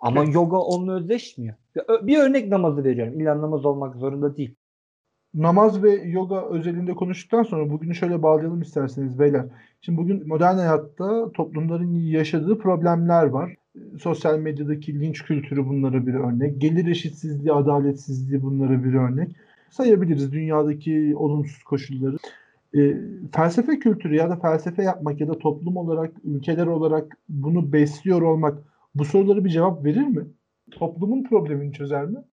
Ama 0.00 0.24
evet. 0.24 0.34
yoga 0.34 0.56
onunla 0.56 0.96
özleşmiyor. 0.96 1.54
Bir 2.02 2.18
örnek 2.18 2.48
namazı 2.48 2.84
veriyorum. 2.84 3.20
İlla 3.20 3.42
namaz 3.42 3.64
olmak 3.64 3.96
zorunda 3.96 4.36
değil. 4.36 4.54
Namaz 5.34 5.82
ve 5.82 5.90
yoga 5.90 6.48
özelinde 6.48 6.94
konuştuktan 6.94 7.42
sonra 7.42 7.70
bugünü 7.70 7.94
şöyle 7.94 8.22
bağlayalım 8.22 8.62
isterseniz 8.62 9.18
beyler. 9.18 9.44
Şimdi 9.80 9.98
bugün 9.98 10.28
modern 10.28 10.56
hayatta 10.56 11.32
toplumların 11.32 11.94
yaşadığı 11.94 12.58
problemler 12.58 13.24
var. 13.24 13.54
Sosyal 14.00 14.38
medyadaki 14.38 15.00
linç 15.00 15.24
kültürü 15.24 15.66
bunlara 15.68 16.06
bir 16.06 16.14
örnek. 16.14 16.60
Gelir 16.60 16.86
eşitsizliği, 16.86 17.52
adaletsizliği 17.52 18.42
bunlara 18.42 18.84
bir 18.84 18.94
örnek. 18.94 19.36
Sayabiliriz 19.70 20.32
dünyadaki 20.32 21.16
olumsuz 21.16 21.62
koşulları. 21.62 22.16
E, 22.76 22.96
felsefe 23.32 23.78
kültürü 23.78 24.16
ya 24.16 24.30
da 24.30 24.36
felsefe 24.36 24.82
yapmak 24.82 25.20
ya 25.20 25.28
da 25.28 25.38
toplum 25.38 25.76
olarak, 25.76 26.12
ülkeler 26.24 26.66
olarak 26.66 27.18
bunu 27.28 27.72
besliyor 27.72 28.22
olmak 28.22 28.58
bu 28.94 29.04
soruları 29.04 29.44
bir 29.44 29.50
cevap 29.50 29.84
verir 29.84 30.06
mi? 30.06 30.26
Toplumun 30.70 31.24
problemini 31.24 31.72
çözer 31.72 32.04
mi? 32.04 32.24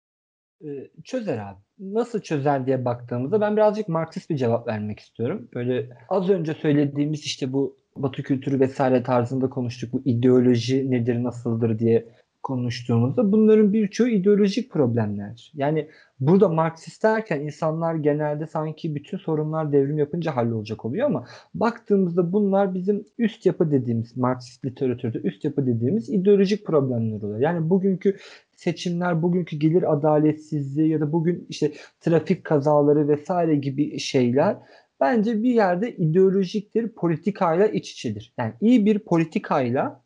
Ee, 0.65 0.91
çözer 1.05 1.39
abi. 1.39 1.59
Nasıl 1.79 2.21
çözer 2.21 2.67
diye 2.67 2.85
baktığımızda 2.85 3.41
ben 3.41 3.57
birazcık 3.57 3.89
Marksist 3.89 4.31
bir 4.31 4.37
cevap 4.37 4.69
vermek 4.69 5.01
istiyorum. 5.01 5.49
Böyle 5.55 5.89
az 6.09 6.31
önce 6.31 6.55
söylediğimiz 6.55 7.21
işte 7.21 7.53
bu 7.53 7.77
Batı 7.97 8.23
kültürü 8.23 8.61
vesaire 8.61 9.03
tarzında 9.03 9.51
konuştuk. 9.51 9.93
Bu 9.93 10.03
ideoloji 10.05 10.91
nedir, 10.91 11.23
nasıldır 11.23 11.79
diye 11.79 12.09
konuştuğumuzda 12.45 13.33
bunların 13.33 13.73
birçoğu 13.73 14.09
ideolojik 14.09 14.71
problemler. 14.71 15.53
Yani 15.55 15.89
burada 16.21 16.49
Marksist 16.49 17.03
derken 17.03 17.41
insanlar 17.41 17.95
genelde 17.95 18.47
sanki 18.47 18.95
bütün 18.95 19.19
sorunlar 19.19 19.73
devrim 19.73 19.99
yapınca 19.99 20.37
hallolacak 20.37 20.85
oluyor 20.85 21.07
ama 21.07 21.27
baktığımızda 21.55 22.33
bunlar 22.33 22.75
bizim 22.75 23.05
üst 23.19 23.47
yapı 23.47 23.71
dediğimiz 23.71 24.17
Marksist 24.17 24.65
literatürde 24.65 25.19
üst 25.19 25.45
yapı 25.45 25.67
dediğimiz 25.67 26.11
ideolojik 26.11 26.67
problemler 26.67 27.23
oluyor. 27.23 27.39
Yani 27.39 27.71
bugünkü 27.71 28.17
seçimler, 28.57 29.23
bugünkü 29.23 29.57
gelir 29.57 29.93
adaletsizliği 29.93 30.89
ya 30.89 31.01
da 31.01 31.13
bugün 31.13 31.47
işte 31.49 31.73
trafik 32.01 32.45
kazaları 32.45 33.09
vesaire 33.09 33.57
gibi 33.57 33.99
şeyler 33.99 34.57
bence 35.01 35.43
bir 35.43 35.55
yerde 35.55 35.97
ideolojiktir, 35.97 36.89
politikayla 36.89 37.67
iç 37.67 37.93
içedir. 37.93 38.35
Yani 38.39 38.53
iyi 38.61 38.87
bir 38.87 38.99
politikayla 38.99 40.04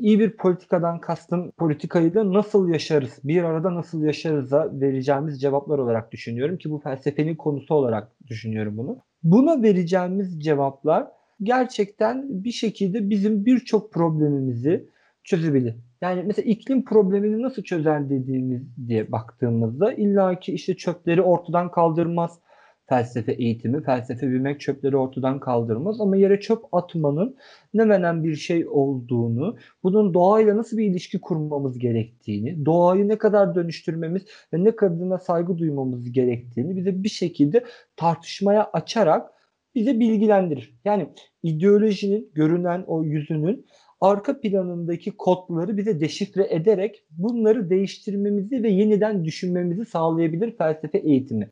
iyi 0.00 0.18
bir 0.18 0.36
politikadan 0.36 1.00
kastım 1.00 1.50
politikayı 1.50 2.14
da 2.14 2.32
nasıl 2.32 2.68
yaşarız, 2.68 3.20
bir 3.24 3.42
arada 3.42 3.74
nasıl 3.74 4.02
yaşarız'a 4.02 4.70
vereceğimiz 4.72 5.40
cevaplar 5.40 5.78
olarak 5.78 6.12
düşünüyorum 6.12 6.58
ki 6.58 6.70
bu 6.70 6.78
felsefenin 6.78 7.34
konusu 7.34 7.74
olarak 7.74 8.12
düşünüyorum 8.26 8.76
bunu. 8.76 8.98
Buna 9.22 9.62
vereceğimiz 9.62 10.40
cevaplar 10.40 11.06
gerçekten 11.42 12.44
bir 12.44 12.52
şekilde 12.52 13.10
bizim 13.10 13.46
birçok 13.46 13.92
problemimizi 13.92 14.88
çözebilir. 15.24 15.74
Yani 16.00 16.22
mesela 16.26 16.50
iklim 16.50 16.84
problemini 16.84 17.42
nasıl 17.42 17.62
çözer 17.62 18.10
dediğimiz 18.10 18.88
diye 18.88 19.12
baktığımızda 19.12 19.92
illaki 19.92 20.52
işte 20.52 20.76
çöpleri 20.76 21.22
ortadan 21.22 21.70
kaldırmaz, 21.70 22.40
felsefe 22.88 23.32
eğitimi, 23.32 23.82
felsefe 23.82 24.28
bilmek 24.30 24.60
çöpleri 24.60 24.96
ortadan 24.96 25.40
kaldırmaz 25.40 26.00
ama 26.00 26.16
yere 26.16 26.40
çöp 26.40 26.64
atmanın 26.72 27.36
ne 27.74 27.84
menen 27.84 28.24
bir 28.24 28.36
şey 28.36 28.68
olduğunu, 28.68 29.56
bunun 29.82 30.14
doğayla 30.14 30.56
nasıl 30.56 30.78
bir 30.78 30.84
ilişki 30.84 31.20
kurmamız 31.20 31.78
gerektiğini, 31.78 32.66
doğayı 32.66 33.08
ne 33.08 33.18
kadar 33.18 33.54
dönüştürmemiz 33.54 34.22
ve 34.54 34.64
ne 34.64 34.76
kadarına 34.76 35.18
saygı 35.18 35.58
duymamız 35.58 36.12
gerektiğini 36.12 36.76
bize 36.76 37.02
bir 37.02 37.08
şekilde 37.08 37.64
tartışmaya 37.96 38.70
açarak 38.72 39.30
bize 39.74 40.00
bilgilendirir. 40.00 40.78
Yani 40.84 41.08
ideolojinin 41.42 42.30
görünen 42.34 42.84
o 42.86 43.02
yüzünün 43.02 43.66
arka 44.00 44.40
planındaki 44.40 45.10
kodları 45.10 45.76
bize 45.76 46.00
deşifre 46.00 46.46
ederek 46.50 47.04
bunları 47.10 47.70
değiştirmemizi 47.70 48.62
ve 48.62 48.70
yeniden 48.70 49.24
düşünmemizi 49.24 49.84
sağlayabilir 49.84 50.56
felsefe 50.56 50.98
eğitimi 50.98 51.50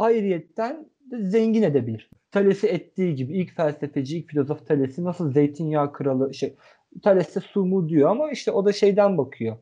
ayrıyetten 0.00 0.88
de 1.10 1.22
zengin 1.22 1.62
edebilir. 1.62 2.10
Thales'i 2.30 2.66
ettiği 2.66 3.14
gibi 3.14 3.38
ilk 3.38 3.56
felsefeci, 3.56 4.18
ilk 4.18 4.28
filozof 4.30 4.66
Thales'i 4.66 5.04
nasıl 5.04 5.32
zeytinyağı 5.32 5.92
kralı 5.92 6.34
şey 6.34 6.56
Thales'e 7.02 7.40
su 7.40 7.64
mu 7.64 7.88
diyor 7.88 8.10
ama 8.10 8.30
işte 8.30 8.50
o 8.50 8.64
da 8.64 8.72
şeyden 8.72 9.18
bakıyor. 9.18 9.56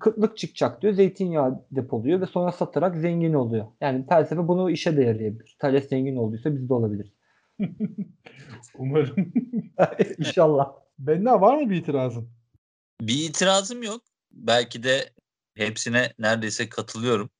Kıtlık 0.00 0.36
çıkacak 0.38 0.82
diyor. 0.82 0.92
Zeytinyağı 0.92 1.64
depoluyor 1.70 2.20
ve 2.20 2.26
sonra 2.26 2.52
satarak 2.52 2.96
zengin 2.96 3.34
oluyor. 3.34 3.66
Yani 3.80 4.06
felsefe 4.08 4.48
bunu 4.48 4.70
işe 4.70 4.96
de 4.96 5.02
yarayabilir. 5.02 5.56
Thales 5.58 5.88
zengin 5.88 6.16
olduysa 6.16 6.54
biz 6.54 6.68
de 6.68 6.74
olabiliriz. 6.74 7.12
Umarım. 8.78 9.32
İnşallah. 10.18 10.72
Benna 10.98 11.40
var 11.40 11.62
mı 11.62 11.70
bir 11.70 11.76
itirazın? 11.76 12.28
Bir 13.00 13.28
itirazım 13.28 13.82
yok. 13.82 14.02
Belki 14.32 14.82
de 14.82 15.10
hepsine 15.54 16.12
neredeyse 16.18 16.68
katılıyorum. 16.68 17.30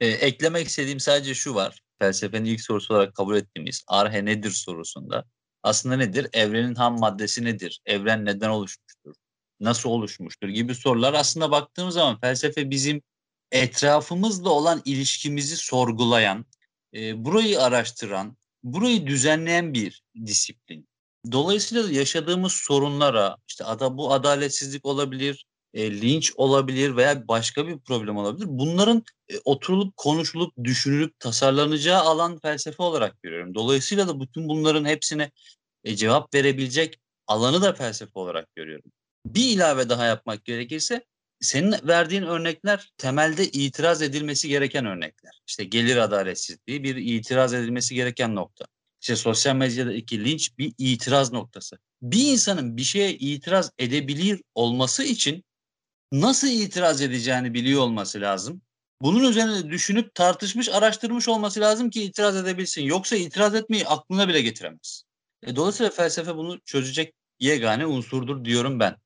E, 0.00 0.06
eklemek 0.06 0.66
istediğim 0.66 1.00
sadece 1.00 1.34
şu 1.34 1.54
var. 1.54 1.80
Felsefenin 1.98 2.44
ilk 2.44 2.60
sorusu 2.60 2.94
olarak 2.94 3.14
kabul 3.14 3.36
ettiğimiz 3.36 3.84
arhe 3.86 4.24
nedir 4.24 4.50
sorusunda. 4.50 5.24
Aslında 5.62 5.96
nedir? 5.96 6.28
Evrenin 6.32 6.74
ham 6.74 7.00
maddesi 7.00 7.44
nedir? 7.44 7.80
Evren 7.86 8.24
neden 8.24 8.48
oluşmuştur? 8.48 9.14
nasıl 9.60 9.90
oluşmuştur 9.90 10.48
gibi 10.48 10.74
sorular 10.74 11.14
aslında 11.14 11.50
baktığımız 11.50 11.94
zaman 11.94 12.20
felsefe 12.20 12.70
bizim 12.70 13.02
etrafımızla 13.52 14.50
olan 14.50 14.82
ilişkimizi 14.84 15.56
sorgulayan, 15.56 16.46
e, 16.94 17.24
burayı 17.24 17.62
araştıran, 17.62 18.36
burayı 18.62 19.06
düzenleyen 19.06 19.74
bir 19.74 20.02
disiplin. 20.26 20.88
Dolayısıyla 21.32 21.90
yaşadığımız 21.90 22.52
sorunlara, 22.52 23.36
işte 23.48 23.64
ada, 23.64 23.98
bu 23.98 24.12
adaletsizlik 24.12 24.86
olabilir, 24.86 25.46
e, 25.74 26.00
linç 26.00 26.32
olabilir 26.36 26.96
veya 26.96 27.28
başka 27.28 27.66
bir 27.66 27.78
problem 27.78 28.16
olabilir. 28.16 28.46
Bunların 28.48 29.04
e, 29.28 29.34
oturulup 29.44 29.96
konuşulup 29.96 30.54
düşünülüp 30.64 31.20
tasarlanacağı 31.20 32.00
alan 32.00 32.38
felsefe 32.38 32.82
olarak 32.82 33.22
görüyorum. 33.22 33.54
Dolayısıyla 33.54 34.08
da 34.08 34.20
bütün 34.20 34.48
bunların 34.48 34.84
hepsine 34.84 35.30
e, 35.84 35.96
cevap 35.96 36.34
verebilecek 36.34 37.00
alanı 37.26 37.62
da 37.62 37.72
felsefe 37.72 38.20
olarak 38.20 38.54
görüyorum. 38.56 38.92
Bir 39.26 39.44
ilave 39.44 39.88
daha 39.88 40.06
yapmak 40.06 40.44
gerekirse 40.44 41.04
senin 41.40 41.74
verdiğin 41.88 42.22
örnekler 42.22 42.92
temelde 42.98 43.44
itiraz 43.44 44.02
edilmesi 44.02 44.48
gereken 44.48 44.86
örnekler. 44.86 45.40
İşte 45.46 45.64
gelir 45.64 45.96
adaletsizliği 45.96 46.84
bir 46.84 46.96
itiraz 46.96 47.54
edilmesi 47.54 47.94
gereken 47.94 48.34
nokta. 48.34 48.64
İşte 49.00 49.16
sosyal 49.16 49.56
medyadaki 49.56 50.24
linç 50.24 50.58
bir 50.58 50.72
itiraz 50.78 51.32
noktası. 51.32 51.78
Bir 52.02 52.32
insanın 52.32 52.76
bir 52.76 52.82
şeye 52.82 53.14
itiraz 53.14 53.70
edebilir 53.78 54.42
olması 54.54 55.04
için 55.04 55.44
nasıl 56.12 56.48
itiraz 56.48 57.02
edeceğini 57.02 57.54
biliyor 57.54 57.82
olması 57.82 58.20
lazım. 58.20 58.62
Bunun 59.02 59.30
üzerine 59.30 59.70
düşünüp 59.70 60.14
tartışmış, 60.14 60.68
araştırmış 60.68 61.28
olması 61.28 61.60
lazım 61.60 61.90
ki 61.90 62.02
itiraz 62.02 62.36
edebilsin. 62.36 62.82
Yoksa 62.82 63.16
itiraz 63.16 63.54
etmeyi 63.54 63.86
aklına 63.86 64.28
bile 64.28 64.42
getiremez. 64.42 65.04
E, 65.46 65.56
dolayısıyla 65.56 65.90
felsefe 65.90 66.36
bunu 66.36 66.60
çözecek 66.60 67.14
yegane 67.40 67.86
unsurdur 67.86 68.44
diyorum 68.44 68.80
ben. 68.80 68.96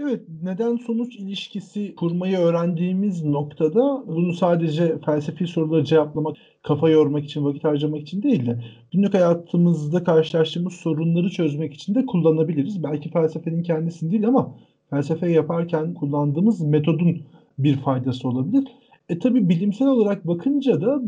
Evet, 0.00 0.22
neden 0.42 0.76
sonuç 0.76 1.16
ilişkisi 1.16 1.94
kurmayı 1.94 2.38
öğrendiğimiz 2.38 3.24
noktada 3.24 4.06
bunu 4.06 4.32
sadece 4.32 4.98
felsefi 5.06 5.46
soruları 5.46 5.84
cevaplamak, 5.84 6.36
kafa 6.62 6.90
yormak 6.90 7.24
için, 7.24 7.44
vakit 7.44 7.64
harcamak 7.64 8.00
için 8.00 8.22
değil 8.22 8.46
de 8.46 8.64
günlük 8.92 9.14
hayatımızda 9.14 10.04
karşılaştığımız 10.04 10.72
sorunları 10.72 11.30
çözmek 11.30 11.74
için 11.74 11.94
de 11.94 12.06
kullanabiliriz. 12.06 12.82
Belki 12.82 13.10
felsefenin 13.10 13.62
kendisini 13.62 14.10
değil 14.10 14.26
ama 14.26 14.54
felsefe 14.90 15.30
yaparken 15.30 15.94
kullandığımız 15.94 16.60
metodun 16.60 17.22
bir 17.58 17.76
faydası 17.76 18.28
olabilir. 18.28 18.64
E 19.08 19.18
tabi 19.18 19.48
bilimsel 19.48 19.88
olarak 19.88 20.26
bakınca 20.26 20.80
da 20.80 21.02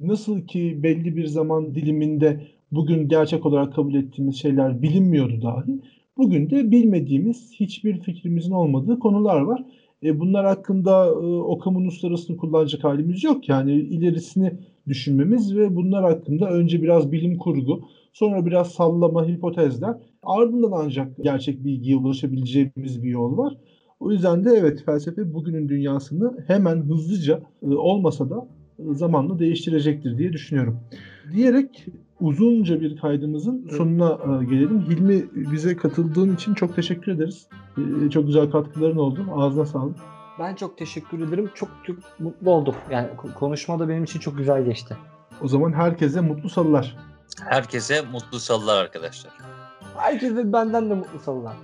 nasıl 0.00 0.40
ki 0.40 0.80
belli 0.82 1.16
bir 1.16 1.26
zaman 1.26 1.74
diliminde 1.74 2.40
bugün 2.72 3.08
gerçek 3.08 3.46
olarak 3.46 3.74
kabul 3.74 3.94
ettiğimiz 3.94 4.36
şeyler 4.36 4.82
bilinmiyordu 4.82 5.42
dahi. 5.42 5.80
Bugün 6.16 6.50
de 6.50 6.70
bilmediğimiz, 6.70 7.52
hiçbir 7.52 8.00
fikrimizin 8.00 8.52
olmadığı 8.52 8.98
konular 8.98 9.40
var. 9.40 9.64
E, 10.02 10.20
bunlar 10.20 10.46
hakkında 10.46 11.06
e, 11.06 11.26
okuma 11.26 11.78
uluslararasını 11.78 12.36
kullanacak 12.36 12.84
halimiz 12.84 13.24
yok. 13.24 13.48
Yani 13.48 13.72
ilerisini 13.72 14.52
düşünmemiz 14.88 15.56
ve 15.56 15.76
bunlar 15.76 16.04
hakkında 16.04 16.50
önce 16.50 16.82
biraz 16.82 17.12
bilim 17.12 17.38
kurgu, 17.38 17.80
sonra 18.12 18.46
biraz 18.46 18.68
sallama, 18.72 19.28
hipotezler, 19.28 19.94
ardından 20.22 20.72
ancak 20.74 21.16
gerçek 21.22 21.64
bilgiye 21.64 21.96
ulaşabileceğimiz 21.96 23.02
bir 23.02 23.10
yol 23.10 23.38
var. 23.38 23.56
O 24.00 24.12
yüzden 24.12 24.44
de 24.44 24.50
evet 24.50 24.84
felsefe 24.86 25.34
bugünün 25.34 25.68
dünyasını 25.68 26.44
hemen 26.46 26.76
hızlıca 26.76 27.42
e, 27.62 27.66
olmasa 27.66 28.30
da 28.30 28.48
e, 28.78 28.94
zamanla 28.94 29.38
değiştirecektir 29.38 30.18
diye 30.18 30.32
düşünüyorum. 30.32 30.80
Diyerek 31.32 31.86
uzunca 32.20 32.80
bir 32.80 32.96
kaydımızın 32.96 33.68
sonuna 33.76 34.10
e, 34.10 34.44
gelelim. 34.44 34.80
Hilmi 34.80 35.24
bize 35.52 35.76
katıldığın 35.76 36.34
için 36.34 36.54
çok 36.54 36.76
teşekkür 36.76 37.12
ederiz. 37.12 37.48
Çok 38.10 38.26
güzel 38.26 38.50
katkıların 38.50 38.96
oldu. 38.96 39.26
Ağzına 39.34 39.66
sağlık. 39.66 39.96
Ben 40.38 40.54
çok 40.54 40.78
teşekkür 40.78 41.28
ederim. 41.28 41.50
Çok 41.54 41.68
çok 41.86 41.96
mutlu 42.20 42.50
oldum. 42.50 42.74
Yani 42.90 43.08
konuşma 43.34 43.78
da 43.78 43.88
benim 43.88 44.04
için 44.04 44.20
çok 44.20 44.38
güzel 44.38 44.64
geçti. 44.64 44.96
O 45.42 45.48
zaman 45.48 45.72
herkese 45.72 46.20
mutlu 46.20 46.48
salılar. 46.48 46.96
Herkese 47.48 48.02
mutlu 48.02 48.38
salılar 48.38 48.84
arkadaşlar. 48.84 49.32
Herkese 49.96 50.52
benden 50.52 50.90
de 50.90 50.94
mutlu 50.94 51.18
salılar. 51.18 51.56